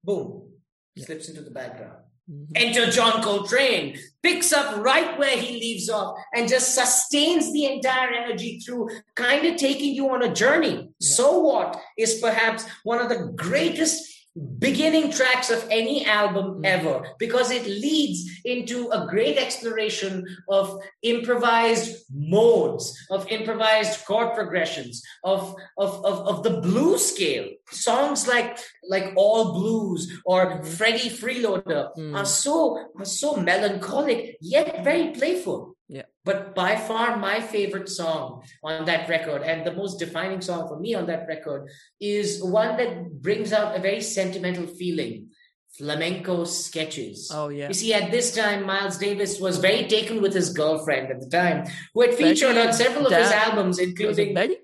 boom, 0.02 0.52
yeah. 0.96 1.06
slips 1.06 1.30
into 1.30 1.40
the 1.40 1.50
background. 1.50 2.03
Mm-hmm. 2.30 2.52
Enter 2.54 2.90
John 2.90 3.22
Coltrane, 3.22 3.98
picks 4.22 4.50
up 4.50 4.82
right 4.82 5.18
where 5.18 5.36
he 5.36 5.60
leaves 5.60 5.90
off 5.90 6.16
and 6.34 6.48
just 6.48 6.74
sustains 6.74 7.52
the 7.52 7.66
entire 7.66 8.08
energy 8.14 8.60
through 8.60 8.88
kind 9.14 9.44
of 9.44 9.56
taking 9.56 9.94
you 9.94 10.08
on 10.08 10.22
a 10.22 10.32
journey. 10.32 10.88
Yeah. 10.98 11.16
So 11.16 11.40
What 11.40 11.78
is 11.98 12.20
perhaps 12.22 12.64
one 12.82 13.00
of 13.00 13.10
the 13.10 13.32
greatest 13.36 14.13
beginning 14.58 15.12
tracks 15.12 15.48
of 15.50 15.64
any 15.70 16.04
album 16.06 16.54
mm-hmm. 16.54 16.64
ever 16.64 17.06
because 17.20 17.52
it 17.52 17.66
leads 17.66 18.40
into 18.44 18.90
a 18.90 19.06
great 19.06 19.38
exploration 19.38 20.26
of 20.48 20.80
improvised 21.02 22.04
modes 22.12 22.98
of 23.10 23.28
improvised 23.28 24.04
chord 24.04 24.34
progressions 24.34 25.02
of 25.22 25.54
of 25.78 26.04
of, 26.04 26.26
of 26.26 26.42
the 26.42 26.60
blues 26.60 27.04
scale 27.06 27.48
songs 27.70 28.26
like 28.26 28.58
like 28.88 29.12
all 29.14 29.52
blues 29.52 30.20
or 30.24 30.46
mm-hmm. 30.46 30.64
freddie 30.64 31.10
freeloader 31.10 31.96
mm. 31.96 32.16
are 32.16 32.26
so 32.26 32.76
are 32.98 33.04
so 33.04 33.36
melancholic 33.36 34.36
yet 34.40 34.82
very 34.82 35.10
playful 35.10 35.73
yeah. 35.88 36.02
But 36.24 36.54
by 36.54 36.76
far 36.76 37.16
my 37.16 37.40
favorite 37.40 37.88
song 37.88 38.42
on 38.62 38.86
that 38.86 39.08
record 39.08 39.42
and 39.42 39.66
the 39.66 39.72
most 39.72 39.98
defining 39.98 40.40
song 40.40 40.66
for 40.68 40.78
me 40.78 40.94
on 40.94 41.06
that 41.06 41.26
record 41.28 41.68
is 42.00 42.42
one 42.42 42.76
that 42.78 43.20
brings 43.20 43.52
out 43.52 43.76
a 43.76 43.80
very 43.80 44.00
sentimental 44.00 44.66
feeling. 44.66 45.28
Flamenco 45.76 46.44
sketches. 46.44 47.30
Oh 47.34 47.48
yeah. 47.48 47.66
You 47.66 47.74
see, 47.74 47.92
at 47.92 48.12
this 48.12 48.32
time, 48.32 48.64
Miles 48.64 48.96
Davis 48.96 49.40
was 49.40 49.58
very 49.58 49.88
taken 49.88 50.22
with 50.22 50.32
his 50.32 50.52
girlfriend 50.52 51.10
at 51.10 51.20
the 51.20 51.28
time, 51.28 51.66
who 51.92 52.02
had 52.02 52.14
featured 52.14 52.54
Betty, 52.54 52.68
on 52.68 52.72
several 52.72 53.06
of 53.08 53.12
his 53.12 53.32
albums, 53.32 53.80
including 53.80 54.34
Betty. 54.34 54.58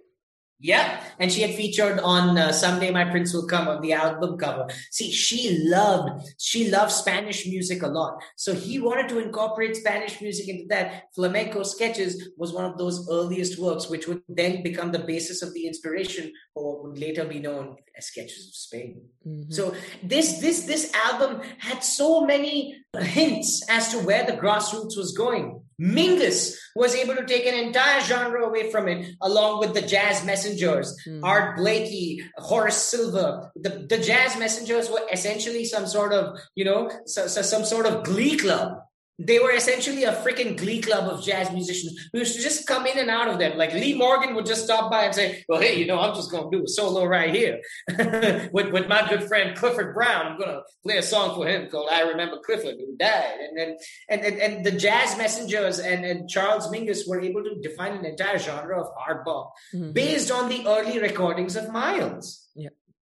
Yeah, 0.61 1.03
and 1.21 1.31
she 1.31 1.43
had 1.43 1.55
featured 1.55 2.01
on 2.01 2.37
uh, 2.37 2.51
"Someday 2.51 2.91
My 2.91 3.05
Prince 3.05 3.33
Will 3.33 3.47
Come" 3.47 3.68
on 3.68 3.81
the 3.81 3.93
album 3.93 4.37
cover. 4.39 4.66
See, 4.91 5.12
she 5.12 5.64
loved 5.68 6.27
she 6.39 6.71
loved 6.71 6.91
Spanish 6.91 7.47
music 7.47 7.83
a 7.83 7.89
lot, 7.89 8.23
so 8.37 8.55
he 8.55 8.81
wanted 8.81 9.09
to 9.11 9.21
incorporate 9.21 9.77
Spanish 9.77 10.21
music 10.21 10.49
into 10.49 10.66
that. 10.68 11.05
Flamenco 11.14 11.62
Sketches 11.62 12.31
was 12.37 12.53
one 12.53 12.64
of 12.64 12.79
those 12.79 13.09
earliest 13.11 13.59
works, 13.59 13.89
which 13.89 14.09
would 14.09 14.23
then 14.29 14.62
become 14.62 14.91
the 14.91 14.99
basis 14.99 15.43
of 15.43 15.53
the 15.55 15.66
inspiration 15.66 16.33
for 16.55 16.64
what 16.64 16.83
would 16.83 16.99
later 16.99 17.25
be 17.25 17.39
known 17.39 17.77
as 17.97 18.07
Sketches 18.07 18.49
of 18.49 18.55
Spain. 18.55 19.03
Mm-hmm. 19.27 19.53
So 19.53 19.75
this 20.03 20.41
this 20.41 20.64
this 20.64 20.93
album 20.95 21.43
had 21.59 21.85
so 21.85 22.25
many 22.25 22.77
hints 22.99 23.62
as 23.68 23.93
to 23.93 23.99
where 23.99 24.25
the 24.25 24.33
grassroots 24.33 24.97
was 24.97 25.12
going. 25.16 25.62
Mingus 25.81 26.57
was 26.76 26.95
able 26.95 27.16
to 27.16 27.24
take 27.24 27.47
an 27.47 27.55
entire 27.55 28.01
genre 28.03 28.47
away 28.47 28.70
from 28.70 28.87
it, 28.87 29.14
along 29.22 29.61
with 29.61 29.74
the 29.74 29.83
jazz 29.83 30.24
messengers, 30.24 30.97
mm. 31.09 31.20
Art 31.22 31.57
Blakey, 31.57 32.22
Horace 32.37 32.76
Silver. 32.76 33.51
The, 33.57 33.87
the 33.89 33.99
jazz 33.99 34.39
messengers 34.39 34.91
were 34.91 35.03
essentially 35.11 35.64
some 35.64 35.87
sort 35.87 36.12
of, 36.12 36.39
you 36.55 36.64
know, 36.64 36.91
so, 37.07 37.26
so 37.26 37.43
some 37.43 37.64
sort 37.64 37.87
of 37.87 38.05
glee 38.05 38.37
club 38.37 38.78
they 39.21 39.39
were 39.39 39.53
essentially 39.53 40.05
a 40.05 40.12
freaking 40.12 40.57
glee 40.57 40.81
club 40.81 41.09
of 41.12 41.23
jazz 41.23 41.53
musicians 41.53 42.09
who 42.12 42.21
used 42.21 42.37
to 42.37 42.43
just 42.43 42.66
come 42.66 42.87
in 42.87 42.99
and 42.99 43.11
out 43.11 43.29
of 43.29 43.39
them. 43.39 43.59
Like 43.59 43.75
Lee 43.75 43.95
Morgan 43.95 44.35
would 44.35 44.47
just 44.47 44.64
stop 44.64 44.91
by 44.91 45.05
and 45.05 45.14
say, 45.14 45.45
Well, 45.49 45.61
hey, 45.61 45.79
you 45.79 45.87
know, 45.87 46.01
I'm 46.01 46.14
just 46.14 46.31
going 46.31 46.51
to 46.51 46.57
do 46.57 46.64
a 46.64 46.68
solo 46.68 47.05
right 47.05 47.35
here 47.35 47.61
with, 48.53 48.73
with 48.73 48.89
my 48.89 49.07
good 49.09 49.25
friend 49.25 49.57
Clifford 49.57 49.95
Brown. 49.95 50.27
I'm 50.27 50.39
going 50.39 50.51
to 50.51 50.62
play 50.83 50.97
a 50.97 51.03
song 51.03 51.35
for 51.35 51.47
him 51.47 51.68
called 51.68 51.91
I 51.91 52.03
Remember 52.03 52.39
Clifford, 52.45 52.77
who 52.79 52.97
died. 52.97 53.39
And 53.41 53.59
then, 53.59 53.77
and, 54.09 54.23
and, 54.23 54.39
and 54.39 54.64
the 54.64 54.73
jazz 54.73 55.18
messengers 55.18 55.79
and, 55.79 56.05
and 56.05 56.29
Charles 56.29 56.68
Mingus 56.68 57.07
were 57.07 57.21
able 57.21 57.43
to 57.45 57.61
define 57.61 57.93
an 57.93 58.07
entire 58.07 58.39
genre 58.39 58.81
of 58.81 58.89
hard 58.97 59.25
bop 59.25 59.53
mm-hmm. 59.75 59.93
based 59.93 60.31
on 60.31 60.49
the 60.49 60.66
early 60.66 60.99
recordings 60.99 61.57
of 61.57 61.71
Miles. 61.71 62.49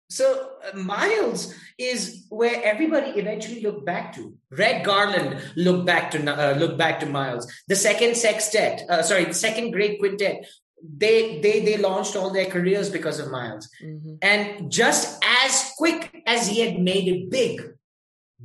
So 0.09 0.51
uh, 0.65 0.77
Miles 0.77 1.55
is 1.79 2.27
where 2.29 2.63
everybody 2.63 3.11
eventually 3.19 3.61
looked 3.61 3.85
back 3.85 4.15
to. 4.15 4.37
Red 4.51 4.85
Garland 4.85 5.41
looked 5.57 5.87
back 5.87 6.11
to 6.13 6.19
uh, 6.19 6.57
looked 6.57 6.79
back 6.79 7.01
to 7.01 7.07
Miles. 7.07 7.51
The 7.69 7.77
second 7.77 8.17
sextet, 8.17 8.83
uh, 8.89 9.03
sorry, 9.03 9.25
the 9.25 9.35
second 9.35 9.73
great 9.73 9.99
quintet. 9.99 10.47
They 10.83 11.41
they 11.41 11.61
they 11.61 11.77
launched 11.79 12.15
all 12.17 12.31
their 12.31 12.47
careers 12.47 12.91
because 12.91 13.19
of 13.19 13.31
Miles. 13.31 13.69
Mm-hmm. 13.83 14.17
And 14.23 14.71
just 14.71 15.23
as 15.25 15.73
quick 15.77 16.23
as 16.27 16.47
he 16.47 16.61
had 16.61 16.79
made 16.79 17.09
it 17.09 17.31
big, 17.31 17.63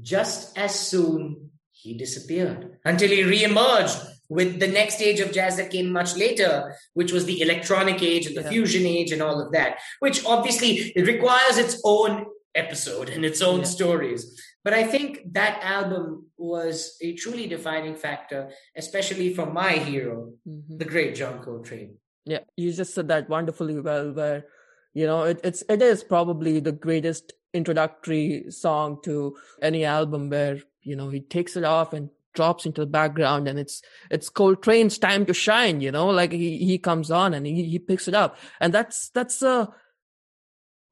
just 0.02 0.58
as 0.58 0.74
soon 0.74 1.52
he 1.72 1.96
disappeared 1.96 2.78
until 2.86 3.10
he 3.10 3.22
reemerged 3.22 4.11
with 4.32 4.62
the 4.62 4.68
next 4.68 4.96
stage 4.96 5.20
of 5.20 5.34
jazz 5.34 5.58
that 5.58 5.70
came 5.70 5.92
much 5.92 6.16
later, 6.16 6.74
which 6.94 7.12
was 7.12 7.26
the 7.26 7.42
electronic 7.42 8.02
age 8.02 8.26
and 8.26 8.38
the 8.38 8.44
yeah. 8.44 8.50
fusion 8.50 8.86
age 8.86 9.12
and 9.12 9.22
all 9.22 9.42
of 9.42 9.52
that, 9.52 9.80
which 10.00 10.26
obviously 10.26 10.94
it 10.96 11.06
requires 11.06 11.58
its 11.58 11.82
own 11.84 12.26
episode 12.56 13.10
and 13.10 13.26
its 13.26 13.42
own 13.42 13.60
yeah. 13.60 13.66
stories. 13.66 14.42
But 14.64 14.74
I 14.74 14.84
think 14.86 15.34
that 15.34 15.60
album 15.62 16.28
was 16.38 16.96
a 17.02 17.14
truly 17.16 17.46
defining 17.48 17.96
factor, 17.96 18.52
especially 18.78 19.34
for 19.34 19.46
my 19.46 19.74
hero, 19.74 20.32
mm-hmm. 20.48 20.78
the 20.78 20.86
great 20.86 21.14
John 21.16 21.44
Coltrane. 21.44 21.98
Yeah, 22.24 22.40
you 22.56 22.72
just 22.72 22.94
said 22.94 23.10
that 23.10 23.28
wonderfully 23.28 23.82
well. 23.82 24.14
Where 24.14 24.46
you 24.94 25.08
know 25.08 25.24
it, 25.24 25.42
it's 25.44 25.62
it 25.68 25.82
is 25.82 26.06
probably 26.06 26.62
the 26.62 26.72
greatest 26.72 27.34
introductory 27.54 28.46
song 28.50 29.00
to 29.04 29.36
any 29.62 29.84
album 29.84 30.30
where 30.30 30.62
you 30.84 30.96
know 30.96 31.10
he 31.10 31.20
takes 31.20 31.58
it 31.58 31.66
off 31.66 31.92
and 31.92 32.12
drops 32.34 32.66
into 32.66 32.82
the 32.82 32.88
background 32.88 33.48
and 33.48 33.60
it's 33.60 33.82
it's 34.10 34.30
Coltrane's 34.30 34.98
time 34.98 35.26
to 35.26 35.34
shine, 35.34 35.82
you 35.82 35.92
know, 35.92 36.08
like 36.08 36.32
he 36.32 36.58
he 36.58 36.78
comes 36.78 37.12
on 37.12 37.34
and 37.34 37.46
he, 37.46 37.64
he 37.66 37.80
picks 37.80 38.08
it 38.08 38.14
up. 38.14 38.38
And 38.60 38.74
that's 38.74 39.10
that's 39.10 39.42
a 39.42 39.70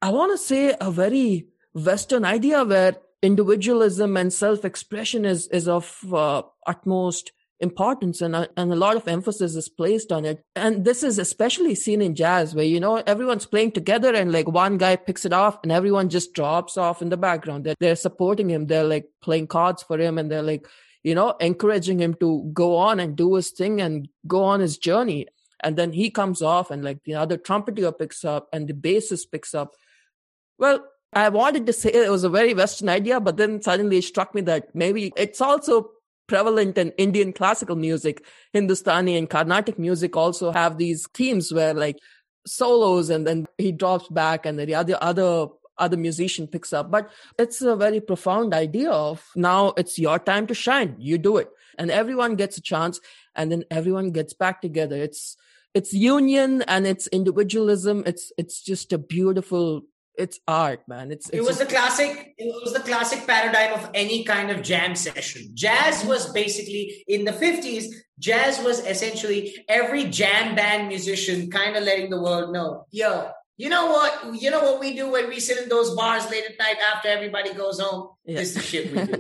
I 0.01 0.11
want 0.11 0.31
to 0.31 0.37
say 0.37 0.75
a 0.79 0.91
very 0.91 1.47
Western 1.73 2.25
idea 2.25 2.63
where 2.63 2.97
individualism 3.21 4.15
and 4.17 4.31
self-expression 4.31 5.25
is 5.25 5.47
is 5.47 5.67
of 5.67 6.01
uh, 6.13 6.43
utmost 6.65 7.31
importance 7.59 8.21
and, 8.21 8.35
uh, 8.35 8.47
and 8.55 8.71
a 8.71 8.75
lot 8.75 8.95
of 8.95 9.07
emphasis 9.07 9.55
is 9.55 9.67
placed 9.69 10.11
on 10.11 10.25
it. 10.25 10.43
And 10.55 10.85
this 10.85 11.03
is 11.03 11.19
especially 11.19 11.75
seen 11.75 12.01
in 12.01 12.15
jazz 12.15 12.55
where 12.55 12.65
you 12.65 12.79
know 12.79 12.97
everyone's 12.97 13.45
playing 13.45 13.73
together 13.73 14.13
and 14.13 14.31
like 14.31 14.47
one 14.47 14.77
guy 14.77 14.95
picks 14.95 15.25
it 15.25 15.33
off 15.33 15.59
and 15.63 15.71
everyone 15.71 16.09
just 16.09 16.33
drops 16.33 16.77
off 16.77 17.01
in 17.01 17.09
the 17.09 17.17
background. 17.17 17.65
They're, 17.65 17.75
they're 17.79 17.95
supporting 17.95 18.49
him. 18.49 18.67
They're 18.67 18.83
like 18.83 19.09
playing 19.21 19.47
cards 19.47 19.83
for 19.83 19.99
him 19.99 20.17
and 20.17 20.31
they're 20.31 20.41
like 20.41 20.67
you 21.03 21.15
know, 21.15 21.31
encouraging 21.39 21.99
him 21.99 22.13
to 22.15 22.49
go 22.53 22.75
on 22.75 22.99
and 22.99 23.15
do 23.15 23.35
his 23.35 23.51
thing 23.51 23.81
and 23.81 24.09
go 24.27 24.43
on 24.43 24.59
his 24.59 24.77
journey. 24.77 25.27
And 25.61 25.77
then 25.77 25.91
he 25.93 26.09
comes 26.09 26.41
off 26.41 26.71
and 26.71 26.83
like 26.83 27.03
the 27.03 27.15
other 27.15 27.37
trumpeter 27.37 27.91
picks 27.91 28.23
up 28.23 28.47
and 28.53 28.67
the 28.67 28.73
bassist 28.73 29.31
picks 29.31 29.53
up. 29.53 29.73
Well, 30.57 30.85
I 31.13 31.29
wanted 31.29 31.65
to 31.65 31.73
say 31.73 31.91
it 31.91 32.11
was 32.11 32.23
a 32.23 32.29
very 32.29 32.53
Western 32.53 32.89
idea, 32.89 33.19
but 33.19 33.37
then 33.37 33.61
suddenly 33.61 33.97
it 33.97 34.03
struck 34.03 34.35
me 34.35 34.41
that 34.41 34.75
maybe 34.75 35.11
it's 35.15 35.41
also 35.41 35.91
prevalent 36.27 36.77
in 36.77 36.91
Indian 36.91 37.33
classical 37.33 37.75
music. 37.75 38.23
Hindustani 38.53 39.17
and 39.17 39.29
Carnatic 39.29 39.79
music 39.79 40.15
also 40.15 40.51
have 40.51 40.77
these 40.77 41.07
themes 41.13 41.51
where 41.51 41.73
like 41.73 41.97
solos 42.45 43.09
and 43.09 43.25
then 43.27 43.47
he 43.57 43.71
drops 43.71 44.07
back 44.09 44.45
and 44.45 44.57
the 44.59 44.75
other 44.75 44.97
other 45.01 45.47
other 45.79 45.97
musician 45.97 46.47
picks 46.47 46.73
up. 46.73 46.91
But 46.91 47.09
it's 47.37 47.61
a 47.61 47.75
very 47.75 47.99
profound 47.99 48.53
idea 48.53 48.91
of 48.91 49.25
now 49.35 49.73
it's 49.77 49.97
your 49.97 50.19
time 50.19 50.47
to 50.47 50.53
shine. 50.53 50.95
You 50.99 51.17
do 51.17 51.37
it. 51.37 51.49
And 51.77 51.89
everyone 51.89 52.35
gets 52.35 52.57
a 52.57 52.61
chance 52.61 52.99
and 53.35 53.51
then 53.51 53.63
everyone 53.71 54.11
gets 54.11 54.33
back 54.33 54.61
together. 54.61 54.97
It's 54.97 55.37
it's 55.73 55.93
union 55.93 56.61
and 56.63 56.85
it's 56.85 57.07
individualism. 57.07 58.03
It's 58.05 58.31
it's 58.37 58.61
just 58.61 58.91
a 58.91 58.97
beautiful 58.97 59.83
it's 60.19 60.39
art, 60.49 60.81
man. 60.87 61.11
It's, 61.11 61.29
it's 61.29 61.37
it 61.37 61.43
was 61.43 61.61
a, 61.61 61.63
the 61.63 61.71
classic. 61.71 62.35
It 62.37 62.53
was 62.61 62.73
the 62.73 62.81
classic 62.81 63.25
paradigm 63.25 63.73
of 63.73 63.89
any 63.93 64.25
kind 64.25 64.51
of 64.51 64.61
jam 64.61 64.93
session. 64.93 65.49
Jazz 65.53 66.03
was 66.05 66.31
basically 66.33 67.05
in 67.07 67.23
the 67.23 67.31
fifties. 67.31 68.03
Jazz 68.19 68.61
was 68.61 68.85
essentially 68.85 69.55
every 69.69 70.03
jam 70.05 70.55
band 70.55 70.89
musician 70.89 71.49
kind 71.49 71.77
of 71.77 71.83
letting 71.83 72.09
the 72.09 72.21
world 72.21 72.51
know, 72.51 72.85
yo, 72.91 73.31
you 73.59 73.67
know 73.67 73.87
what? 73.87 74.41
You 74.41 74.51
know 74.51 74.63
what 74.63 74.79
we 74.79 74.95
do 74.95 75.11
when 75.11 75.27
we 75.27 75.41
sit 75.41 75.61
in 75.61 75.67
those 75.67 75.93
bars 75.93 76.29
late 76.31 76.45
at 76.49 76.57
night 76.57 76.77
after 76.95 77.09
everybody 77.09 77.53
goes 77.53 77.77
home. 77.81 78.11
Yeah. 78.23 78.39
This 78.39 78.49
is 78.51 78.55
the 78.55 78.61
shit 78.61 78.91
we 78.93 79.03
do. 79.03 79.17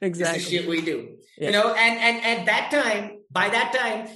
exactly. 0.00 0.08
This 0.10 0.18
is 0.20 0.50
the 0.50 0.56
shit 0.56 0.66
we 0.66 0.80
do. 0.80 1.16
Yeah. 1.36 1.46
You 1.46 1.52
know, 1.52 1.74
and 1.74 1.98
and 2.00 2.16
at 2.24 2.46
that 2.46 2.70
time, 2.70 3.18
by 3.30 3.50
that 3.50 3.74
time, 3.74 4.08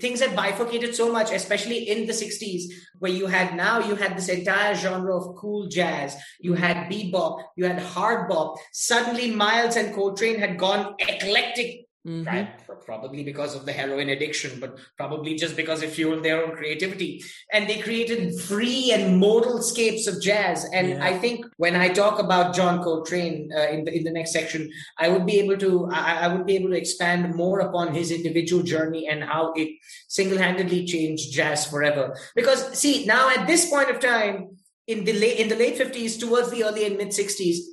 things 0.00 0.20
had 0.20 0.36
bifurcated 0.36 0.94
so 0.94 1.10
much, 1.10 1.32
especially 1.32 1.88
in 1.88 2.06
the 2.06 2.12
60s, 2.12 2.64
where 3.00 3.10
you 3.10 3.26
had 3.26 3.56
now 3.56 3.80
you 3.80 3.96
had 3.96 4.16
this 4.16 4.28
entire 4.28 4.76
genre 4.76 5.16
of 5.16 5.34
cool 5.34 5.66
jazz, 5.66 6.16
you 6.38 6.52
mm-hmm. 6.52 6.62
had 6.62 6.88
bebop, 6.88 7.42
you 7.56 7.64
had 7.66 7.80
hard 7.80 8.28
bop. 8.28 8.54
Suddenly, 8.72 9.32
Miles 9.32 9.74
and 9.74 9.92
Coltrane 9.92 10.38
had 10.38 10.56
gone 10.56 10.94
eclectic 11.00 11.85
Mm-hmm. 12.06 12.24
Right? 12.24 12.48
Probably 12.84 13.24
because 13.24 13.56
of 13.56 13.66
the 13.66 13.72
heroin 13.72 14.10
addiction, 14.10 14.60
but 14.60 14.78
probably 14.96 15.34
just 15.34 15.56
because 15.56 15.82
it 15.82 15.90
fueled 15.90 16.22
their 16.22 16.44
own 16.44 16.54
creativity. 16.54 17.24
And 17.52 17.68
they 17.68 17.80
created 17.80 18.38
free 18.38 18.92
and 18.92 19.18
modal 19.18 19.60
scapes 19.60 20.06
of 20.06 20.22
jazz. 20.22 20.68
And 20.72 20.90
yeah. 20.90 21.04
I 21.04 21.18
think 21.18 21.44
when 21.56 21.74
I 21.74 21.88
talk 21.88 22.20
about 22.20 22.54
John 22.54 22.80
Coltrane 22.80 23.50
uh, 23.52 23.66
in 23.70 23.84
the 23.84 23.92
in 23.92 24.04
the 24.04 24.12
next 24.12 24.32
section, 24.32 24.70
I 24.96 25.08
would 25.08 25.26
be 25.26 25.40
able 25.40 25.56
to 25.56 25.90
I, 25.92 26.26
I 26.26 26.28
would 26.28 26.46
be 26.46 26.54
able 26.54 26.70
to 26.70 26.76
expand 26.76 27.34
more 27.34 27.58
upon 27.58 27.92
his 27.92 28.12
individual 28.12 28.62
journey 28.62 29.08
and 29.08 29.24
how 29.24 29.52
it 29.54 29.70
single 30.06 30.38
handedly 30.38 30.86
changed 30.86 31.32
jazz 31.32 31.66
forever. 31.66 32.16
Because 32.36 32.78
see, 32.78 33.04
now 33.04 33.30
at 33.30 33.48
this 33.48 33.68
point 33.68 33.90
of 33.90 33.98
time, 33.98 34.56
in 34.86 35.04
the 35.04 35.12
late 35.12 35.40
in 35.40 35.48
the 35.48 35.56
late 35.56 35.76
fifties 35.76 36.16
towards 36.16 36.50
the 36.50 36.62
early 36.62 36.86
and 36.86 36.98
mid 36.98 37.12
sixties, 37.12 37.68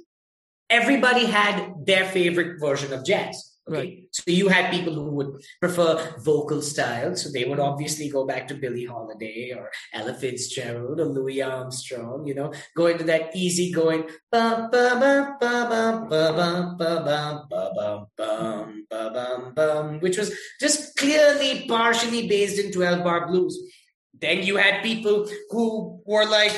everybody 0.71 1.27
had 1.27 1.85
their 1.85 2.05
favorite 2.05 2.59
version 2.59 2.91
of 2.93 3.05
jazz 3.05 3.52
Okay. 3.69 3.77
Right. 3.77 4.03
So 4.11 4.23
you 4.27 4.49
had 4.49 4.71
people 4.71 4.93
who 4.93 5.11
would 5.11 5.41
prefer 5.61 6.15
vocal 6.19 6.61
style. 6.61 7.15
So 7.15 7.29
they 7.31 7.45
would 7.45 7.59
obviously 7.59 8.09
go 8.09 8.25
back 8.25 8.47
to 8.49 8.55
Billie 8.55 8.85
Holiday 8.85 9.53
or 9.55 9.71
Ella 9.93 10.13
Fitzgerald 10.13 10.99
or 10.99 11.05
Louis 11.05 11.41
Armstrong, 11.41 12.27
you 12.27 12.35
know, 12.35 12.51
go 12.75 12.87
into 12.87 13.05
that 13.05 13.33
easy 13.35 13.71
going, 13.71 14.03
which 20.01 20.17
was 20.17 20.33
just 20.59 20.95
clearly 20.97 21.65
partially 21.67 22.27
based 22.27 22.59
in 22.59 22.71
12 22.71 23.03
bar 23.03 23.27
blues. 23.27 23.57
Then 24.13 24.43
you 24.43 24.57
had 24.57 24.83
people 24.83 25.27
who 25.49 26.01
were 26.05 26.25
like, 26.25 26.53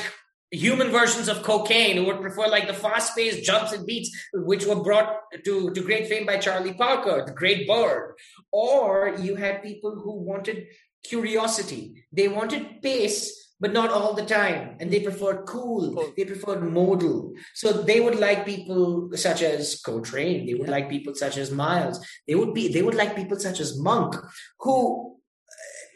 human 0.50 0.90
versions 0.90 1.28
of 1.28 1.42
cocaine 1.42 1.96
who 1.96 2.04
would 2.04 2.20
prefer 2.20 2.46
like 2.46 2.66
the 2.66 2.74
fast-paced 2.74 3.44
jumps 3.44 3.72
and 3.72 3.84
beats 3.86 4.10
which 4.32 4.64
were 4.64 4.82
brought 4.82 5.20
to, 5.44 5.72
to 5.72 5.80
great 5.80 6.06
fame 6.06 6.24
by 6.24 6.38
charlie 6.38 6.74
parker 6.74 7.24
the 7.26 7.32
great 7.32 7.66
bird. 7.66 8.14
Or 8.52 9.16
you 9.20 9.34
had 9.36 9.62
people 9.62 10.00
who 10.02 10.22
wanted 10.22 10.68
curiosity. 11.04 12.04
They 12.12 12.28
wanted 12.28 12.82
pace 12.82 13.46
but 13.58 13.72
not 13.72 13.90
all 13.90 14.12
the 14.12 14.24
time. 14.24 14.76
And 14.80 14.90
they 14.90 15.00
preferred 15.00 15.46
cool. 15.46 16.12
They 16.16 16.26
preferred 16.26 16.62
modal. 16.62 17.32
So 17.54 17.72
they 17.72 18.00
would 18.00 18.18
like 18.18 18.44
people 18.44 19.10
such 19.14 19.40
as 19.40 19.80
coltrane. 19.80 20.46
They 20.46 20.54
would 20.54 20.68
like 20.68 20.90
people 20.90 21.14
such 21.14 21.38
as 21.38 21.50
miles. 21.50 22.06
They 22.28 22.34
would 22.34 22.52
be 22.52 22.68
they 22.68 22.82
would 22.82 22.94
like 22.94 23.16
people 23.16 23.38
such 23.38 23.60
as 23.60 23.78
monk 23.78 24.14
who 24.60 25.16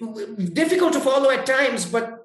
uh, 0.02 0.24
difficult 0.54 0.94
to 0.94 1.00
follow 1.00 1.30
at 1.30 1.44
times 1.44 1.84
but 1.84 2.20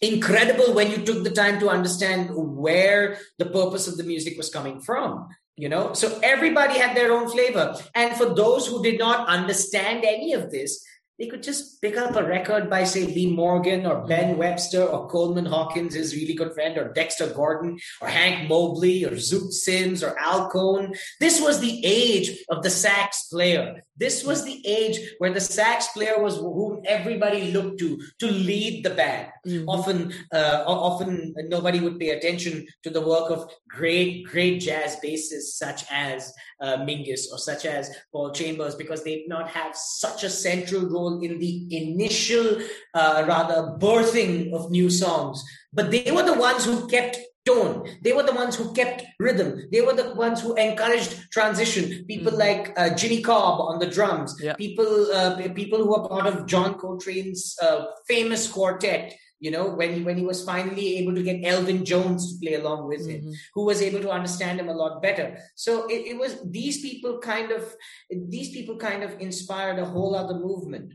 incredible 0.00 0.74
when 0.74 0.90
you 0.90 0.98
took 0.98 1.24
the 1.24 1.30
time 1.30 1.58
to 1.60 1.68
understand 1.68 2.30
where 2.34 3.18
the 3.38 3.46
purpose 3.46 3.86
of 3.88 3.96
the 3.96 4.04
music 4.04 4.36
was 4.36 4.50
coming 4.50 4.80
from 4.80 5.28
you 5.56 5.68
know 5.68 5.92
so 5.92 6.18
everybody 6.22 6.78
had 6.78 6.96
their 6.96 7.12
own 7.12 7.28
flavor 7.28 7.76
and 7.94 8.16
for 8.16 8.34
those 8.34 8.66
who 8.66 8.82
did 8.82 8.98
not 8.98 9.26
understand 9.28 10.04
any 10.04 10.32
of 10.32 10.50
this 10.50 10.84
they 11.18 11.26
could 11.28 11.44
just 11.44 11.80
pick 11.80 11.96
up 11.96 12.16
a 12.16 12.24
record 12.24 12.68
by, 12.68 12.82
say, 12.82 13.06
Lee 13.06 13.32
Morgan 13.32 13.86
or 13.86 14.04
Ben. 14.04 14.36
Webster 14.36 14.82
or 14.82 15.08
Coleman 15.08 15.46
Hawkins, 15.46 15.94
his 15.94 16.14
really 16.14 16.34
good 16.34 16.52
friend, 16.54 16.76
or 16.76 16.92
Dexter 16.92 17.28
Gordon 17.28 17.78
or 18.00 18.08
Hank 18.08 18.48
Mobley 18.48 19.04
or 19.04 19.10
Zoot 19.10 19.52
Sims 19.52 20.02
or 20.02 20.18
Al 20.18 20.50
Cohn. 20.50 20.92
This 21.20 21.40
was 21.40 21.60
the 21.60 21.84
age 21.84 22.44
of 22.48 22.64
the 22.64 22.70
sax 22.70 23.28
player. 23.28 23.84
This 23.96 24.24
was 24.24 24.44
the 24.44 24.60
age 24.66 24.98
where 25.18 25.32
the 25.32 25.40
sax 25.40 25.88
player 25.88 26.20
was 26.20 26.36
whom 26.36 26.82
everybody 26.84 27.52
looked 27.52 27.78
to 27.78 28.00
to 28.18 28.26
lead 28.26 28.84
the 28.84 28.90
band. 28.90 29.28
Mm-hmm. 29.46 29.68
Often, 29.68 30.12
uh, 30.32 30.64
often 30.66 31.34
nobody 31.48 31.80
would 31.80 31.98
pay 31.98 32.10
attention 32.10 32.66
to 32.82 32.90
the 32.90 33.00
work 33.00 33.30
of 33.30 33.50
great, 33.68 34.26
great 34.26 34.60
jazz 34.60 34.96
bassists 35.04 35.56
such 35.56 35.84
as 35.90 36.32
uh, 36.60 36.78
Mingus 36.78 37.30
or 37.30 37.38
such 37.38 37.66
as 37.66 37.94
Paul 38.10 38.32
Chambers 38.32 38.74
because 38.74 39.04
they 39.04 39.16
did 39.16 39.28
not 39.28 39.48
have 39.48 39.76
such 39.76 40.24
a 40.24 40.30
central 40.30 40.86
role 40.88 41.22
in 41.22 41.38
the 41.38 41.66
initial, 41.70 42.58
uh, 42.94 43.24
rather 43.28 43.76
birthing 43.78 44.52
of 44.52 44.70
new 44.70 44.90
songs. 44.90 45.44
But 45.72 45.90
they 45.90 46.10
were 46.10 46.22
the 46.22 46.38
ones 46.38 46.64
who 46.64 46.88
kept 46.88 47.18
tone. 47.44 47.88
They 48.02 48.12
were 48.12 48.22
the 48.22 48.34
ones 48.34 48.56
who 48.56 48.72
kept 48.72 49.04
rhythm. 49.18 49.62
They 49.70 49.80
were 49.80 49.94
the 49.94 50.14
ones 50.14 50.40
who 50.40 50.54
encouraged 50.54 51.30
transition. 51.30 52.04
People 52.06 52.32
mm-hmm. 52.32 52.40
like 52.40 52.72
uh, 52.76 52.94
Jimmy 52.94 53.22
Cobb 53.22 53.60
on 53.60 53.78
the 53.78 53.86
drums. 53.86 54.34
Yeah. 54.40 54.54
People, 54.54 55.12
uh, 55.12 55.36
people 55.54 55.78
who 55.78 55.94
are 55.94 56.08
part 56.08 56.26
of 56.26 56.46
John 56.46 56.74
Coltrane's 56.74 57.56
uh, 57.60 57.86
famous 58.08 58.48
quartet. 58.48 59.14
You 59.40 59.50
know, 59.50 59.68
when 59.68 59.92
he, 59.92 60.02
when 60.02 60.16
he 60.16 60.24
was 60.24 60.42
finally 60.42 60.96
able 60.98 61.14
to 61.14 61.22
get 61.22 61.44
Elvin 61.44 61.84
Jones 61.84 62.32
to 62.32 62.40
play 62.40 62.54
along 62.54 62.88
with 62.88 63.02
mm-hmm. 63.02 63.28
him, 63.28 63.34
who 63.54 63.66
was 63.66 63.82
able 63.82 64.00
to 64.00 64.10
understand 64.10 64.58
him 64.58 64.70
a 64.70 64.74
lot 64.74 65.02
better. 65.02 65.36
So 65.54 65.86
it, 65.86 66.06
it 66.06 66.18
was 66.18 66.38
these 66.46 66.80
people 66.80 67.18
kind 67.18 67.52
of 67.52 67.74
these 68.10 68.50
people 68.50 68.78
kind 68.78 69.02
of 69.02 69.20
inspired 69.20 69.78
a 69.78 69.84
whole 69.84 70.14
other 70.14 70.38
movement. 70.38 70.94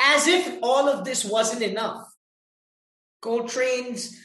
As 0.00 0.26
if 0.26 0.58
all 0.62 0.88
of 0.88 1.04
this 1.04 1.22
wasn't 1.24 1.62
enough. 1.62 2.06
Coltrane's 3.20 4.16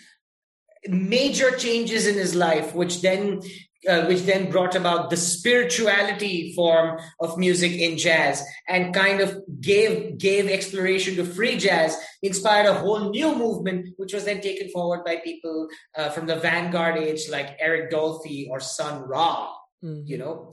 major 0.90 1.52
changes 1.52 2.08
in 2.08 2.16
his 2.16 2.36
life, 2.36 2.74
which 2.74 3.02
then 3.02 3.42
uh, 3.88 4.06
which 4.06 4.24
then 4.24 4.50
brought 4.50 4.76
about 4.76 5.10
the 5.10 5.18
spirituality 5.18 6.54
form 6.54 7.00
of 7.20 7.38
music 7.38 7.72
in 7.72 7.98
jazz 7.98 8.44
and 8.68 8.94
kind 8.94 9.22
of 9.22 9.38
gave 9.62 10.18
gave 10.18 10.50
exploration 10.50 11.16
to 11.16 11.24
free 11.24 11.58
jazz 11.58 11.96
inspired 12.22 12.66
a 12.66 12.74
whole 12.74 13.12
new 13.12 13.36
movement 13.36 13.88
which 13.98 14.14
was 14.14 14.26
then 14.26 14.42
taken 14.42 14.68
forward 14.70 15.06
by 15.06 15.18
people 15.18 15.68
uh, 15.96 16.10
from 16.10 16.26
the 16.26 16.36
vanguard 16.36 16.98
age 16.98 17.30
like 17.30 17.56
eric 17.60 17.92
dolphy 17.92 18.50
or 18.50 18.60
sun 18.60 19.04
ra 19.04 19.54
mm-hmm. 19.84 20.02
you 20.06 20.18
know 20.18 20.52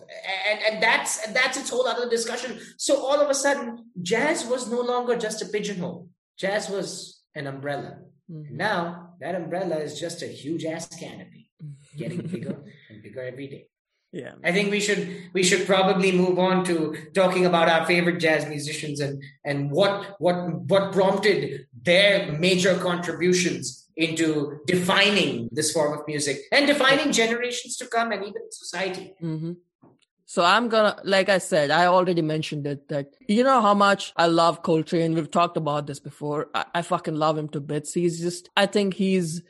and 0.51 0.61
and 0.69 0.83
that's 0.83 1.27
that's 1.33 1.57
its 1.57 1.71
whole 1.71 1.89
other 1.89 2.09
discussion 2.09 2.61
so 2.77 3.05
all 3.05 3.21
of 3.21 3.31
a 3.31 3.35
sudden 3.35 3.87
jazz 4.03 4.47
was 4.47 4.71
no 4.71 4.81
longer 4.81 5.17
just 5.17 5.43
a 5.43 5.47
pigeonhole 5.47 6.09
jazz 6.37 6.69
was 6.69 7.23
an 7.35 7.47
umbrella 7.47 7.97
Mm-hmm. 8.31 8.57
Now 8.57 9.04
that 9.25 9.35
umbrella 9.35 9.77
is 9.77 9.99
just 9.99 10.21
a 10.21 10.27
huge 10.27 10.67
ass 10.67 10.87
canopy, 10.87 11.51
getting 11.97 12.21
bigger 12.33 12.59
and 12.91 13.03
bigger 13.03 13.23
every 13.23 13.49
day. 13.49 13.67
Yeah. 14.13 14.33
I 14.45 14.53
think 14.53 14.71
we 14.71 14.81
should 14.81 15.03
we 15.33 15.43
should 15.43 15.67
probably 15.67 16.13
move 16.13 16.39
on 16.39 16.63
to 16.67 16.95
talking 17.15 17.47
about 17.47 17.69
our 17.69 17.87
favorite 17.87 18.21
jazz 18.21 18.47
musicians 18.47 19.01
and 19.01 19.21
and 19.45 19.71
what 19.71 20.15
what 20.21 20.37
what 20.71 20.93
prompted 20.93 21.67
their 21.83 22.33
major 22.33 22.77
contributions 22.79 23.91
into 23.97 24.61
defining 24.67 25.49
this 25.53 25.73
form 25.73 25.99
of 25.99 26.07
music 26.07 26.43
and 26.53 26.67
defining 26.67 27.11
generations 27.11 27.77
to 27.79 27.87
come 27.87 28.13
and 28.13 28.23
even 28.23 28.43
society. 28.51 29.15
Mm-hmm. 29.23 29.53
So 30.27 30.43
I'm 30.43 30.69
gonna, 30.69 30.97
like 31.05 31.29
I 31.29 31.39
said, 31.39 31.71
I 31.71 31.87
already 31.87 32.23
mentioned 32.23 32.67
it 32.67 32.89
that 32.89 33.15
you 33.29 33.45
know 33.45 33.61
how 33.61 33.75
much 33.75 34.13
I 34.17 34.27
love 34.27 34.63
Coltrane. 34.63 35.15
We've 35.15 35.31
talked 35.31 35.57
about 35.57 35.87
this 35.87 36.01
before. 36.01 36.49
I, 36.55 36.65
I 36.77 36.83
fucking 36.83 37.15
love 37.15 37.37
him 37.37 37.49
to 37.51 37.61
bits. 37.61 37.93
He's 37.93 38.21
just, 38.21 38.49
I 38.57 38.67
think 38.67 38.95
he's 38.95 39.43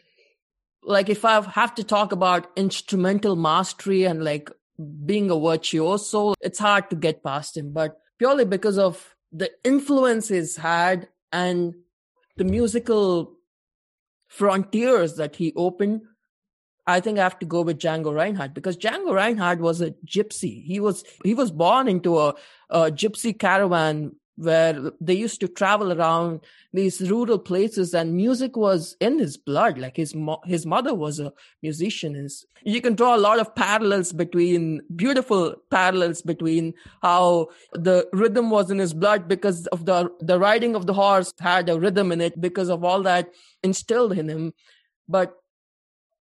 like, 0.83 1.09
if 1.09 1.25
I 1.25 1.41
have 1.41 1.75
to 1.77 1.85
talk 1.85 2.13
about 2.13 2.51
instrumental 2.57 3.37
mastery 3.37 4.05
and 4.05 4.25
like 4.25 4.51
being 5.07 5.31
a 5.31 5.39
virtuoso, 5.39 6.35
it's 6.41 6.59
hard 6.59 6.91
to 6.91 6.97
get 6.97 7.23
past 7.23 7.57
him. 7.57 7.73
But 7.73 7.97
purely 8.19 8.45
because 8.45 8.79
of 8.79 9.15
the 9.33 9.51
influence 9.63 10.29
he's 10.29 10.57
had 10.57 11.09
and 11.33 11.75
the 12.37 12.45
musical 12.45 13.35
frontiers 14.27 15.15
that 15.15 15.37
he 15.37 15.53
opened 15.55 16.03
I 16.87 17.01
think 17.01 17.19
I 17.19 17.23
have 17.23 17.39
to 17.39 17.47
go 17.47 17.63
with 17.63 17.79
Django 17.79 18.15
Reinhardt 18.15 18.55
because 18.55 18.77
Django 18.77 19.15
Reinhardt 19.15 19.61
was 19.61 19.81
a 19.81 19.93
gypsy. 20.07 20.63
He 20.65 20.81
was 20.81 21.05
he 21.25 21.35
was 21.35 21.51
born 21.51 21.89
into 21.89 22.19
a, 22.19 22.35
a 22.71 22.91
gypsy 22.91 23.39
caravan 23.39 24.13
where 24.37 24.91
they 25.01 25.15
used 25.15 25.41
to 25.41 25.49
travel 25.49 25.93
around 25.93 26.41
these 26.73 27.09
rural 27.09 27.39
places 27.39 27.95
and 27.95 28.17
music 28.17 28.57
was 28.57 28.97
in 29.01 29.19
his 29.19 29.37
blood. 29.37 29.79
Like 29.79 29.97
his 29.97 30.15
mo- 30.15 30.41
his 30.45 30.67
mother 30.67 30.95
was 30.95 31.21
a 31.21 31.33
musician 31.63 32.17
is 32.17 32.45
you 32.65 32.81
can 32.81 32.95
draw 32.95 33.15
a 33.15 33.19
lot 33.19 33.39
of 33.39 33.55
parallels 33.55 34.13
between 34.13 34.83
beautiful 34.97 35.55
parallels 35.71 36.21
between 36.21 36.75
how 37.03 37.49
the 37.73 38.09
rhythm 38.13 38.51
was 38.51 38.71
in 38.71 38.79
his 38.79 38.93
blood 38.93 39.29
because 39.29 39.67
of 39.69 39.87
the 39.87 40.11
the 40.21 40.39
riding 40.39 40.75
of 40.75 40.87
the 40.87 40.95
horse 40.95 41.33
had 41.41 41.69
a 41.69 41.79
rhythm 41.79 42.11
in 42.13 42.21
it 42.21 42.41
because 42.41 42.69
of 42.69 42.85
all 42.85 43.03
that 43.03 43.31
instilled 43.63 44.13
in 44.13 44.29
him. 44.29 44.53
But 45.09 45.35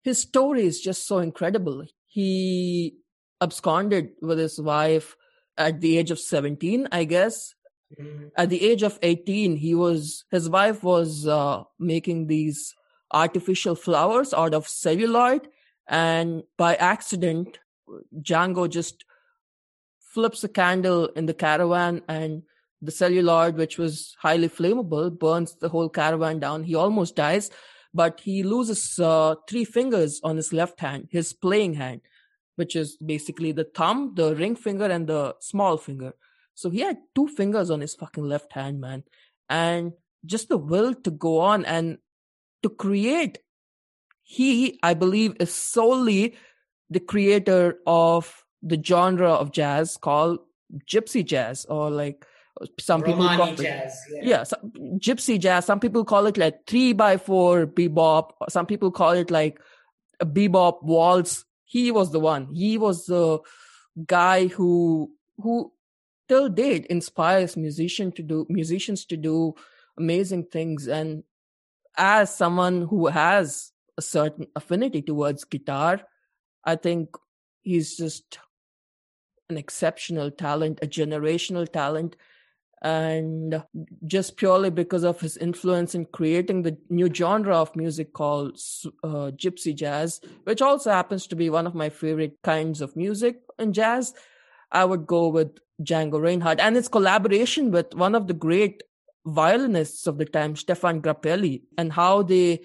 his 0.03 0.19
story 0.19 0.63
is 0.65 0.81
just 0.81 1.07
so 1.07 1.19
incredible. 1.19 1.85
He 2.07 2.95
absconded 3.41 4.11
with 4.21 4.37
his 4.37 4.59
wife 4.59 5.15
at 5.57 5.81
the 5.81 5.97
age 5.97 6.11
of 6.11 6.19
17, 6.19 6.87
I 6.91 7.03
guess. 7.03 7.53
Mm-hmm. 7.99 8.27
At 8.35 8.49
the 8.49 8.63
age 8.63 8.83
of 8.83 8.97
18, 9.01 9.57
he 9.57 9.75
was, 9.75 10.25
his 10.31 10.49
wife 10.49 10.83
was 10.83 11.27
uh, 11.27 11.63
making 11.79 12.27
these 12.27 12.73
artificial 13.13 13.75
flowers 13.75 14.33
out 14.33 14.53
of 14.53 14.67
celluloid. 14.67 15.47
And 15.87 16.43
by 16.57 16.75
accident, 16.75 17.59
Django 18.21 18.69
just 18.69 19.03
flips 19.99 20.43
a 20.43 20.49
candle 20.49 21.07
in 21.07 21.25
the 21.25 21.33
caravan 21.33 22.01
and 22.07 22.43
the 22.81 22.91
celluloid, 22.91 23.55
which 23.55 23.77
was 23.77 24.15
highly 24.19 24.49
flammable, 24.49 25.17
burns 25.17 25.55
the 25.55 25.69
whole 25.69 25.89
caravan 25.89 26.39
down. 26.39 26.63
He 26.63 26.75
almost 26.75 27.15
dies 27.15 27.51
but 27.93 28.21
he 28.21 28.43
loses 28.43 28.99
uh, 28.99 29.35
three 29.49 29.65
fingers 29.65 30.19
on 30.23 30.37
his 30.37 30.53
left 30.53 30.79
hand, 30.79 31.09
his 31.11 31.33
playing 31.33 31.73
hand, 31.73 32.01
which 32.55 32.75
is 32.75 32.97
basically 32.97 33.51
the 33.51 33.65
thumb, 33.65 34.13
the 34.15 34.35
ring 34.35 34.55
finger, 34.55 34.85
and 34.85 35.07
the 35.07 35.35
small 35.39 35.77
finger. 35.77 36.13
So 36.55 36.69
he 36.69 36.79
had 36.79 36.97
two 37.15 37.27
fingers 37.27 37.69
on 37.69 37.81
his 37.81 37.95
fucking 37.95 38.23
left 38.23 38.53
hand, 38.53 38.79
man. 38.79 39.03
And 39.49 39.93
just 40.25 40.49
the 40.49 40.57
will 40.57 40.93
to 40.93 41.11
go 41.11 41.39
on 41.39 41.65
and 41.65 41.97
to 42.63 42.69
create. 42.69 43.39
He, 44.23 44.79
I 44.83 44.93
believe, 44.93 45.35
is 45.39 45.53
solely 45.53 46.35
the 46.89 46.99
creator 46.99 47.79
of 47.85 48.43
the 48.61 48.81
genre 48.81 49.31
of 49.31 49.51
jazz 49.51 49.97
called 49.97 50.39
gypsy 50.85 51.25
jazz 51.25 51.65
or 51.65 51.89
like 51.89 52.25
some 52.79 53.01
Romani 53.01 53.29
people 53.29 53.45
call 53.45 53.55
jazz, 53.55 54.01
it, 54.09 54.23
yeah, 54.23 54.29
yeah 54.29 54.43
some, 54.43 54.71
gypsy 54.99 55.39
jazz. 55.39 55.65
Some 55.65 55.79
people 55.79 56.05
call 56.05 56.25
it 56.25 56.37
like 56.37 56.65
three 56.67 56.93
by 56.93 57.17
four 57.17 57.65
bebop. 57.65 58.31
Some 58.49 58.65
people 58.65 58.91
call 58.91 59.11
it 59.11 59.31
like 59.31 59.59
a 60.19 60.25
bebop 60.25 60.83
waltz. 60.83 61.45
He 61.63 61.91
was 61.91 62.11
the 62.11 62.19
one. 62.19 62.53
He 62.53 62.77
was 62.77 63.05
the 63.05 63.39
guy 64.05 64.47
who 64.47 65.11
who 65.37 65.71
till 66.27 66.49
date 66.49 66.85
inspires 66.87 67.57
musician 67.57 68.11
to 68.13 68.23
do 68.23 68.45
musicians 68.49 69.05
to 69.05 69.17
do 69.17 69.55
amazing 69.97 70.45
things. 70.45 70.87
And 70.87 71.23
as 71.97 72.35
someone 72.35 72.83
who 72.83 73.07
has 73.07 73.71
a 73.97 74.01
certain 74.01 74.47
affinity 74.55 75.01
towards 75.01 75.43
guitar, 75.43 76.01
I 76.63 76.75
think 76.75 77.15
he's 77.61 77.97
just 77.97 78.39
an 79.49 79.57
exceptional 79.57 80.31
talent, 80.31 80.79
a 80.81 80.87
generational 80.87 81.71
talent 81.71 82.15
and 82.81 83.63
just 84.07 84.37
purely 84.37 84.69
because 84.69 85.03
of 85.03 85.19
his 85.21 85.37
influence 85.37 85.93
in 85.93 86.05
creating 86.05 86.63
the 86.63 86.75
new 86.89 87.13
genre 87.13 87.55
of 87.55 87.75
music 87.75 88.11
called 88.13 88.57
uh, 89.03 89.29
gypsy 89.37 89.75
jazz 89.75 90.19
which 90.45 90.61
also 90.61 90.91
happens 90.91 91.27
to 91.27 91.35
be 91.35 91.49
one 91.49 91.67
of 91.67 91.75
my 91.75 91.89
favorite 91.89 92.37
kinds 92.43 92.81
of 92.81 92.95
music 92.95 93.41
in 93.59 93.71
jazz 93.71 94.13
i 94.71 94.83
would 94.83 95.05
go 95.05 95.27
with 95.27 95.59
django 95.83 96.21
reinhardt. 96.21 96.59
And 96.59 96.75
his 96.75 96.87
collaboration 96.87 97.71
with 97.71 97.93
one 97.93 98.15
of 98.15 98.27
the 98.27 98.33
great 98.33 98.83
violinists 99.25 100.07
of 100.07 100.17
the 100.17 100.25
time 100.25 100.55
stéphane 100.55 101.01
grappelli 101.01 101.61
and 101.77 101.93
how 101.93 102.23
they 102.23 102.61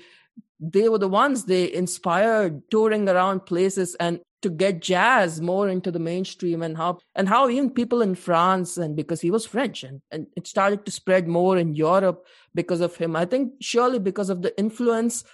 they 0.60 0.88
were 0.88 0.98
the 0.98 1.08
ones 1.08 1.44
they 1.44 1.72
inspired 1.72 2.62
touring 2.70 3.08
around 3.08 3.46
places 3.46 3.94
and 3.96 4.20
to 4.42 4.50
get 4.50 4.80
jazz 4.80 5.40
more 5.40 5.68
into 5.68 5.90
the 5.90 5.98
mainstream 5.98 6.62
and 6.62 6.76
how 6.76 6.98
and 7.14 7.28
how 7.28 7.48
even 7.48 7.70
people 7.70 8.02
in 8.02 8.14
France 8.14 8.76
and 8.76 8.94
because 8.94 9.20
he 9.20 9.30
was 9.30 9.46
French 9.46 9.82
and, 9.82 10.00
and 10.10 10.26
it 10.36 10.46
started 10.46 10.84
to 10.84 10.92
spread 10.92 11.26
more 11.26 11.58
in 11.58 11.74
Europe 11.74 12.26
because 12.54 12.80
of 12.80 12.96
him. 12.96 13.16
I 13.16 13.24
think 13.24 13.54
surely 13.60 13.98
because 13.98 14.30
of 14.30 14.42
the 14.42 14.56
influence 14.58 15.24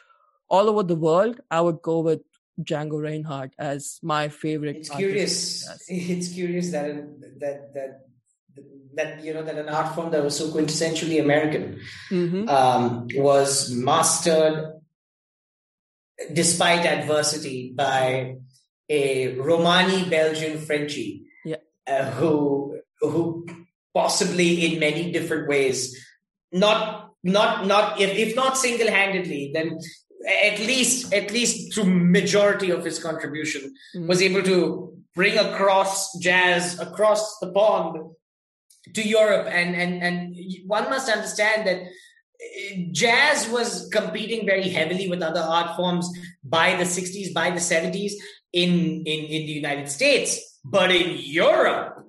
all 0.48 0.68
over 0.68 0.82
the 0.82 0.96
world, 0.96 1.40
I 1.50 1.60
would 1.60 1.82
go 1.82 2.00
with 2.00 2.20
Django 2.60 3.02
Reinhardt 3.02 3.54
as 3.58 3.98
my 4.02 4.28
favorite. 4.28 4.76
It's 4.76 4.90
curious. 4.90 5.68
It's 5.88 6.28
curious 6.32 6.70
that 6.70 6.86
that 7.40 7.74
that 7.74 8.00
that 8.94 9.24
you 9.24 9.34
know 9.34 9.42
that 9.42 9.56
an 9.56 9.68
art 9.68 9.94
form 9.94 10.10
that 10.10 10.22
was 10.22 10.36
so 10.36 10.48
quintessentially 10.48 11.20
American 11.20 11.80
mm-hmm. 12.10 12.48
um, 12.48 13.08
was 13.14 13.70
mastered 13.70 14.81
despite 16.32 16.86
adversity 16.86 17.72
by 17.74 18.36
a 18.88 19.34
Romani 19.38 20.08
Belgian 20.08 20.58
Frenchie, 20.58 21.24
yeah. 21.44 21.56
uh, 21.86 22.10
who 22.12 22.80
who 23.00 23.46
possibly 23.94 24.66
in 24.66 24.80
many 24.80 25.12
different 25.12 25.48
ways, 25.48 25.96
not 26.52 27.12
not 27.22 27.66
not 27.66 28.00
if, 28.00 28.10
if 28.10 28.36
not 28.36 28.56
single-handedly 28.56 29.50
then 29.54 29.78
at 30.44 30.58
least 30.60 31.12
at 31.12 31.30
least 31.30 31.72
through 31.72 31.84
majority 31.84 32.70
of 32.70 32.84
his 32.84 32.98
contribution 32.98 33.74
mm-hmm. 33.94 34.06
was 34.06 34.22
able 34.22 34.42
to 34.42 34.92
bring 35.14 35.38
across 35.38 36.16
jazz 36.18 36.78
across 36.80 37.38
the 37.38 37.52
pond 37.52 37.98
to 38.94 39.06
Europe 39.06 39.46
and 39.50 39.74
and 39.76 40.02
and 40.02 40.36
one 40.66 40.90
must 40.90 41.08
understand 41.08 41.66
that 41.66 41.82
jazz 42.90 43.48
was 43.48 43.88
competing 43.92 44.46
very 44.46 44.68
heavily 44.68 45.08
with 45.08 45.22
other 45.22 45.40
art 45.40 45.76
forms 45.76 46.08
by 46.44 46.76
the 46.76 46.84
60s 46.84 47.32
by 47.34 47.50
the 47.50 47.60
70s 47.60 48.12
in 48.52 49.02
in 49.04 49.20
in 49.36 49.46
the 49.46 49.56
United 49.62 49.88
States 49.88 50.60
but 50.64 50.90
in 50.90 51.16
Europe 51.18 52.06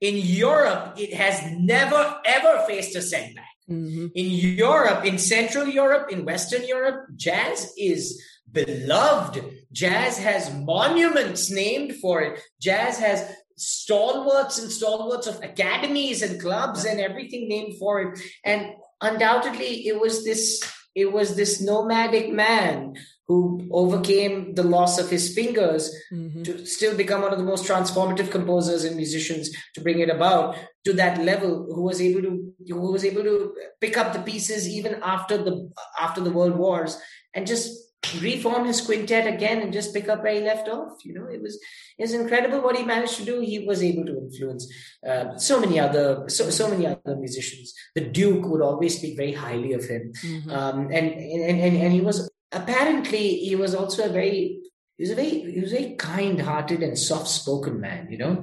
in 0.00 0.16
Europe 0.16 0.94
it 0.98 1.14
has 1.14 1.40
never 1.58 2.20
ever 2.24 2.64
faced 2.66 2.96
a 2.96 3.02
setback 3.02 3.50
Mm-hmm. 3.70 4.06
In 4.14 4.30
Europe, 4.58 5.04
in 5.04 5.16
Central 5.18 5.68
Europe, 5.68 6.10
in 6.10 6.24
Western 6.24 6.66
Europe, 6.66 7.06
jazz 7.14 7.72
is 7.78 8.20
beloved. 8.50 9.44
Jazz 9.70 10.18
has 10.18 10.52
monuments 10.52 11.50
named 11.50 11.94
for 11.96 12.20
it. 12.20 12.40
Jazz 12.60 12.98
has 12.98 13.32
stalwarts 13.56 14.58
and 14.58 14.72
stalwarts 14.72 15.26
of 15.28 15.42
academies 15.42 16.22
and 16.22 16.40
clubs 16.40 16.84
and 16.84 16.98
everything 16.98 17.48
named 17.48 17.78
for 17.78 18.00
it. 18.00 18.18
And 18.44 18.72
undoubtedly, 19.00 19.86
it 19.86 20.00
was 20.00 20.24
this 20.24 20.62
it 20.94 21.12
was 21.12 21.36
this 21.36 21.60
nomadic 21.60 22.32
man 22.32 22.96
who 23.28 23.68
overcame 23.70 24.54
the 24.56 24.62
loss 24.64 24.98
of 24.98 25.08
his 25.08 25.32
fingers 25.32 25.94
mm-hmm. 26.12 26.42
to 26.42 26.66
still 26.66 26.96
become 26.96 27.22
one 27.22 27.32
of 27.32 27.38
the 27.38 27.44
most 27.44 27.64
transformative 27.64 28.28
composers 28.28 28.82
and 28.82 28.96
musicians 28.96 29.50
to 29.72 29.80
bring 29.80 30.00
it 30.00 30.10
about 30.10 30.56
to 30.84 30.92
that 30.92 31.22
level 31.22 31.68
who 31.72 31.82
was 31.82 32.00
able 32.00 32.22
to 32.22 32.52
who 32.68 32.90
was 32.90 33.04
able 33.04 33.22
to 33.22 33.54
pick 33.80 33.96
up 33.96 34.12
the 34.12 34.18
pieces 34.18 34.68
even 34.68 34.96
after 35.04 35.38
the 35.38 35.70
after 36.00 36.20
the 36.20 36.32
world 36.32 36.56
wars 36.56 37.00
and 37.32 37.46
just 37.46 37.89
reform 38.20 38.64
his 38.64 38.80
quintet 38.80 39.26
again 39.32 39.60
and 39.60 39.72
just 39.72 39.92
pick 39.92 40.08
up 40.08 40.22
where 40.22 40.34
he 40.34 40.40
left 40.40 40.68
off 40.68 41.04
you 41.04 41.12
know? 41.12 41.26
It 41.26 41.42
was 41.42 41.56
it 41.98 42.02
was 42.02 42.14
incredible 42.14 42.60
what 42.60 42.76
he 42.76 42.82
managed 42.84 43.16
to 43.16 43.24
do. 43.24 43.40
He 43.40 43.60
was 43.60 43.82
able 43.82 44.04
to 44.06 44.16
influence 44.18 44.72
uh, 45.06 45.36
so 45.36 45.60
many 45.60 45.78
other 45.78 46.28
so, 46.28 46.50
so 46.50 46.68
many 46.68 46.86
other 46.86 47.16
musicians. 47.16 47.74
The 47.94 48.02
duke 48.02 48.46
would 48.46 48.62
always 48.62 48.96
speak 48.96 49.16
very 49.16 49.32
highly 49.32 49.74
of 49.74 49.84
him. 49.84 50.12
Mm-hmm. 50.24 50.50
um, 50.50 50.80
and, 50.86 51.12
and 51.12 51.60
and 51.64 51.76
and 51.76 51.92
he 51.92 52.00
was 52.00 52.30
apparently 52.52 53.36
he 53.36 53.54
was 53.54 53.74
also 53.74 54.06
a 54.06 54.08
very 54.08 54.60
he 54.96 55.02
was 55.02 55.10
a 55.10 55.14
very 55.14 55.52
he 55.52 55.60
was 55.60 55.72
a 55.72 55.76
very 55.76 55.94
kind-hearted 55.96 56.82
and 56.82 56.98
soft-spoken 56.98 57.80
man 57.80 58.08
you 58.10 58.18
know? 58.18 58.42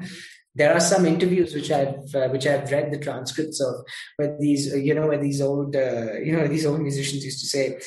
There 0.55 0.73
are 0.73 0.79
some 0.79 1.05
interviews 1.05 1.53
which 1.53 1.69
I've 1.69 2.15
uh, 2.15 2.29
which 2.29 2.47
I've 2.47 2.71
read 2.71 2.91
the 2.91 2.97
transcripts 2.97 3.61
of 3.61 3.75
where 4.15 4.35
these 4.39 4.73
you 4.73 4.95
know 4.95 5.05
where 5.05 5.19
these 5.19 5.39
old 5.39 5.75
uh, 5.75 6.13
you 6.13 6.31
know 6.31 6.47
these 6.47 6.65
old 6.65 6.81
musicians 6.81 7.23
used 7.23 7.41
to 7.41 7.45
say 7.45 7.79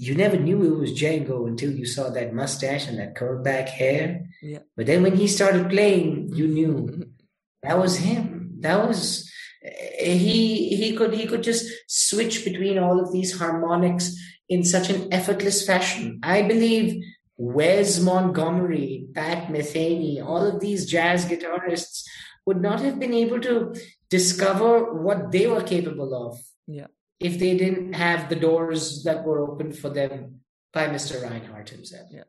you 0.00 0.14
never 0.14 0.38
knew 0.38 0.62
it 0.64 0.78
was 0.78 0.92
Django 0.92 1.46
until 1.46 1.70
you 1.70 1.84
saw 1.84 2.08
that 2.10 2.32
mustache 2.32 2.88
and 2.88 2.98
that 2.98 3.14
curled 3.14 3.44
back 3.44 3.68
hair 3.68 4.26
yeah. 4.42 4.60
but 4.76 4.86
then 4.86 5.02
when 5.02 5.16
he 5.16 5.26
started 5.28 5.68
playing 5.68 6.30
you 6.34 6.48
knew 6.48 7.04
that 7.62 7.78
was 7.78 7.98
him 7.98 8.56
that 8.60 8.86
was 8.86 9.30
eh, 9.62 10.14
he 10.14 10.74
he 10.76 10.96
could 10.96 11.12
he 11.14 11.26
could 11.26 11.42
just 11.42 11.66
switch 11.86 12.44
between 12.44 12.78
all 12.78 12.98
of 12.98 13.12
these 13.12 13.38
harmonics 13.38 14.16
in 14.50 14.64
such 14.64 14.90
an 14.90 15.10
effortless 15.12 15.64
fashion. 15.64 16.18
I 16.22 16.42
believe 16.42 17.04
Wes 17.36 18.00
Montgomery, 18.00 19.06
Pat 19.14 19.46
Metheny, 19.48 20.22
all 20.22 20.44
of 20.44 20.60
these 20.60 20.84
jazz 20.84 21.24
guitarists 21.24 22.02
would 22.44 22.60
not 22.60 22.80
have 22.80 22.98
been 22.98 23.14
able 23.14 23.40
to 23.40 23.74
discover 24.10 24.92
what 24.92 25.30
they 25.30 25.46
were 25.46 25.62
capable 25.62 26.12
of 26.26 26.38
yeah. 26.66 26.88
If 27.20 27.38
they 27.38 27.56
didn't 27.56 27.92
have 27.92 28.28
the 28.28 28.36
doors 28.36 29.04
that 29.04 29.24
were 29.24 29.40
opened 29.40 29.78
for 29.78 29.90
them 29.90 30.40
by 30.72 30.88
Mr. 30.88 31.22
Reinhardt 31.22 31.68
himself. 31.68 32.08
Yeah. 32.10 32.24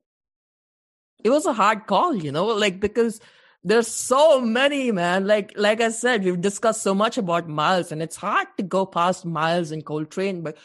It 1.24 1.30
was 1.30 1.46
a 1.46 1.54
hard 1.54 1.88
call, 1.88 2.16
you 2.16 2.32
know, 2.32 2.48
like 2.48 2.80
because 2.80 3.22
there's 3.64 3.88
so 3.88 4.42
many, 4.42 4.92
man. 4.92 5.28
Like 5.28 5.54
like 5.56 5.82
I 5.82 5.90
said, 5.90 6.24
we've 6.24 6.42
discussed 6.42 6.82
so 6.82 6.96
much 6.96 7.18
about 7.18 7.48
Miles, 7.48 7.92
and 7.92 8.02
it's 8.02 8.16
hard 8.16 8.48
to 8.58 8.64
go 8.64 8.86
past 8.86 9.26
Miles 9.26 9.72
and 9.72 9.86
Coltrane. 9.86 10.42
But 10.42 10.58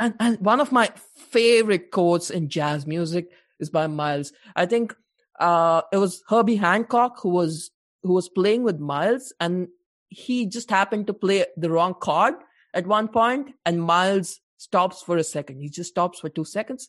and, 0.00 0.14
and 0.18 0.38
one 0.40 0.60
of 0.60 0.72
my 0.72 0.90
favorite 1.14 1.90
quotes 1.92 2.28
in 2.28 2.48
jazz 2.48 2.86
music 2.86 3.30
is 3.60 3.70
by 3.70 3.86
Miles. 3.86 4.32
I 4.56 4.66
think 4.66 4.96
uh, 5.38 5.82
it 5.92 5.98
was 5.98 6.22
Herbie 6.28 6.56
Hancock 6.56 7.20
who 7.20 7.28
was 7.28 7.70
who 8.02 8.14
was 8.14 8.28
playing 8.28 8.64
with 8.64 8.80
Miles, 8.80 9.32
and 9.38 9.68
he 10.08 10.46
just 10.46 10.70
happened 10.70 11.06
to 11.06 11.14
play 11.14 11.46
the 11.56 11.70
wrong 11.70 11.94
chord 11.94 12.34
at 12.74 12.86
one 12.86 13.08
point, 13.08 13.54
and 13.64 13.82
Miles 13.82 14.40
stops 14.56 15.02
for 15.02 15.16
a 15.16 15.24
second. 15.24 15.60
He 15.60 15.68
just 15.68 15.90
stops 15.90 16.20
for 16.20 16.28
two 16.28 16.44
seconds, 16.44 16.88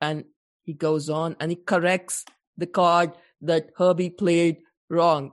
and 0.00 0.24
he 0.64 0.74
goes 0.74 1.08
on 1.08 1.36
and 1.40 1.50
he 1.50 1.56
corrects 1.56 2.24
the 2.58 2.66
card 2.66 3.12
that 3.40 3.70
Herbie 3.76 4.10
played 4.10 4.58
wrong. 4.90 5.32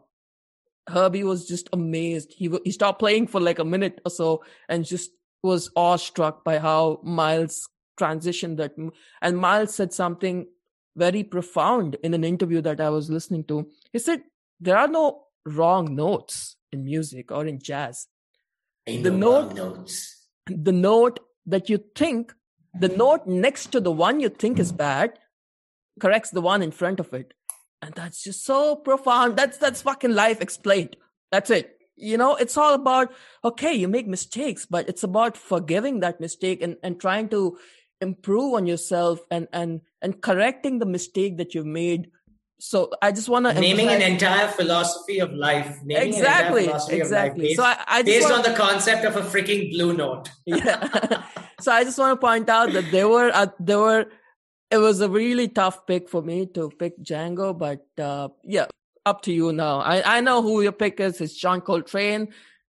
Herbie 0.87 1.23
was 1.23 1.47
just 1.47 1.69
amazed. 1.73 2.33
He 2.37 2.55
he 2.63 2.71
stopped 2.71 2.99
playing 2.99 3.27
for 3.27 3.41
like 3.41 3.59
a 3.59 3.65
minute 3.65 3.99
or 4.05 4.11
so 4.11 4.43
and 4.69 4.85
just 4.85 5.11
was 5.41 5.69
awestruck 5.75 6.43
by 6.43 6.59
how 6.59 6.99
Miles 7.03 7.67
transitioned 7.99 8.57
that. 8.57 8.73
And 9.21 9.37
Miles 9.37 9.73
said 9.73 9.93
something 9.93 10.47
very 10.95 11.23
profound 11.23 11.97
in 12.03 12.13
an 12.13 12.23
interview 12.23 12.61
that 12.61 12.79
I 12.79 12.89
was 12.89 13.09
listening 13.09 13.43
to. 13.45 13.69
He 13.91 13.99
said, 13.99 14.23
There 14.59 14.77
are 14.77 14.87
no 14.87 15.23
wrong 15.45 15.95
notes 15.95 16.55
in 16.71 16.85
music 16.85 17.31
or 17.31 17.45
in 17.45 17.59
jazz. 17.59 18.07
The 18.85 19.11
note, 19.11 19.55
notes. 19.55 20.27
The 20.47 20.71
note 20.71 21.19
that 21.45 21.69
you 21.69 21.83
think, 21.95 22.33
the 22.77 22.89
note 22.89 23.27
next 23.27 23.71
to 23.71 23.79
the 23.79 23.91
one 23.91 24.19
you 24.19 24.29
think 24.29 24.59
is 24.59 24.71
bad, 24.71 25.19
corrects 25.99 26.31
the 26.31 26.41
one 26.41 26.61
in 26.61 26.71
front 26.71 26.99
of 26.99 27.13
it. 27.13 27.33
And 27.81 27.93
that's 27.93 28.23
just 28.23 28.45
so 28.45 28.75
profound. 28.75 29.37
That's 29.37 29.57
that's 29.57 29.81
fucking 29.81 30.13
life 30.13 30.41
explained. 30.41 30.95
That's 31.31 31.49
it 31.49 31.77
you 31.95 32.17
know 32.17 32.35
it's 32.35 32.57
all 32.57 32.73
about 32.73 33.13
okay 33.43 33.73
you 33.73 33.87
make 33.87 34.07
mistakes 34.07 34.65
but 34.65 34.87
it's 34.89 35.03
about 35.03 35.37
forgiving 35.37 35.99
that 35.99 36.19
mistake 36.19 36.61
and 36.61 36.75
and 36.83 36.99
trying 36.99 37.29
to 37.29 37.57
improve 38.01 38.55
on 38.55 38.65
yourself 38.65 39.19
and 39.29 39.47
and 39.53 39.81
and 40.01 40.21
correcting 40.21 40.79
the 40.79 40.85
mistake 40.85 41.37
that 41.37 41.53
you've 41.53 41.65
made 41.65 42.09
so 42.65 42.89
i 43.01 43.11
just 43.11 43.27
want 43.27 43.45
to 43.45 43.53
naming 43.53 43.89
emphasize... 43.89 44.07
an 44.07 44.11
entire 44.13 44.47
philosophy 44.47 45.19
of 45.19 45.33
life 45.33 45.79
naming 45.83 46.07
exactly 46.07 46.67
exactly 46.97 47.47
based, 47.47 47.57
so 47.57 47.63
i, 47.63 47.77
I 47.87 48.01
based 48.03 48.31
on 48.31 48.41
the 48.41 48.53
concept 48.53 49.05
of 49.05 49.15
a 49.15 49.21
freaking 49.21 49.71
blue 49.71 49.93
note 49.93 50.29
yeah 50.45 51.23
so 51.59 51.71
i 51.71 51.83
just 51.83 51.97
want 51.97 52.19
to 52.19 52.25
point 52.25 52.49
out 52.49 52.71
that 52.73 52.91
there 52.91 53.09
were 53.09 53.31
uh, 53.33 53.47
there 53.59 53.79
were 53.79 54.05
it 54.73 54.79
was 54.79 55.01
a 55.01 55.09
really 55.09 55.47
tough 55.47 55.85
pick 55.85 56.09
for 56.09 56.23
me 56.23 56.47
to 56.47 56.71
pick 56.79 56.97
Django, 56.99 57.55
but 57.55 57.85
uh, 58.03 58.29
yeah, 58.43 58.65
up 59.05 59.21
to 59.21 59.31
you 59.31 59.53
now. 59.53 59.81
I, 59.81 60.17
I 60.17 60.21
know 60.21 60.41
who 60.41 60.63
your 60.63 60.71
pick 60.71 60.99
is. 60.99 61.21
It's 61.21 61.35
John 61.35 61.61
Coltrane. 61.61 62.33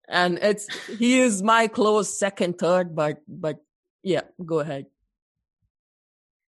And 0.10 0.38
it's, 0.40 0.68
he 1.00 1.20
is 1.20 1.42
my 1.42 1.68
close 1.70 2.20
second, 2.20 2.60
third, 2.60 2.96
but, 2.96 3.22
but 3.30 3.64
yeah, 4.04 4.24
go 4.46 4.60
ahead. 4.60 4.88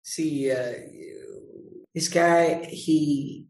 See, 0.02 0.50
uh, 0.50 0.74
this 1.94 2.08
guy, 2.08 2.66
he, 2.66 3.46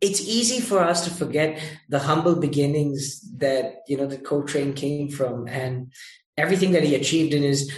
it's 0.00 0.20
easy 0.20 0.60
for 0.60 0.80
us 0.80 1.04
to 1.04 1.10
forget 1.10 1.60
the 1.88 1.98
humble 1.98 2.36
beginnings 2.36 3.20
that, 3.38 3.76
you 3.88 3.96
know, 3.96 4.06
that 4.06 4.24
Coltrane 4.24 4.74
came 4.74 5.08
from 5.08 5.48
and 5.48 5.92
everything 6.36 6.72
that 6.72 6.84
he 6.84 6.94
achieved 6.94 7.32
in 7.32 7.42
his 7.42 7.72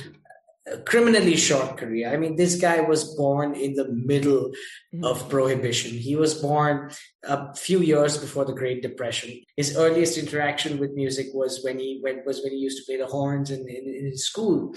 criminally 0.84 1.36
short 1.36 1.76
career. 1.76 2.12
I 2.12 2.16
mean, 2.16 2.36
this 2.36 2.56
guy 2.60 2.80
was 2.80 3.14
born 3.14 3.54
in 3.54 3.74
the 3.74 3.88
middle 3.88 4.50
mm-hmm. 4.92 5.04
of 5.04 5.28
prohibition. 5.28 5.92
He 5.92 6.16
was 6.16 6.34
born 6.34 6.90
a 7.22 7.54
few 7.54 7.80
years 7.80 8.16
before 8.18 8.44
the 8.44 8.52
Great 8.52 8.82
Depression. 8.82 9.40
His 9.56 9.76
earliest 9.76 10.18
interaction 10.18 10.78
with 10.78 10.92
music 10.92 11.28
was 11.32 11.62
when 11.62 11.78
he 11.78 12.00
went 12.02 12.26
was 12.26 12.42
when 12.42 12.52
he 12.52 12.58
used 12.58 12.78
to 12.78 12.84
play 12.84 12.96
the 12.96 13.06
horns 13.06 13.50
in, 13.50 13.60
in, 13.60 13.94
in 13.94 14.06
his 14.06 14.26
school. 14.26 14.74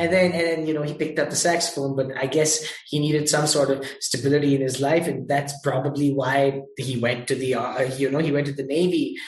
And 0.00 0.10
then, 0.10 0.32
and 0.32 0.40
then, 0.40 0.66
you 0.66 0.72
know, 0.72 0.80
he 0.80 0.94
picked 0.94 1.18
up 1.18 1.28
the 1.28 1.36
saxophone, 1.36 1.94
but 1.94 2.16
I 2.16 2.24
guess 2.24 2.66
he 2.86 2.98
needed 2.98 3.28
some 3.28 3.46
sort 3.46 3.68
of 3.68 3.84
stability 4.00 4.54
in 4.54 4.62
his 4.62 4.80
life, 4.80 5.06
and 5.06 5.28
that's 5.28 5.52
probably 5.60 6.10
why 6.14 6.62
he 6.78 6.98
went 6.98 7.28
to 7.28 7.34
the, 7.34 7.56
uh, 7.56 7.82
you 7.82 8.10
know, 8.10 8.18
he 8.18 8.32
went 8.32 8.46
to 8.46 8.54
the 8.54 8.62
Navy. 8.62 9.18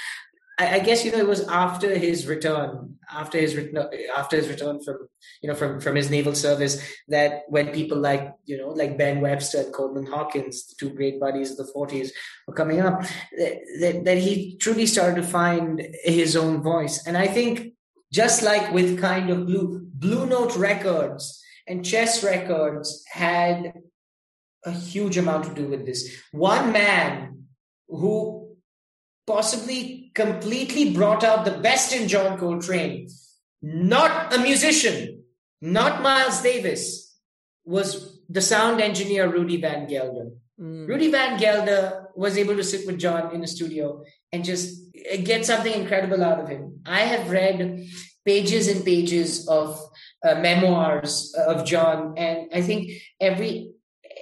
I, 0.59 0.77
I 0.77 0.79
guess 0.79 1.05
you 1.05 1.13
know 1.13 1.19
it 1.19 1.27
was 1.27 1.47
after 1.47 1.95
his 1.95 2.27
return, 2.27 2.97
after 3.11 3.39
his 3.39 3.55
return, 3.55 3.89
after 4.17 4.37
his 4.37 4.49
return 4.49 4.83
from 4.83 5.09
you 5.43 5.49
know 5.49 5.55
from 5.55 5.81
from 5.81 5.95
his 5.97 6.11
naval 6.11 6.35
service 6.35 6.83
that 7.09 7.43
when 7.49 7.73
people 7.73 7.99
like 7.99 8.33
you 8.45 8.57
know 8.57 8.69
like 8.69 8.97
Ben 8.97 9.21
Webster 9.21 9.61
and 9.61 9.75
Coleman 9.75 10.07
Hawkins, 10.07 10.75
two 10.79 10.91
great 10.91 11.21
buddies 11.21 11.51
of 11.51 11.59
the 11.59 11.73
forties, 11.73 12.13
were 12.47 12.55
coming 12.55 12.81
up, 12.81 13.03
that, 13.39 14.03
that 14.05 14.19
he 14.19 14.57
truly 14.57 14.87
started 14.87 15.17
to 15.17 15.27
find 15.27 15.87
his 16.05 16.37
own 16.37 16.63
voice. 16.63 17.07
And 17.07 17.17
I 17.17 17.27
think 17.27 17.75
just 18.13 18.43
like 18.43 18.73
with 18.73 19.01
kind 19.01 19.31
of 19.31 19.47
blue 19.47 19.89
blue 19.95 20.27
note 20.27 20.57
records 20.57 21.43
and 21.67 21.85
chess 21.85 22.23
records 22.23 23.05
had 23.11 23.73
a 24.65 24.71
huge 24.71 25.17
amount 25.17 25.45
to 25.45 25.55
do 25.55 25.67
with 25.67 25.85
this. 25.87 26.17
One 26.31 26.73
man 26.73 27.47
who 27.89 28.57
possibly 29.27 30.13
completely 30.15 30.93
brought 30.93 31.25
out 31.25 31.45
the 31.45 31.59
best 31.59 31.93
in 31.93 32.07
John 32.07 32.39
Coltrane 32.39 33.09
not 33.63 34.35
a 34.35 34.39
musician, 34.39 35.23
not 35.61 36.03
Miles 36.03 36.43
Davis, 36.43 37.17
was 37.65 38.21
the 38.29 38.41
sound 38.41 38.81
engineer 38.81 39.31
Rudy 39.31 39.61
Van 39.61 39.87
Gelder. 39.87 40.31
Mm. 40.61 40.89
Rudy 40.89 41.11
Van 41.11 41.39
Gelder 41.39 42.09
was 42.17 42.37
able 42.37 42.57
to 42.57 42.65
sit 42.65 42.87
with 42.87 42.99
John 42.99 43.33
in 43.35 43.45
a 43.45 43.47
studio 43.47 44.03
and 44.33 44.45
just 44.45 44.81
get 45.25 45.45
something 45.45 45.73
incredible 45.73 46.23
out 46.25 46.41
of 46.41 46.49
him. 46.49 46.81
I 46.87 47.01
have 47.01 47.31
read 47.31 47.87
pages 48.25 48.69
and 48.69 48.85
pages 48.85 49.49
of 49.49 49.81
uh, 50.25 50.37
memoirs 50.37 51.35
of 51.47 51.65
John, 51.65 52.15
and 52.17 52.49
I 52.55 52.63
think 52.63 52.91
every 53.21 53.71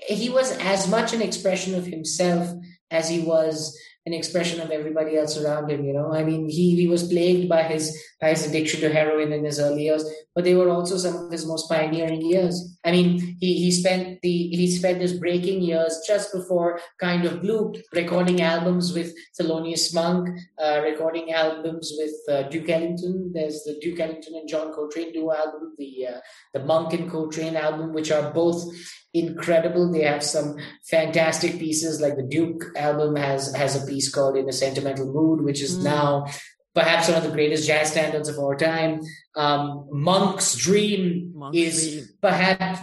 he 0.07 0.29
was 0.29 0.57
as 0.59 0.89
much 0.89 1.13
an 1.13 1.23
expression 1.23 1.75
of 1.75 1.87
himself 1.87 2.51
as 2.91 3.09
he 3.09 3.21
was 3.21 3.79
an 4.07 4.15
expression 4.15 4.61
of 4.61 4.71
everybody 4.71 5.17
else 5.17 5.37
around 5.37 5.71
him. 5.71 5.85
You 5.85 5.93
know, 5.93 6.13
I 6.13 6.25
mean, 6.25 6.49
he 6.49 6.75
he 6.75 6.87
was 6.87 7.09
plagued 7.09 7.49
by 7.49 7.65
his 7.65 7.97
by 8.21 8.31
his 8.31 8.47
addiction 8.47 8.81
to 8.81 8.93
heroin 8.93 9.33
in 9.33 9.45
his 9.45 9.61
early 9.61 9.85
years, 9.85 10.05
but 10.35 10.45
they 10.45 10.55
were 10.55 10.71
also 10.71 10.97
some 10.97 11.17
of 11.17 11.33
his 11.33 11.47
most 11.47 11.69
pioneering 11.69 12.23
years. 12.23 12.79
I 12.85 12.93
mean, 12.93 13.37
he 13.41 13.55
he 13.55 13.71
spent 13.71 14.21
the 14.23 14.49
he 14.49 14.71
spent 14.71 15.03
his 15.03 15.19
breaking 15.19 15.61
years 15.61 16.01
just 16.07 16.33
before 16.33 16.81
Kind 16.99 17.27
of 17.27 17.43
Blue, 17.43 17.75
recording 17.93 18.41
albums 18.41 18.95
with 18.95 19.13
Thelonious 19.39 19.95
Monk, 19.95 20.29
uh, 20.59 20.81
recording 20.83 21.33
albums 21.33 21.93
with 21.99 22.15
uh, 22.35 22.49
Duke 22.49 22.71
Ellington. 22.71 23.33
There's 23.35 23.65
the 23.65 23.79
Duke 23.83 24.01
Ellington 24.01 24.35
and 24.35 24.49
John 24.49 24.73
Coltrane 24.73 25.13
duo 25.13 25.35
album, 25.35 25.75
the 25.77 26.07
uh, 26.07 26.21
the 26.55 26.65
Monk 26.65 26.95
and 26.95 27.11
Coltrane 27.11 27.57
album, 27.57 27.93
which 27.93 28.11
are 28.11 28.33
both 28.33 28.65
incredible. 29.13 29.91
They 29.91 30.03
have 30.03 30.23
some 30.23 30.57
fantastic 30.85 31.59
pieces, 31.59 32.01
like 32.01 32.17
the 32.17 32.23
Duke 32.23 32.65
album 32.77 33.17
has 33.17 33.55
has 33.55 33.81
a 33.81 33.87
piece 33.87 34.13
called 34.13 34.37
"In 34.37 34.49
a 34.49 34.53
Sentimental 34.53 35.13
Mood," 35.13 35.43
which 35.43 35.61
is 35.61 35.79
mm. 35.79 35.85
now 35.85 36.27
perhaps 36.75 37.09
one 37.09 37.19
of 37.19 37.25
the 37.25 37.31
greatest 37.31 37.67
jazz 37.67 37.91
standards 37.91 38.29
of 38.29 38.39
our 38.39 38.57
time. 38.57 39.01
Um, 39.37 39.89
Monk's 39.91 40.55
Dream 40.55 41.33
Monk's 41.35 41.59
is 41.59 41.93
Dream. 41.93 42.09
perhaps 42.21 42.81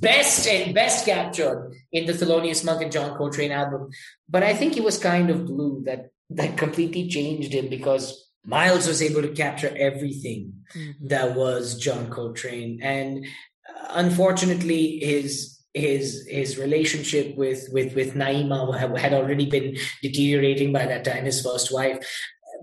best 0.00 0.46
and 0.46 0.74
best 0.74 1.06
captured 1.06 1.72
in 1.92 2.06
the 2.06 2.12
Thelonious 2.12 2.64
Monk 2.64 2.82
and 2.82 2.92
John 2.92 3.16
Coltrane 3.16 3.52
album. 3.52 3.88
But 4.28 4.42
I 4.42 4.54
think 4.54 4.76
it 4.76 4.84
was 4.84 4.98
kind 4.98 5.30
of 5.30 5.46
blue 5.46 5.82
that 5.86 6.10
that 6.30 6.56
completely 6.56 7.08
changed 7.08 7.52
him 7.52 7.68
because 7.68 8.30
Miles 8.44 8.86
was 8.86 9.00
able 9.00 9.22
to 9.22 9.28
capture 9.28 9.74
everything 9.76 10.52
mm-hmm. 10.74 11.06
that 11.08 11.34
was 11.34 11.78
John 11.78 12.10
Coltrane, 12.10 12.80
and 12.82 13.26
unfortunately, 13.90 14.98
his 14.98 15.54
his 15.74 16.26
his 16.28 16.56
relationship 16.56 17.36
with 17.36 17.68
with 17.72 17.94
with 17.94 18.14
Naima 18.14 18.98
had 18.98 19.12
already 19.12 19.46
been 19.46 19.76
deteriorating 20.02 20.72
by 20.72 20.86
that 20.86 21.04
time. 21.04 21.24
His 21.24 21.42
first 21.42 21.72
wife, 21.72 21.98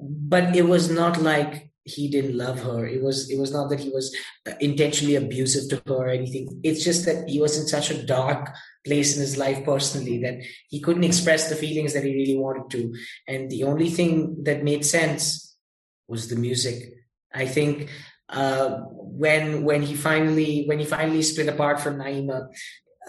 but 0.02 0.56
it 0.56 0.68
was 0.68 0.90
not 0.90 1.22
like 1.22 1.72
he 1.84 2.10
didn't 2.10 2.38
love 2.38 2.62
her. 2.62 2.86
It 2.86 3.02
was 3.02 3.30
it 3.30 3.40
was 3.40 3.52
not 3.52 3.70
that 3.70 3.80
he 3.80 3.90
was 3.90 4.16
uh, 4.48 4.54
intentionally 4.60 5.16
abusive 5.16 5.70
to 5.70 5.82
her 5.88 6.06
or 6.06 6.10
anything. 6.10 6.62
It's 6.64 6.84
just 6.84 7.06
that 7.06 7.28
he 7.28 7.42
was 7.42 7.58
in 7.60 7.68
such 7.68 7.90
a 7.90 8.06
dark 8.06 8.50
place 8.86 9.16
in 9.16 9.22
his 9.22 9.38
life 9.38 9.64
personally 9.66 10.20
that 10.20 10.36
he 10.70 10.80
couldn't 10.80 11.04
express 11.04 11.50
the 11.50 11.56
feelings 11.56 11.94
that 11.94 12.04
he 12.04 12.14
really 12.14 12.38
wanted 12.38 12.70
to. 12.72 12.94
And 13.28 13.50
the 13.50 13.64
only 13.64 13.90
thing 13.90 14.44
that 14.44 14.64
made 14.64 14.86
sense 14.86 15.56
was 16.08 16.30
the 16.30 16.36
music. 16.36 16.94
I 17.34 17.46
think 17.46 17.90
uh, 18.32 18.82
when 18.96 19.64
when 19.64 19.82
he 19.82 19.96
finally 19.96 20.64
when 20.66 20.80
he 20.80 20.86
finally 20.86 21.22
split 21.22 21.48
apart 21.48 21.80
from 21.80 21.98
Naima, 21.98 22.48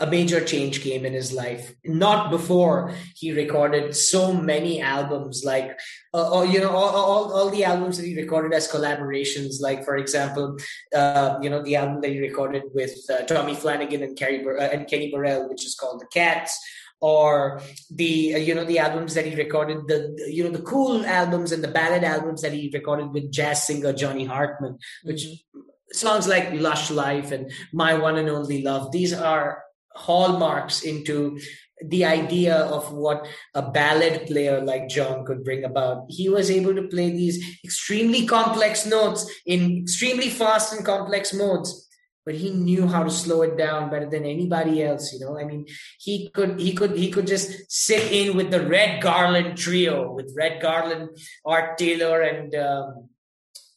a 0.00 0.06
major 0.06 0.44
change 0.44 0.82
came 0.82 1.04
in 1.04 1.12
his 1.12 1.32
life. 1.32 1.74
Not 1.84 2.30
before 2.30 2.94
he 3.14 3.32
recorded 3.32 3.94
so 3.94 4.32
many 4.32 4.80
albums, 4.80 5.44
like 5.44 5.78
uh, 6.12 6.30
or, 6.30 6.46
you 6.46 6.60
know 6.60 6.70
all, 6.70 6.94
all, 6.96 7.32
all 7.32 7.50
the 7.50 7.64
albums 7.64 7.98
that 7.98 8.06
he 8.06 8.16
recorded 8.16 8.52
as 8.52 8.70
collaborations. 8.70 9.60
Like 9.60 9.84
for 9.84 9.96
example, 9.96 10.58
uh, 10.94 11.38
you 11.40 11.50
know 11.50 11.62
the 11.62 11.76
album 11.76 12.00
that 12.00 12.10
he 12.10 12.20
recorded 12.20 12.64
with 12.74 12.98
uh, 13.10 13.22
Tommy 13.24 13.54
Flanagan 13.54 14.02
and 14.02 14.18
uh, 14.20 14.62
and 14.72 14.88
Kenny 14.88 15.10
Burrell, 15.10 15.48
which 15.48 15.64
is 15.64 15.74
called 15.74 16.00
The 16.00 16.06
Cats 16.06 16.58
or 17.02 17.60
the 17.90 18.34
uh, 18.34 18.38
you 18.38 18.54
know 18.54 18.64
the 18.64 18.78
albums 18.78 19.14
that 19.14 19.26
he 19.26 19.34
recorded 19.34 19.78
the, 19.88 20.14
the, 20.16 20.32
you 20.32 20.42
know 20.44 20.50
the 20.50 20.62
cool 20.62 21.04
albums 21.04 21.52
and 21.52 21.62
the 21.62 21.68
ballad 21.68 22.04
albums 22.04 22.40
that 22.40 22.52
he 22.52 22.70
recorded 22.72 23.12
with 23.12 23.30
jazz 23.30 23.66
singer 23.66 23.92
Johnny 23.92 24.24
Hartman 24.24 24.78
which 25.02 25.24
mm-hmm. 25.24 25.60
songs 25.92 26.26
like 26.28 26.52
lush 26.54 26.90
life 26.90 27.32
and 27.32 27.50
my 27.72 27.94
one 27.94 28.16
and 28.16 28.30
only 28.30 28.62
love 28.62 28.92
these 28.92 29.12
are 29.12 29.64
hallmarks 29.94 30.82
into 30.82 31.38
the 31.84 32.04
idea 32.04 32.56
of 32.56 32.92
what 32.92 33.26
a 33.54 33.62
ballad 33.62 34.26
player 34.26 34.60
like 34.60 34.88
John 34.88 35.24
could 35.24 35.42
bring 35.42 35.64
about. 35.64 36.04
He 36.08 36.28
was 36.28 36.48
able 36.48 36.74
to 36.76 36.86
play 36.86 37.10
these 37.10 37.58
extremely 37.64 38.24
complex 38.24 38.86
notes 38.86 39.28
in 39.46 39.82
extremely 39.82 40.30
fast 40.30 40.72
and 40.72 40.86
complex 40.86 41.34
modes 41.34 41.88
but 42.24 42.34
he 42.34 42.50
knew 42.50 42.86
how 42.86 43.02
to 43.02 43.10
slow 43.10 43.42
it 43.42 43.56
down 43.56 43.90
better 43.90 44.08
than 44.08 44.24
anybody 44.24 44.82
else 44.82 45.12
you 45.12 45.20
know? 45.20 45.38
I 45.38 45.44
mean 45.44 45.66
he 45.98 46.30
could 46.30 46.60
he 46.60 46.72
could 46.72 46.96
he 46.96 47.10
could 47.10 47.26
just 47.26 47.70
sit 47.70 48.12
in 48.12 48.36
with 48.36 48.50
the 48.50 48.66
red 48.66 49.02
garland 49.02 49.56
trio 49.56 50.12
with 50.12 50.34
red 50.36 50.60
garland 50.62 51.10
art 51.44 51.78
taylor 51.78 52.20
and 52.22 52.54
um, 52.54 53.08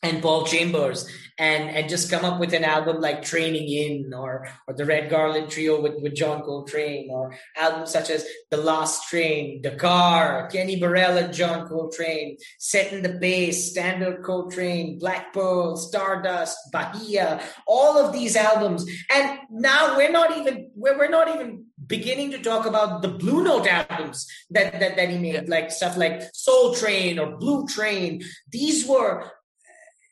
and 0.06 0.22
Paul 0.22 0.46
Chambers 0.46 1.10
and 1.38 1.70
and 1.70 1.90
just 1.90 2.10
come 2.10 2.24
up 2.24 2.40
with 2.40 2.54
an 2.54 2.64
album 2.64 3.02
like 3.02 3.22
Traneing 3.22 3.70
In 3.70 4.14
or 4.14 4.48
or 4.68 4.74
the 4.74 4.86
Red 4.86 5.10
Garland 5.10 5.50
Trio 5.50 5.82
with, 5.82 5.96
with 6.02 6.16
John 6.16 6.42
Coltrane 6.42 7.10
or 7.12 7.36
albums 7.58 7.92
such 7.92 8.10
as 8.10 8.26
The 8.52 8.58
Last 8.58 9.12
Trane, 9.12 9.62
Dakar, 9.62 10.48
Kenny 10.48 10.80
Burrell 10.80 11.18
and 11.18 11.34
John 11.34 11.68
Coltrane, 11.68 12.38
Set 12.60 12.94
in 12.94 13.04
the 13.04 13.10
Bass, 13.10 13.72
Standard 13.72 14.24
Coltrane, 14.24 14.98
Black 14.98 15.34
Pearl, 15.34 15.76
Stardust, 15.76 16.58
Bahia, 16.72 17.42
all 17.68 17.98
of 17.98 18.14
these 18.14 18.36
albums. 18.36 18.86
And 19.14 19.40
now 19.50 19.98
we're 19.98 20.12
not 20.12 20.38
even 20.38 20.72
we're, 20.76 20.98
we're 20.98 21.10
not 21.10 21.34
even 21.36 21.66
beginning 21.86 22.32
to 22.32 22.40
talk 22.40 22.66
about 22.66 23.02
the 23.02 23.10
Blue 23.10 23.44
Note 23.44 23.68
albums 23.68 24.28
that, 24.50 24.80
that, 24.80 24.96
that 24.96 25.10
he 25.10 25.18
made, 25.18 25.50
like 25.50 25.70
stuff 25.70 25.98
like 25.98 26.22
Soultrane 26.34 27.20
or 27.20 27.38
Blue 27.38 27.68
Train. 27.68 28.24
These 28.50 28.88
were 28.88 29.32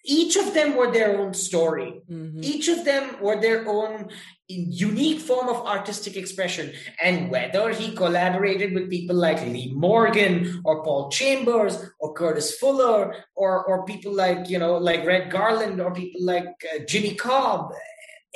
each 0.06 0.36
of 0.36 0.54
them 0.54 0.76
were 0.76 0.92
their 0.92 1.20
own 1.20 1.34
story. 1.34 2.02
Mm-hmm. 2.10 2.44
Each 2.44 2.68
of 2.68 2.84
them 2.84 3.16
were 3.22 3.40
their 3.40 3.68
own 3.68 4.10
unique 4.50 5.22
form 5.22 5.48
of 5.48 5.66
artistic 5.66 6.18
expression. 6.18 6.74
And 7.02 7.32
whether 7.32 7.72
he 7.72 7.96
collaborated 7.96 8.74
with 8.74 8.90
people 8.90 9.16
like 9.16 9.42
Lee 9.42 9.72
Morgan 9.74 10.62
or 10.66 10.84
Paul 10.84 11.10
Chambers 11.10 11.78
or 12.00 12.14
Curtis 12.14 12.58
Fuller 12.58 13.16
or, 13.36 13.64
or 13.66 13.86
people 13.86 14.14
like, 14.14 14.50
you 14.50 14.60
know, 14.60 14.78
like 14.78 15.06
Red 15.06 15.32
Garland 15.32 15.80
or 15.80 15.94
people 15.94 16.26
like 16.26 16.48
uh, 16.76 16.80
Jimmy 16.86 17.16
Cobb, 17.16 17.72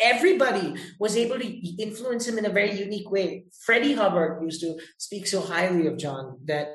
everybody 0.02 0.76
was 1.00 1.18
able 1.18 1.40
to 1.40 1.48
influence 1.82 2.28
him 2.28 2.38
in 2.38 2.46
a 2.46 2.50
very 2.50 2.80
unique 2.80 3.12
way. 3.12 3.46
Freddie 3.66 3.94
Hubbard 3.94 4.42
used 4.42 4.62
to 4.62 4.80
speak 4.98 5.28
so 5.28 5.42
highly 5.42 5.88
of 5.88 5.98
John 5.98 6.40
that 6.46 6.70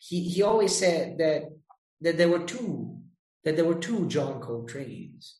he, 0.00 0.22
he 0.22 0.42
always 0.42 0.74
said 0.74 1.18
that, 1.18 1.42
that 2.00 2.16
there 2.16 2.28
were 2.30 2.46
two 2.46 2.99
that 3.44 3.56
there 3.56 3.64
were 3.64 3.74
two 3.74 4.06
John 4.06 4.40
Coltrane's. 4.40 5.36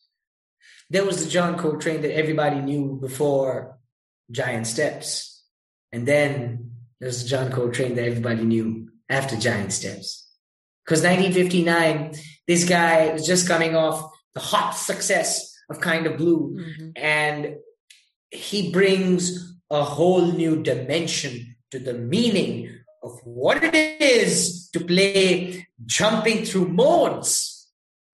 There 0.89 1.05
was 1.05 1.23
the 1.23 1.29
John 1.29 1.57
Coltrane 1.57 2.01
that 2.01 2.15
everybody 2.15 2.59
knew 2.59 2.97
before 2.99 3.77
Giant 4.29 4.67
Steps. 4.67 5.43
And 5.91 6.07
then 6.07 6.71
there's 6.99 7.23
the 7.23 7.29
John 7.29 7.51
Coltrane 7.51 7.95
that 7.95 8.05
everybody 8.05 8.43
knew 8.43 8.89
after 9.09 9.37
Giant 9.37 9.71
Steps. 9.71 10.29
Because 10.85 11.03
1959, 11.03 12.15
this 12.47 12.67
guy 12.67 13.13
was 13.13 13.25
just 13.25 13.47
coming 13.47 13.75
off 13.75 14.11
the 14.33 14.39
hot 14.39 14.71
success 14.71 15.55
of 15.69 15.79
Kind 15.79 16.07
of 16.07 16.17
Blue. 16.17 16.57
Mm-hmm. 16.57 16.89
And 16.95 17.55
he 18.29 18.71
brings 18.71 19.55
a 19.69 19.83
whole 19.83 20.31
new 20.31 20.61
dimension 20.61 21.55
to 21.71 21.79
the 21.79 21.93
meaning 21.93 22.69
of 23.03 23.19
what 23.23 23.63
it 23.63 24.01
is 24.01 24.69
to 24.73 24.79
play 24.81 25.67
jumping 25.85 26.43
through 26.45 26.67
modes 26.67 27.50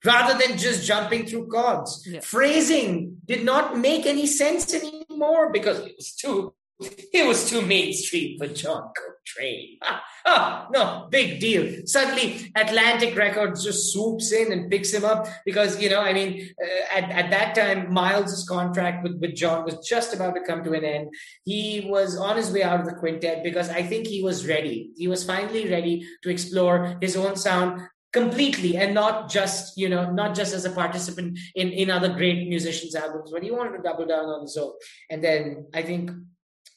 rather 0.07 0.35
than 0.39 0.57
just 0.57 0.87
jumping 0.87 1.25
through 1.25 1.47
chords. 1.47 2.07
Yeah. 2.09 2.21
Phrasing 2.21 3.17
did 3.25 3.43
not 3.43 3.77
make 3.77 4.05
any 4.05 4.25
sense 4.25 4.73
anymore 4.73 5.51
because 5.51 5.79
it 5.79 5.95
was 5.97 6.15
too 6.15 6.53
it 6.79 7.25
was 7.27 7.49
too 7.49 7.61
mainstream 7.61 8.37
for 8.37 8.47
John 8.47 8.91
Coltrane. 8.95 9.79
Ah, 9.81 10.03
ah, 10.27 10.67
no, 10.71 11.07
big 11.09 11.39
deal. 11.39 11.81
Suddenly, 11.85 12.51
Atlantic 12.55 13.15
Records 13.15 13.63
just 13.63 13.91
swoops 13.91 14.31
in 14.31 14.51
and 14.51 14.69
picks 14.69 14.93
him 14.93 15.03
up 15.03 15.27
because, 15.43 15.81
you 15.81 15.89
know, 15.89 16.01
I 16.01 16.13
mean, 16.13 16.49
uh, 16.61 16.97
at, 16.97 17.09
at 17.09 17.31
that 17.31 17.55
time, 17.55 17.91
Miles's 17.91 18.47
contract 18.47 19.03
with, 19.03 19.19
with 19.19 19.35
John 19.35 19.65
was 19.65 19.79
just 19.87 20.13
about 20.13 20.35
to 20.35 20.41
come 20.41 20.63
to 20.65 20.73
an 20.73 20.83
end. 20.83 21.09
He 21.45 21.87
was 21.89 22.15
on 22.15 22.37
his 22.37 22.51
way 22.51 22.61
out 22.61 22.79
of 22.79 22.85
the 22.85 22.93
quintet 22.93 23.43
because 23.43 23.69
I 23.69 23.81
think 23.81 24.05
he 24.05 24.21
was 24.21 24.47
ready. 24.47 24.91
He 24.95 25.07
was 25.07 25.23
finally 25.23 25.67
ready 25.67 26.07
to 26.21 26.29
explore 26.29 26.97
his 27.01 27.17
own 27.17 27.37
sound 27.37 27.81
completely 28.18 28.78
and 28.78 28.93
not 28.93 29.30
just 29.30 29.78
you 29.78 29.89
know 29.89 30.03
not 30.11 30.36
just 30.36 30.53
as 30.53 30.65
a 30.65 30.72
participant 30.72 31.38
in 31.55 31.70
in 31.70 31.89
other 31.89 32.09
great 32.20 32.47
musicians 32.47 32.95
albums 32.95 33.32
but 33.32 33.43
he 33.43 33.51
wanted 33.51 33.76
to 33.78 33.84
double 33.84 34.05
down 34.05 34.26
on 34.26 34.41
his 34.41 34.57
own 34.57 34.74
and 35.09 35.24
then 35.24 35.65
i 35.74 35.82
think 35.82 36.11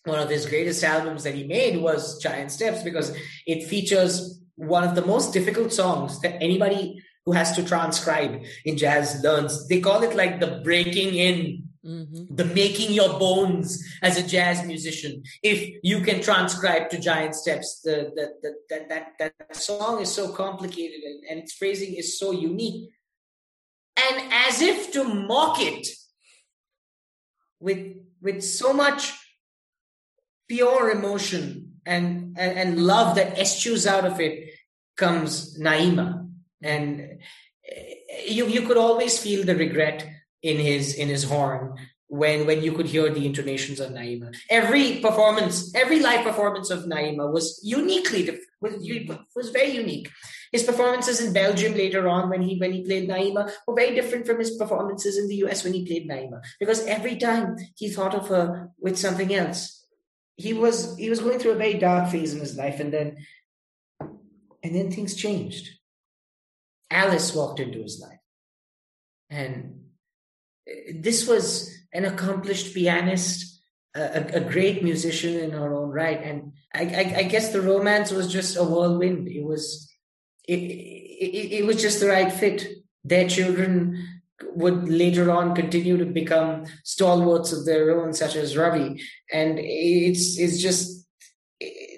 one 0.05 0.19
of 0.19 0.31
his 0.31 0.47
greatest 0.47 0.83
albums 0.83 1.25
that 1.25 1.35
he 1.35 1.45
made 1.47 1.77
was 1.81 2.19
giant 2.23 2.51
steps 2.51 2.83
because 2.83 3.15
it 3.47 3.69
features 3.69 4.41
one 4.57 4.85
of 4.85 4.95
the 4.95 5.05
most 5.05 5.33
difficult 5.33 5.73
songs 5.73 6.21
that 6.21 6.43
anybody 6.43 7.03
who 7.27 7.33
has 7.33 7.53
to 7.57 7.65
transcribe 7.65 8.43
in 8.65 8.77
jazz 8.77 9.23
learns. 9.23 9.69
They 9.69 9.81
call 9.81 10.03
it 10.03 10.17
like 10.17 10.41
the 10.41 10.61
breaking 10.65 11.15
in 11.15 11.70
Mm-hmm. 11.83 12.35
the 12.35 12.45
making 12.45 12.93
your 12.93 13.19
bones 13.19 13.83
as 14.03 14.19
a 14.19 14.23
jazz 14.23 14.67
musician. 14.67 15.23
If 15.43 15.81
you 15.83 16.03
can 16.03 16.21
transcribe 16.21 16.91
to 16.91 17.01
giant 17.01 17.35
steps 17.35 17.81
the, 17.83 18.13
the, 18.15 18.35
the, 18.43 18.55
that, 18.69 19.13
that 19.19 19.33
that 19.39 19.57
song 19.57 20.03
is 20.03 20.13
so 20.13 20.31
complicated 20.31 21.01
and, 21.03 21.25
and 21.25 21.39
its 21.41 21.55
phrasing 21.55 21.95
is 21.95 22.19
so 22.19 22.33
unique. 22.33 22.91
And 23.97 24.31
as 24.31 24.61
if 24.61 24.93
to 24.93 25.05
mock 25.05 25.57
it 25.59 25.89
with 27.61 27.97
with 28.21 28.43
so 28.43 28.75
much 28.75 29.15
pure 30.51 30.91
emotion 30.91 31.77
and 31.87 32.37
and, 32.39 32.59
and 32.59 32.85
love 32.85 33.17
that 33.17 33.39
eschews 33.39 33.87
out 33.87 34.05
of 34.05 34.21
it 34.21 34.51
comes 34.99 35.59
naima. 35.59 36.29
And 36.61 37.21
eh, 37.67 37.95
you 38.29 38.49
you 38.49 38.67
could 38.67 38.77
always 38.77 39.19
feel 39.19 39.47
the 39.47 39.57
regret 39.57 40.07
in 40.43 40.59
his 40.59 40.95
in 40.95 41.09
his 41.09 41.25
horn 41.25 41.75
when 42.11 42.45
when 42.45 42.63
you 42.63 42.73
could 42.73 42.87
hear 42.87 43.09
the 43.09 43.25
intonations 43.25 43.79
of 43.79 43.93
Naima. 43.93 44.35
Every 44.51 44.99
performance, 44.99 45.73
every 45.75 46.01
live 46.01 46.25
performance 46.25 46.69
of 46.71 46.85
Naima 46.85 47.33
was 47.33 47.61
uniquely 47.63 48.39
was, 48.61 48.75
was 49.37 49.51
very 49.51 49.71
unique. 49.71 50.11
His 50.51 50.65
performances 50.65 51.21
in 51.21 51.33
Belgium 51.33 51.75
later 51.75 52.09
on 52.09 52.29
when 52.29 52.43
he 52.43 52.59
when 52.59 52.73
he 52.73 52.83
played 52.83 53.09
Naima 53.09 53.53
were 53.67 53.77
very 53.77 53.95
different 53.95 54.27
from 54.27 54.41
his 54.41 54.57
performances 54.57 55.17
in 55.17 55.29
the 55.29 55.37
US 55.47 55.63
when 55.63 55.73
he 55.73 55.87
played 55.87 56.09
Naima 56.09 56.43
because 56.59 56.85
every 56.87 57.17
time 57.17 57.57
he 57.77 57.89
thought 57.89 58.15
of 58.15 58.29
her 58.29 58.71
with 58.79 58.99
something 58.99 59.33
else. 59.33 59.77
He 60.37 60.55
was 60.55 60.97
he 60.97 61.11
was 61.11 61.21
going 61.21 61.39
through 61.39 61.53
a 61.53 61.65
very 61.65 61.75
dark 61.75 62.11
phase 62.11 62.33
in 62.33 62.41
his 62.41 62.57
life 62.57 62.81
and 62.81 62.91
then 62.91 63.19
and 64.63 64.75
then 64.75 64.91
things 64.91 65.15
changed. 65.15 65.69
Alice 66.91 67.35
walked 67.35 67.61
into 67.61 67.83
his 67.83 68.01
life. 68.01 68.19
And 69.29 69.80
this 70.95 71.27
was 71.27 71.75
an 71.93 72.05
accomplished 72.05 72.75
pianist, 72.75 73.61
a, 73.95 74.37
a, 74.37 74.41
great 74.41 74.85
musician 74.85 75.37
in 75.37 75.51
her 75.51 75.75
own 75.75 75.91
right, 75.91 76.23
and 76.23 76.53
I, 76.73 76.83
I, 76.83 77.15
I, 77.19 77.23
guess 77.25 77.53
the 77.53 77.61
romance 77.61 78.13
was 78.13 78.33
just 78.33 78.57
a 78.57 78.63
whirlwind. 78.63 79.27
It 79.27 79.43
was, 79.43 79.93
it, 80.47 80.61
it, 80.61 81.53
it 81.59 81.67
was 81.67 81.83
just 81.83 81.99
the 81.99 82.09
right 82.09 82.33
fit. 82.33 82.69
Their 83.03 83.29
children 83.29 84.21
would 84.55 84.89
later 84.89 85.31
on 85.31 85.55
continue 85.55 85.97
to 85.97 86.05
become 86.05 86.67
stalwarts 86.85 87.53
of 87.53 87.65
their 87.65 88.01
own, 88.01 88.13
such 88.13 88.37
as 88.37 88.57
Ravi, 88.57 89.03
and 89.33 89.59
it's 89.59 90.39
it's 90.39 90.61
just 90.61 91.07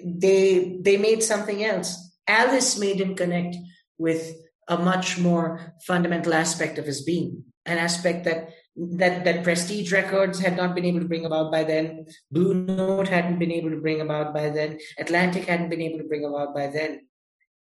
they 0.03 0.77
they 0.81 0.97
made 0.97 1.23
something 1.23 1.63
else. 1.63 2.11
Alice 2.27 2.79
made 2.79 2.99
him 2.99 3.15
connect 3.15 3.55
with 3.97 4.35
a 4.67 4.77
much 4.77 5.19
more 5.19 5.75
fundamental 5.85 6.33
aspect 6.33 6.77
of 6.77 6.85
his 6.85 7.03
being, 7.03 7.43
an 7.65 7.77
aspect 7.77 8.25
that 8.25 8.49
that 8.75 9.23
that 9.23 9.43
prestige 9.43 9.91
records 9.91 10.39
had 10.39 10.57
not 10.57 10.73
been 10.73 10.85
able 10.85 10.99
to 10.99 11.07
bring 11.07 11.25
about 11.25 11.51
by 11.51 11.63
then 11.63 12.05
blue 12.31 12.53
note 12.53 13.07
hadn't 13.07 13.37
been 13.37 13.51
able 13.51 13.69
to 13.69 13.81
bring 13.81 14.01
about 14.01 14.33
by 14.33 14.49
then 14.49 14.79
atlantic 14.97 15.45
hadn't 15.45 15.69
been 15.69 15.81
able 15.81 15.99
to 15.99 16.07
bring 16.07 16.25
about 16.25 16.53
by 16.53 16.67
then. 16.67 17.07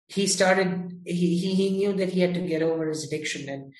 He 0.08 0.26
started 0.26 1.00
he 1.04 1.36
he, 1.38 1.54
he 1.54 1.70
knew 1.70 1.92
that 1.94 2.10
he 2.10 2.20
had 2.20 2.34
to 2.34 2.40
get 2.40 2.62
over 2.62 2.88
his 2.88 3.04
addiction 3.04 3.48
and 3.48 3.74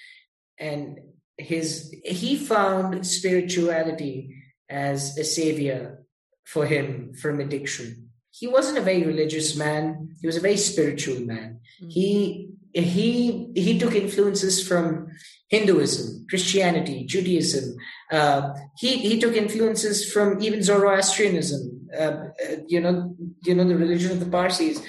and 0.59 0.99
his 1.37 1.95
he 2.05 2.37
found 2.37 3.07
spirituality 3.07 4.35
as 4.69 5.17
a 5.17 5.25
savior 5.25 6.05
for 6.45 6.67
him 6.67 7.15
from 7.15 7.41
addiction. 7.41 8.11
He 8.31 8.47
wasn't 8.47 8.79
a 8.79 8.83
very 8.83 9.05
religious 9.05 9.57
man. 9.57 10.17
He 10.21 10.27
was 10.27 10.37
a 10.37 10.41
very 10.41 10.57
spiritual 10.57 11.21
man. 11.21 11.61
Mm-hmm. 11.81 11.89
he 11.89 12.49
he 12.73 13.53
he 13.55 13.79
took 13.79 13.95
influences 13.95 14.67
from 14.67 15.09
Hinduism, 15.49 16.27
Christianity, 16.29 17.05
Judaism. 17.05 17.77
Uh, 18.13 18.53
he 18.77 18.99
he 18.99 19.19
took 19.19 19.35
influences 19.35 20.11
from 20.13 20.41
even 20.43 20.63
Zoroastrianism. 20.63 21.89
Uh, 21.99 22.03
uh, 22.03 22.29
you 22.67 22.81
know, 22.81 23.17
you 23.45 23.55
know 23.55 23.67
the 23.67 23.77
religion 23.77 24.13
of 24.13 24.21
the 24.21 24.27
Parsis. 24.27 24.79
Uh, 24.79 24.83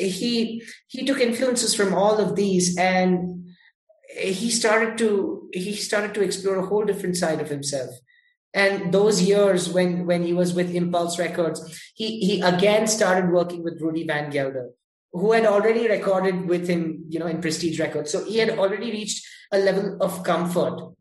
he 0.00 0.62
he 0.88 1.06
took 1.06 1.20
influences 1.20 1.74
from 1.74 1.94
all 1.94 2.18
of 2.18 2.34
these, 2.34 2.76
and 2.76 3.54
he 4.16 4.50
started 4.50 4.98
to 4.98 5.48
he 5.52 5.74
started 5.74 6.14
to 6.14 6.22
explore 6.22 6.56
a 6.56 6.66
whole 6.66 6.84
different 6.84 7.16
side 7.16 7.40
of 7.40 7.48
himself. 7.48 7.90
And 8.54 8.92
those 8.92 9.22
years 9.22 9.68
when 9.68 10.04
when 10.06 10.24
he 10.24 10.32
was 10.32 10.52
with 10.52 10.74
Impulse 10.74 11.18
Records, 11.18 11.80
he 11.94 12.18
he 12.20 12.40
again 12.40 12.86
started 12.86 13.30
working 13.30 13.62
with 13.62 13.80
Rudy 13.80 14.04
Van 14.04 14.30
Gelder, 14.30 14.70
who 15.12 15.32
had 15.32 15.44
already 15.44 15.88
recorded 15.88 16.48
with 16.48 16.66
him, 16.68 17.04
you 17.08 17.18
know, 17.18 17.26
in 17.26 17.40
Prestige 17.40 17.78
Records. 17.78 18.10
So 18.10 18.24
he 18.24 18.38
had 18.38 18.58
already 18.58 18.90
reached 18.90 19.26
a 19.52 19.58
level 19.58 19.98
of 20.00 20.24
comfort. 20.24 20.94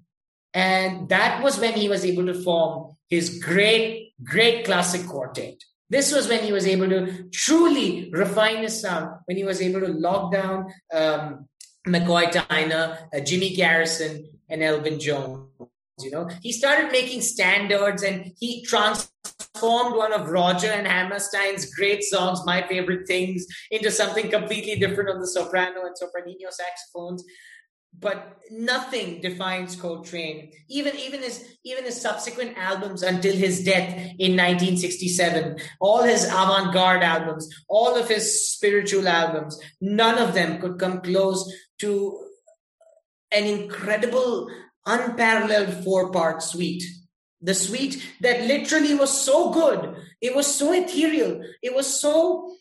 And 0.53 1.07
that 1.09 1.41
was 1.41 1.59
when 1.59 1.73
he 1.73 1.87
was 1.87 2.03
able 2.03 2.25
to 2.25 2.33
form 2.33 2.97
his 3.09 3.41
great, 3.41 4.13
great 4.21 4.65
classic 4.65 5.07
quartet. 5.07 5.55
This 5.89 6.13
was 6.13 6.27
when 6.27 6.43
he 6.43 6.51
was 6.51 6.67
able 6.67 6.89
to 6.89 7.29
truly 7.31 8.09
refine 8.11 8.63
his 8.63 8.81
sound, 8.81 9.19
when 9.25 9.37
he 9.37 9.43
was 9.43 9.61
able 9.61 9.81
to 9.81 9.87
lock 9.87 10.31
down 10.31 10.73
um, 10.93 11.47
McCoy 11.87 12.31
Tyner, 12.31 12.97
uh, 13.13 13.19
Jimmy 13.21 13.55
Garrison, 13.55 14.25
and 14.49 14.61
Elvin 14.61 14.99
Jones. 14.99 15.47
You 16.03 16.11
know, 16.11 16.29
he 16.41 16.51
started 16.51 16.91
making 16.91 17.21
standards 17.21 18.03
and 18.03 18.31
he 18.39 18.63
transformed 18.63 19.95
one 19.95 20.13
of 20.13 20.29
Roger 20.29 20.71
and 20.71 20.87
Hammerstein's 20.87 21.73
great 21.73 22.03
songs, 22.03 22.41
My 22.45 22.61
Favorite 22.67 23.07
Things, 23.07 23.45
into 23.69 23.91
something 23.91 24.29
completely 24.29 24.79
different 24.79 25.09
on 25.09 25.19
the 25.19 25.27
soprano 25.27 25.85
and 25.85 25.95
sopranino 25.95 26.51
saxophones 26.51 27.23
but 27.99 28.37
nothing 28.49 29.21
defines 29.21 29.75
Coltrane. 29.75 30.51
Even 30.69 30.95
even 30.95 31.21
his 31.21 31.57
even 31.63 31.83
his 31.83 31.99
subsequent 31.99 32.57
albums 32.57 33.03
until 33.03 33.35
his 33.35 33.63
death 33.63 33.93
in 34.17 34.37
1967, 34.37 35.57
all 35.79 36.03
his 36.03 36.23
avant-garde 36.25 37.03
albums, 37.03 37.49
all 37.67 37.95
of 37.95 38.07
his 38.07 38.49
spiritual 38.49 39.07
albums, 39.07 39.59
none 39.81 40.17
of 40.17 40.33
them 40.33 40.59
could 40.61 40.79
come 40.79 41.01
close 41.01 41.53
to 41.79 42.27
an 43.31 43.45
incredible, 43.45 44.49
unparalleled 44.85 45.83
four-part 45.83 46.41
suite. 46.43 46.83
The 47.41 47.53
suite 47.53 48.05
that 48.21 48.47
literally 48.47 48.93
was 48.93 49.11
so 49.11 49.51
good, 49.51 49.95
it 50.21 50.35
was 50.35 50.47
so 50.47 50.73
ethereal, 50.73 51.41
it 51.63 51.73
was 51.73 51.99
so 51.99 52.55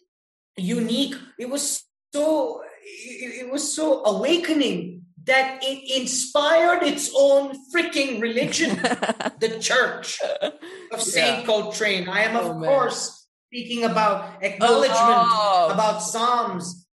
unique, 0.57 1.15
it 1.39 1.51
was 1.51 1.85
so 2.15 2.63
it, 2.83 3.45
it 3.47 3.53
was 3.53 3.75
so 3.75 4.05
awakening 4.05 5.01
that 5.25 5.61
it 5.63 6.01
inspired 6.01 6.83
its 6.83 7.11
own 7.15 7.55
freaking 7.73 8.21
religion, 8.21 8.77
the 9.39 9.59
Church 9.61 10.21
of 10.93 11.01
Saint 11.01 11.41
yeah. 11.41 11.47
Coltrane. 11.47 12.09
I 12.09 12.23
am, 12.23 12.37
oh, 12.37 12.51
of 12.51 12.57
oh, 12.57 12.61
course, 12.61 13.29
speaking 13.49 13.85
about 13.85 14.37
oh, 14.37 14.47
acknowledgement, 14.47 14.99
oh. 14.99 15.71
about 15.73 16.03
Psalms, 16.03 16.87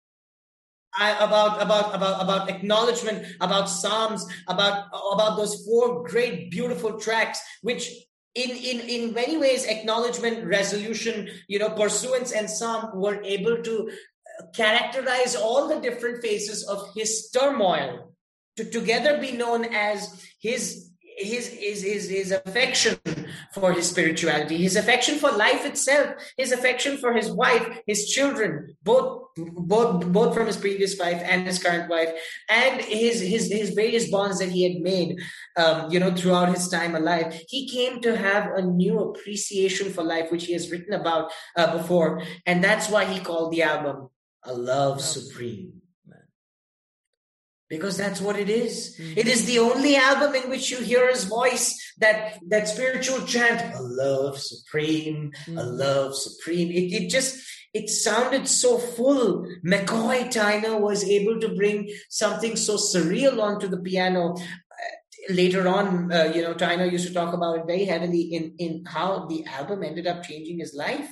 I, 0.98 1.12
about 1.24 1.60
about 1.60 1.94
about 1.94 2.22
about 2.22 2.50
acknowledgement, 2.50 3.26
about 3.40 3.68
Psalms, 3.68 4.26
about 4.48 4.86
about 5.12 5.36
those 5.36 5.64
four 5.64 6.04
great, 6.04 6.50
beautiful 6.50 6.98
tracks, 6.98 7.40
which 7.62 7.90
in 8.34 8.50
in 8.50 8.80
in 8.80 9.12
many 9.12 9.36
ways, 9.36 9.64
acknowledgement, 9.64 10.46
resolution, 10.46 11.28
you 11.48 11.58
know, 11.58 11.70
pursuance, 11.70 12.32
and 12.32 12.48
Psalm 12.48 12.98
were 12.98 13.22
able 13.22 13.62
to 13.62 13.90
uh, 13.90 14.46
characterize 14.54 15.36
all 15.36 15.68
the 15.68 15.80
different 15.80 16.22
phases 16.22 16.64
of 16.64 16.88
his 16.94 17.30
turmoil 17.30 18.12
to 18.56 18.64
together 18.64 19.18
be 19.20 19.32
known 19.32 19.66
as 19.66 20.24
his 20.40 20.90
his, 21.16 21.48
his 21.48 21.82
his 21.82 22.08
his 22.08 22.30
affection 22.30 22.98
for 23.52 23.72
his 23.72 23.88
spirituality, 23.88 24.58
his 24.58 24.76
affection 24.76 25.18
for 25.18 25.30
life 25.32 25.64
itself, 25.64 26.14
his 26.36 26.52
affection 26.52 26.98
for 26.98 27.14
his 27.14 27.30
wife, 27.30 27.80
his 27.86 28.10
children, 28.10 28.76
both 28.82 29.22
both 29.36 30.06
both 30.12 30.34
from 30.34 30.46
his 30.46 30.56
previous 30.56 30.98
wife 30.98 31.22
and 31.24 31.46
his 31.46 31.62
current 31.62 31.88
wife, 31.88 32.10
and 32.50 32.80
his 32.82 33.20
his 33.20 33.50
his 33.50 33.70
various 33.70 34.10
bonds 34.10 34.38
that 34.38 34.50
he 34.50 34.62
had 34.62 34.82
made, 34.82 35.18
um, 35.56 35.90
you 35.90 35.98
know, 35.98 36.14
throughout 36.14 36.54
his 36.54 36.68
time 36.68 36.94
alive. 36.94 37.40
He 37.48 37.68
came 37.68 38.00
to 38.02 38.16
have 38.16 38.52
a 38.52 38.62
new 38.62 38.98
appreciation 39.00 39.92
for 39.92 40.02
life, 40.02 40.30
which 40.30 40.46
he 40.46 40.52
has 40.52 40.70
written 40.70 40.92
about 40.92 41.32
uh, 41.56 41.76
before, 41.76 42.22
and 42.44 42.62
that's 42.62 42.90
why 42.90 43.04
he 43.06 43.20
called 43.20 43.52
the 43.52 43.62
album 43.62 44.10
"A 44.44 44.52
Love 44.52 45.00
Supreme." 45.00 45.80
Because 47.68 47.96
that's 47.96 48.20
what 48.20 48.38
it 48.38 48.48
is. 48.48 48.96
Mm-hmm. 48.98 49.18
It 49.18 49.26
is 49.26 49.44
the 49.46 49.58
only 49.58 49.96
album 49.96 50.34
in 50.34 50.50
which 50.50 50.70
you 50.70 50.78
hear 50.78 51.08
his 51.10 51.24
voice 51.24 51.86
that 51.98 52.38
that 52.48 52.68
spiritual 52.68 53.26
chant 53.26 53.74
a 53.74 53.82
love 53.82 54.38
supreme 54.38 55.32
mm-hmm. 55.46 55.58
a 55.58 55.62
love 55.62 56.14
supreme 56.14 56.70
it, 56.70 56.92
it 56.92 57.10
just 57.10 57.38
it 57.72 57.88
sounded 57.88 58.46
so 58.46 58.78
full 58.78 59.46
mccoy 59.64 60.24
tyner 60.32 60.78
was 60.78 61.04
able 61.04 61.40
to 61.40 61.54
bring 61.54 61.90
something 62.10 62.56
so 62.56 62.76
surreal 62.76 63.42
onto 63.42 63.68
the 63.68 63.78
piano 63.78 64.34
uh, 64.34 65.32
later 65.32 65.66
on 65.68 66.12
uh, 66.12 66.30
you 66.34 66.42
know 66.42 66.54
tyner 66.54 66.90
used 66.90 67.08
to 67.08 67.14
talk 67.14 67.32
about 67.32 67.58
it 67.58 67.66
very 67.66 67.84
heavily 67.84 68.22
in 68.22 68.54
in 68.58 68.84
how 68.84 69.26
the 69.26 69.44
album 69.46 69.82
ended 69.82 70.06
up 70.06 70.22
changing 70.22 70.58
his 70.58 70.74
life 70.74 71.08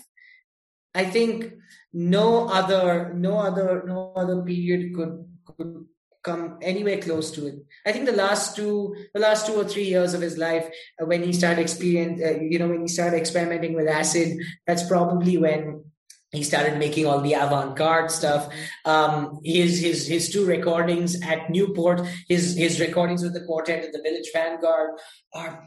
i 0.94 1.04
think 1.04 1.52
no 1.92 2.48
other 2.48 3.14
no 3.14 3.38
other 3.38 3.84
no 3.86 4.12
other 4.16 4.42
period 4.42 4.94
could 4.94 5.24
could 5.46 5.86
come 6.24 6.58
anywhere 6.62 6.98
close 6.98 7.30
to 7.32 7.46
it. 7.46 7.54
I 7.86 7.92
think 7.92 8.06
the 8.06 8.12
last 8.12 8.56
two, 8.56 8.96
the 9.12 9.20
last 9.20 9.46
two 9.46 9.54
or 9.54 9.64
three 9.64 9.84
years 9.84 10.14
of 10.14 10.22
his 10.22 10.36
life, 10.38 10.66
uh, 11.00 11.06
when 11.06 11.22
he 11.22 11.32
started 11.32 11.60
experience, 11.60 12.20
uh, 12.20 12.40
you 12.40 12.58
know, 12.58 12.68
when 12.68 12.80
he 12.80 12.88
started 12.88 13.16
experimenting 13.16 13.74
with 13.74 13.86
acid, 13.86 14.38
that's 14.66 14.88
probably 14.88 15.36
when 15.36 15.84
he 16.32 16.42
started 16.42 16.78
making 16.78 17.06
all 17.06 17.20
the 17.20 17.34
avant-garde 17.34 18.10
stuff. 18.10 18.52
Um, 18.84 19.38
his 19.44 19.80
his 19.80 20.06
his 20.06 20.30
two 20.30 20.44
recordings 20.44 21.20
at 21.22 21.50
Newport, 21.50 22.02
his 22.28 22.56
his 22.56 22.80
recordings 22.80 23.22
with 23.22 23.34
the 23.34 23.44
quartet 23.44 23.84
at 23.84 23.92
the 23.92 24.02
Village 24.02 24.30
Vanguard 24.32 24.98
are 25.32 25.64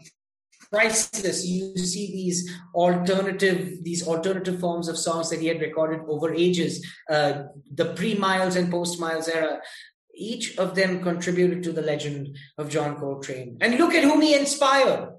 priceless. 0.70 1.46
You 1.46 1.78
see 1.78 2.12
these 2.12 2.52
alternative 2.76 3.84
these 3.84 4.06
alternative 4.06 4.60
forms 4.60 4.88
of 4.90 4.98
songs 4.98 5.30
that 5.30 5.40
he 5.40 5.48
had 5.48 5.62
recorded 5.62 6.02
over 6.08 6.34
ages, 6.34 6.86
uh, 7.10 7.44
the 7.74 7.94
pre-Miles 7.94 8.56
and 8.56 8.70
post-Miles 8.70 9.30
era 9.30 9.62
each 10.18 10.58
of 10.58 10.76
them 10.76 11.02
contributed 11.02 11.64
to 11.64 11.72
the 11.72 11.82
legend 11.82 12.38
of 12.58 12.70
John 12.70 12.98
Coltrane. 12.98 13.58
And 13.62 13.78
look 13.78 13.94
at 13.94 14.04
whom 14.04 14.22
he 14.22 14.36
inspired. 14.36 15.14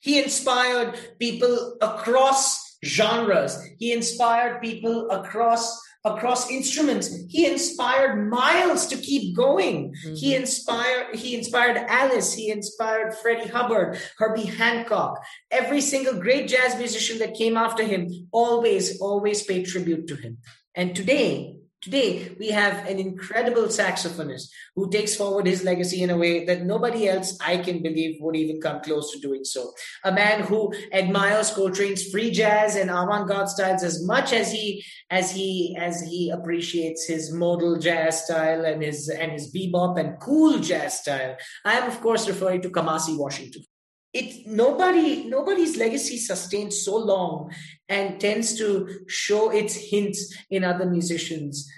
He 0.00 0.22
inspired 0.22 1.18
people 1.18 1.76
across 1.80 2.78
genres. 2.84 3.58
He 3.78 3.92
inspired 3.92 4.60
people 4.60 5.10
across 5.10 5.80
across 6.04 6.50
instruments. 6.50 7.14
He 7.28 7.46
inspired 7.46 8.28
Miles 8.28 8.88
to 8.88 8.96
keep 8.96 9.36
going. 9.36 9.94
Mm-hmm. 10.04 10.14
He 10.14 10.34
inspired 10.34 11.14
he 11.14 11.36
inspired 11.36 11.76
Alice. 11.76 12.34
He 12.34 12.50
inspired 12.50 13.14
Freddie 13.14 13.48
Hubbard, 13.48 13.98
Herbie 14.18 14.46
Hancock. 14.46 15.22
Every 15.50 15.80
single 15.80 16.14
great 16.14 16.48
jazz 16.48 16.76
musician 16.76 17.18
that 17.20 17.34
came 17.34 17.56
after 17.56 17.84
him 17.84 18.28
always 18.32 19.00
always 19.00 19.44
paid 19.44 19.66
tribute 19.66 20.08
to 20.08 20.16
him. 20.16 20.38
And 20.74 20.96
today 20.96 21.61
Today, 21.82 22.30
we 22.38 22.50
have 22.50 22.86
an 22.86 23.00
incredible 23.00 23.64
saxophonist 23.64 24.50
who 24.76 24.88
takes 24.88 25.16
forward 25.16 25.48
his 25.48 25.64
legacy 25.64 26.04
in 26.04 26.10
a 26.10 26.16
way 26.16 26.44
that 26.44 26.62
nobody 26.62 27.08
else, 27.08 27.36
I 27.44 27.56
can 27.56 27.82
believe, 27.82 28.18
would 28.20 28.36
even 28.36 28.60
come 28.60 28.80
close 28.82 29.10
to 29.10 29.18
doing 29.18 29.42
so. 29.42 29.72
A 30.04 30.12
man 30.12 30.44
who 30.44 30.72
admires 30.92 31.50
Coltrane's 31.50 32.08
free 32.08 32.30
jazz 32.30 32.76
and 32.76 32.88
avant-garde 32.88 33.48
styles 33.48 33.82
as 33.82 34.06
much 34.06 34.32
as 34.32 34.52
he 34.52 34.84
as 35.10 35.32
he 35.32 35.76
as 35.76 36.00
he 36.00 36.30
appreciates 36.30 37.04
his 37.04 37.32
modal 37.32 37.76
jazz 37.76 38.26
style 38.26 38.64
and 38.64 38.80
his 38.80 39.08
and 39.08 39.32
his 39.32 39.52
bebop 39.52 39.98
and 39.98 40.20
cool 40.20 40.60
jazz 40.60 41.00
style. 41.00 41.36
I 41.64 41.78
am, 41.78 41.90
of 41.90 42.00
course, 42.00 42.28
referring 42.28 42.62
to 42.62 42.70
Kamasi 42.70 43.18
Washington 43.18 43.64
it 44.12 44.46
nobody 44.46 45.24
nobody's 45.24 45.76
legacy 45.76 46.18
sustains 46.18 46.84
so 46.84 46.96
long 46.96 47.50
and 47.88 48.20
tends 48.20 48.56
to 48.58 49.00
show 49.08 49.50
its 49.50 49.74
hints 49.74 50.34
in 50.50 50.64
other 50.64 50.86
musicians 50.86 51.70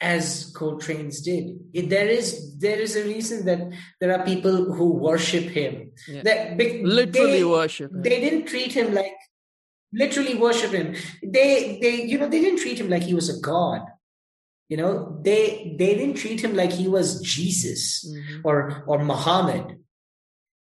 as 0.00 0.52
Coltrane's 0.54 1.20
did. 1.20 1.58
It, 1.72 1.90
there 1.90 2.08
is 2.08 2.58
there 2.58 2.80
is 2.80 2.96
a 2.96 3.04
reason 3.04 3.44
that 3.44 3.72
there 4.00 4.18
are 4.18 4.24
people 4.24 4.72
who 4.72 4.94
worship 4.94 5.44
him. 5.44 5.92
Yeah. 6.08 6.22
That 6.22 6.56
literally 6.58 7.38
they, 7.38 7.44
worship. 7.44 7.92
Him. 7.92 8.02
They 8.02 8.20
didn't 8.20 8.46
treat 8.46 8.72
him 8.72 8.94
like 8.94 9.16
literally 9.92 10.34
worship 10.34 10.72
him. 10.72 10.96
They 11.22 11.78
they 11.80 12.04
you 12.04 12.18
know 12.18 12.28
they 12.28 12.40
didn't 12.40 12.60
treat 12.60 12.80
him 12.80 12.88
like 12.88 13.02
he 13.02 13.14
was 13.14 13.28
a 13.28 13.40
god. 13.40 13.82
You 14.68 14.76
know 14.76 15.20
they 15.22 15.76
they 15.78 15.94
didn't 15.94 16.16
treat 16.16 16.42
him 16.42 16.54
like 16.54 16.72
he 16.72 16.88
was 16.88 17.20
Jesus 17.20 18.08
mm-hmm. 18.08 18.40
or 18.44 18.84
or 18.86 19.04
Muhammad 19.04 19.78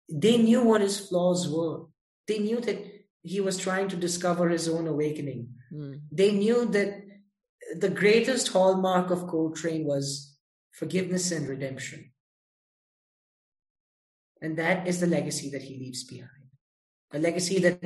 they 0.08 0.38
knew 0.38 0.62
what 0.62 0.80
his 0.80 0.98
flaws 1.08 1.48
were. 1.48 1.86
They 2.26 2.38
knew 2.38 2.60
that 2.60 2.78
he 3.22 3.40
was 3.40 3.58
trying 3.58 3.88
to 3.88 3.96
discover 3.96 4.48
his 4.48 4.68
own 4.68 4.86
awakening. 4.86 5.48
Mm. 5.72 6.00
They 6.10 6.32
knew 6.32 6.66
that 6.66 7.02
the 7.76 7.90
greatest 7.90 8.48
hallmark 8.48 9.10
of 9.10 9.26
Coltrane 9.26 9.84
was 9.84 10.36
forgiveness 10.72 11.30
and 11.30 11.48
redemption. 11.48 12.12
And 14.40 14.56
that 14.56 14.86
is 14.86 15.00
the 15.00 15.06
legacy 15.06 15.50
that 15.50 15.62
he 15.62 15.76
leaves 15.78 16.04
behind. 16.04 16.30
A 17.12 17.18
legacy 17.18 17.58
that 17.60 17.82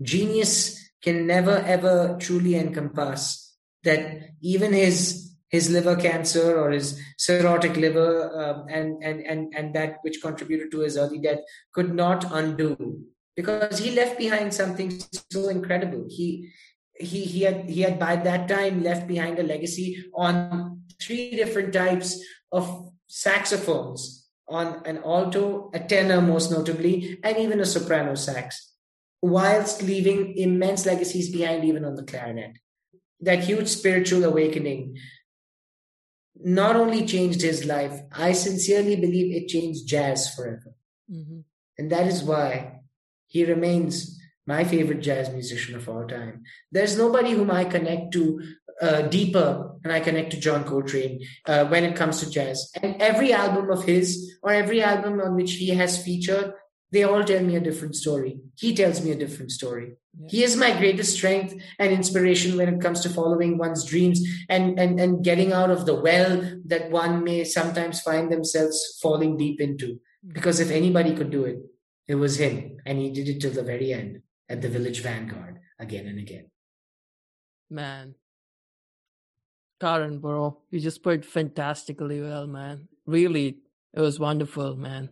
genius 0.00 0.90
can 1.02 1.26
never 1.26 1.58
ever 1.58 2.16
truly 2.18 2.56
encompass. 2.56 3.56
That 3.84 4.30
even 4.40 4.72
his 4.72 5.29
his 5.50 5.68
liver 5.68 5.96
cancer 5.96 6.58
or 6.58 6.70
his 6.70 7.00
cirrhotic 7.18 7.76
liver 7.76 8.30
um, 8.40 8.66
and, 8.68 9.02
and, 9.02 9.20
and, 9.26 9.52
and 9.54 9.74
that 9.74 9.98
which 10.02 10.22
contributed 10.22 10.70
to 10.70 10.80
his 10.80 10.96
early 10.96 11.18
death 11.18 11.40
could 11.74 11.92
not 11.94 12.24
undo 12.32 13.00
because 13.36 13.78
he 13.78 13.90
left 13.90 14.16
behind 14.16 14.54
something 14.54 15.00
so 15.30 15.48
incredible. 15.48 16.04
He, 16.08 16.52
he, 16.94 17.24
he 17.24 17.42
had, 17.42 17.68
he 17.68 17.80
had 17.80 17.98
by 17.98 18.16
that 18.16 18.48
time 18.48 18.82
left 18.82 19.08
behind 19.08 19.38
a 19.38 19.42
legacy 19.42 20.04
on 20.14 20.82
three 21.00 21.30
different 21.30 21.72
types 21.72 22.22
of 22.52 22.92
saxophones 23.08 24.28
on 24.48 24.82
an 24.84 24.98
alto, 25.04 25.70
a 25.74 25.80
tenor 25.80 26.20
most 26.20 26.50
notably, 26.50 27.18
and 27.22 27.38
even 27.38 27.60
a 27.60 27.64
soprano 27.64 28.14
sax, 28.14 28.72
whilst 29.22 29.82
leaving 29.82 30.36
immense 30.36 30.86
legacies 30.86 31.30
behind 31.30 31.64
even 31.64 31.84
on 31.84 31.94
the 31.94 32.02
clarinet. 32.02 32.56
That 33.20 33.44
huge 33.44 33.68
spiritual 33.68 34.24
awakening 34.24 34.96
not 36.36 36.76
only 36.76 37.06
changed 37.06 37.42
his 37.42 37.64
life, 37.64 38.00
I 38.12 38.32
sincerely 38.32 38.96
believe 38.96 39.34
it 39.34 39.48
changed 39.48 39.86
jazz 39.86 40.32
forever. 40.34 40.74
Mm-hmm. 41.10 41.40
And 41.78 41.92
that 41.92 42.06
is 42.06 42.22
why 42.22 42.80
he 43.26 43.44
remains 43.44 44.18
my 44.46 44.64
favorite 44.64 45.00
jazz 45.00 45.30
musician 45.30 45.76
of 45.76 45.88
all 45.88 46.06
time. 46.06 46.42
There's 46.72 46.98
nobody 46.98 47.32
whom 47.32 47.50
I 47.50 47.64
connect 47.64 48.12
to 48.14 48.42
uh, 48.80 49.02
deeper 49.02 49.76
and 49.84 49.92
I 49.92 50.00
connect 50.00 50.30
to 50.32 50.40
John 50.40 50.64
Coltrane 50.64 51.20
uh, 51.46 51.66
when 51.66 51.84
it 51.84 51.96
comes 51.96 52.20
to 52.20 52.30
jazz. 52.30 52.70
And 52.82 53.00
every 53.00 53.32
album 53.32 53.70
of 53.70 53.84
his 53.84 54.36
or 54.42 54.52
every 54.52 54.82
album 54.82 55.20
on 55.20 55.36
which 55.36 55.52
he 55.52 55.68
has 55.70 56.02
featured, 56.02 56.52
they 56.92 57.04
all 57.04 57.22
tell 57.22 57.42
me 57.42 57.56
a 57.56 57.60
different 57.60 57.94
story. 57.94 58.40
He 58.56 58.74
tells 58.74 59.02
me 59.04 59.12
a 59.12 59.16
different 59.16 59.52
story. 59.52 59.92
Yeah. 60.18 60.26
He 60.28 60.42
is 60.42 60.56
my 60.56 60.76
greatest 60.76 61.14
strength 61.14 61.54
and 61.78 61.92
inspiration 61.92 62.56
when 62.56 62.68
it 62.68 62.80
comes 62.80 63.00
to 63.00 63.08
following 63.08 63.58
one's 63.58 63.84
dreams 63.84 64.20
and, 64.48 64.78
and, 64.78 64.98
and 64.98 65.24
getting 65.24 65.52
out 65.52 65.70
of 65.70 65.86
the 65.86 65.94
well 65.94 66.58
that 66.66 66.90
one 66.90 67.22
may 67.22 67.44
sometimes 67.44 68.00
find 68.00 68.30
themselves 68.30 68.98
falling 69.00 69.36
deep 69.36 69.60
into. 69.60 70.00
Mm. 70.26 70.34
Because 70.34 70.58
if 70.58 70.70
anybody 70.70 71.14
could 71.14 71.30
do 71.30 71.44
it, 71.44 71.58
it 72.08 72.16
was 72.16 72.38
him. 72.38 72.78
And 72.84 72.98
he 72.98 73.10
did 73.10 73.28
it 73.28 73.40
till 73.40 73.52
the 73.52 73.62
very 73.62 73.92
end 73.92 74.22
at 74.48 74.60
the 74.60 74.68
village 74.68 75.00
vanguard 75.00 75.60
again 75.78 76.06
and 76.06 76.18
again. 76.18 76.50
Man. 77.70 78.16
Karan, 79.80 80.18
bro, 80.18 80.58
you 80.70 80.80
just 80.80 81.02
played 81.02 81.24
fantastically 81.24 82.20
well, 82.20 82.46
man. 82.46 82.88
Really, 83.06 83.58
it 83.94 84.00
was 84.00 84.18
wonderful, 84.18 84.76
man 84.76 85.10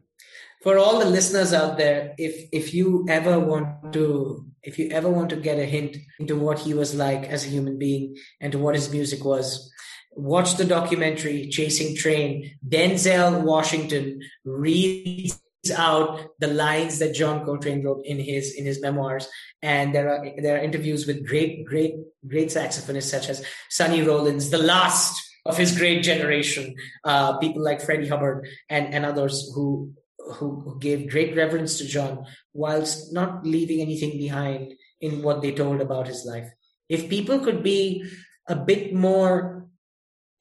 for 0.62 0.78
all 0.78 0.98
the 0.98 1.04
listeners 1.04 1.52
out 1.52 1.78
there 1.78 2.14
if 2.18 2.48
if 2.52 2.74
you 2.74 3.06
ever 3.08 3.38
want 3.38 3.92
to 3.92 4.44
if 4.62 4.78
you 4.78 4.90
ever 4.90 5.08
want 5.08 5.30
to 5.30 5.36
get 5.36 5.58
a 5.58 5.64
hint 5.64 5.96
into 6.18 6.36
what 6.36 6.58
he 6.58 6.74
was 6.74 6.94
like 6.94 7.24
as 7.24 7.44
a 7.44 7.48
human 7.48 7.78
being 7.78 8.16
and 8.40 8.52
to 8.52 8.58
what 8.58 8.74
his 8.74 8.90
music 8.90 9.24
was 9.24 9.70
watch 10.12 10.56
the 10.56 10.64
documentary 10.64 11.48
chasing 11.48 11.94
Trane. 11.96 12.50
denzel 12.66 13.42
washington 13.42 14.20
reads 14.44 15.40
out 15.76 16.20
the 16.38 16.48
lines 16.48 16.98
that 16.98 17.14
john 17.14 17.44
coltrane 17.44 17.84
wrote 17.84 18.04
in 18.04 18.18
his 18.18 18.54
in 18.54 18.64
his 18.64 18.80
memoirs 18.80 19.28
and 19.62 19.94
there 19.94 20.08
are 20.08 20.26
there 20.38 20.56
are 20.56 20.64
interviews 20.64 21.06
with 21.06 21.26
great 21.26 21.64
great 21.64 21.94
great 22.26 22.48
saxophonists 22.48 23.10
such 23.10 23.28
as 23.28 23.44
sonny 23.68 24.02
rollins 24.02 24.50
the 24.50 24.58
last 24.58 25.28
of 25.48 25.56
his 25.56 25.76
great 25.76 26.02
generation, 26.02 26.74
uh, 27.04 27.38
people 27.38 27.62
like 27.62 27.80
Freddie 27.80 28.06
Hubbard 28.06 28.46
and, 28.68 28.92
and 28.92 29.04
others 29.04 29.50
who 29.54 29.92
who, 30.34 30.60
who 30.60 30.78
gave 30.78 31.10
great 31.10 31.36
reverence 31.36 31.78
to 31.78 31.86
John 31.86 32.26
whilst 32.52 33.12
not 33.12 33.46
leaving 33.46 33.80
anything 33.80 34.18
behind 34.18 34.74
in 35.00 35.22
what 35.22 35.42
they 35.42 35.52
told 35.52 35.80
about 35.80 36.06
his 36.06 36.24
life. 36.24 36.48
If 36.88 37.08
people 37.08 37.40
could 37.40 37.62
be 37.62 38.04
a 38.46 38.56
bit 38.56 38.94
more 38.94 39.66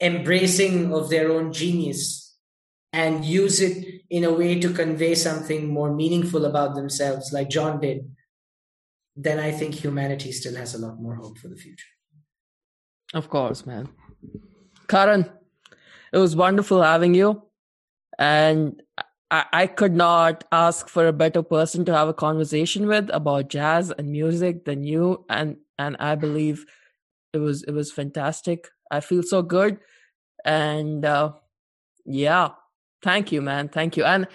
embracing 0.01 0.93
of 0.93 1.09
their 1.09 1.31
own 1.31 1.51
genius 1.51 2.35
and 2.93 3.25
use 3.25 3.59
it 3.59 4.01
in 4.09 4.23
a 4.23 4.31
way 4.31 4.59
to 4.59 4.73
convey 4.73 5.15
something 5.15 5.67
more 5.67 5.93
meaningful 5.93 6.45
about 6.45 6.75
themselves, 6.75 7.33
like 7.33 7.49
John 7.49 7.79
did, 7.79 8.09
then 9.15 9.39
I 9.39 9.51
think 9.51 9.75
humanity 9.75 10.31
still 10.31 10.55
has 10.55 10.73
a 10.73 10.79
lot 10.79 10.99
more 10.99 11.15
hope 11.15 11.37
for 11.37 11.47
the 11.47 11.55
future. 11.55 11.87
Of 13.13 13.29
course, 13.29 13.65
man. 13.65 13.89
Karan, 14.87 15.29
it 16.13 16.17
was 16.17 16.35
wonderful 16.35 16.81
having 16.81 17.13
you. 17.13 17.43
And 18.17 18.81
I, 19.29 19.67
could 19.67 19.93
not 19.93 20.45
ask 20.51 20.87
for 20.87 21.07
a 21.07 21.13
better 21.13 21.43
person 21.43 21.83
to 21.85 21.93
have 21.93 22.07
a 22.07 22.13
conversation 22.13 22.87
with 22.87 23.09
about 23.11 23.49
jazz 23.49 23.91
and 23.91 24.09
music 24.09 24.63
than 24.65 24.83
you. 24.83 25.25
And 25.29 25.57
and 25.77 25.97
I 25.99 26.15
believe 26.15 26.65
it 27.33 27.39
was 27.39 27.63
it 27.63 27.71
was 27.71 27.91
fantastic. 27.91 28.69
I 28.89 29.01
feel 29.01 29.23
so 29.23 29.41
good. 29.41 29.79
And 30.45 31.03
uh, 31.03 31.33
yeah, 32.05 32.51
thank 33.03 33.31
you, 33.31 33.41
man. 33.41 33.67
Thank 33.67 33.97
you. 33.97 34.05
And 34.05 34.27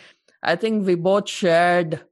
I 0.42 0.56
think 0.56 0.86
we 0.86 0.94
both 0.94 1.28
shared 1.28 2.02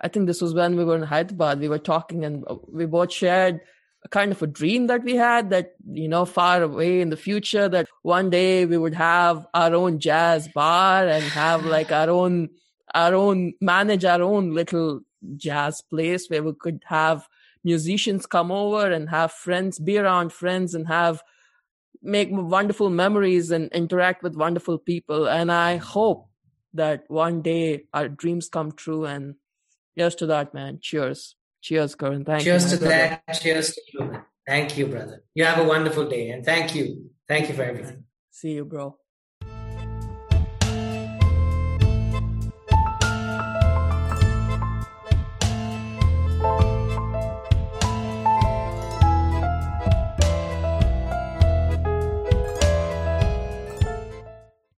I 0.00 0.08
think 0.08 0.26
this 0.26 0.40
was 0.40 0.54
when 0.54 0.76
we 0.76 0.84
were 0.84 0.96
in 0.96 1.02
Hyderabad. 1.02 1.60
We 1.60 1.68
were 1.68 1.78
talking 1.78 2.24
and 2.24 2.44
we 2.68 2.86
both 2.86 3.12
shared 3.12 3.60
kind 4.08 4.32
of 4.32 4.42
a 4.42 4.46
dream 4.46 4.86
that 4.86 5.04
we 5.04 5.14
had 5.14 5.50
that 5.50 5.74
you 5.92 6.08
know 6.08 6.24
far 6.24 6.62
away 6.62 7.00
in 7.00 7.10
the 7.10 7.16
future 7.16 7.68
that 7.68 7.86
one 8.02 8.30
day 8.30 8.64
we 8.64 8.78
would 8.78 8.94
have 8.94 9.46
our 9.52 9.74
own 9.74 9.98
jazz 9.98 10.48
bar 10.48 11.06
and 11.06 11.22
have 11.24 11.64
like 11.66 11.92
our 11.92 12.08
own 12.08 12.48
our 12.94 13.14
own 13.14 13.52
manage 13.60 14.04
our 14.04 14.22
own 14.22 14.54
little 14.54 15.00
jazz 15.36 15.82
place 15.82 16.28
where 16.28 16.42
we 16.42 16.52
could 16.54 16.82
have 16.86 17.28
musicians 17.62 18.24
come 18.24 18.50
over 18.50 18.90
and 18.90 19.10
have 19.10 19.32
friends 19.32 19.78
be 19.78 19.98
around 19.98 20.32
friends 20.32 20.74
and 20.74 20.88
have 20.88 21.22
make 22.02 22.28
wonderful 22.30 22.88
memories 22.88 23.50
and 23.50 23.70
interact 23.72 24.22
with 24.22 24.34
wonderful 24.34 24.78
people. 24.78 25.28
And 25.28 25.52
i 25.52 25.76
hope 25.76 26.28
that 26.72 27.04
one 27.08 27.42
day 27.42 27.84
our 27.92 28.08
dreams 28.08 28.48
come 28.48 28.72
true 28.72 29.04
and 29.04 29.34
yes 29.96 30.14
to 30.16 30.26
that 30.26 30.54
man. 30.54 30.78
Cheers 30.80 31.34
cheers 31.60 31.94
Karan. 31.94 32.24
thank 32.24 32.44
cheers 32.44 32.72
you 32.72 32.78
to 32.78 32.84
that. 32.84 33.22
Cheers 33.40 33.74
to 33.74 33.80
you. 33.92 34.22
Thank 34.46 34.76
you 34.76 34.86
brother. 34.86 35.22
You 35.34 35.44
have 35.44 35.58
a 35.58 35.64
wonderful 35.64 36.08
day 36.08 36.30
and 36.30 36.44
thank 36.44 36.74
you. 36.74 37.10
Thank 37.28 37.48
you 37.48 37.54
for 37.54 37.62
everything. 37.62 38.04
See 38.30 38.52
you 38.52 38.64
bro 38.64 38.96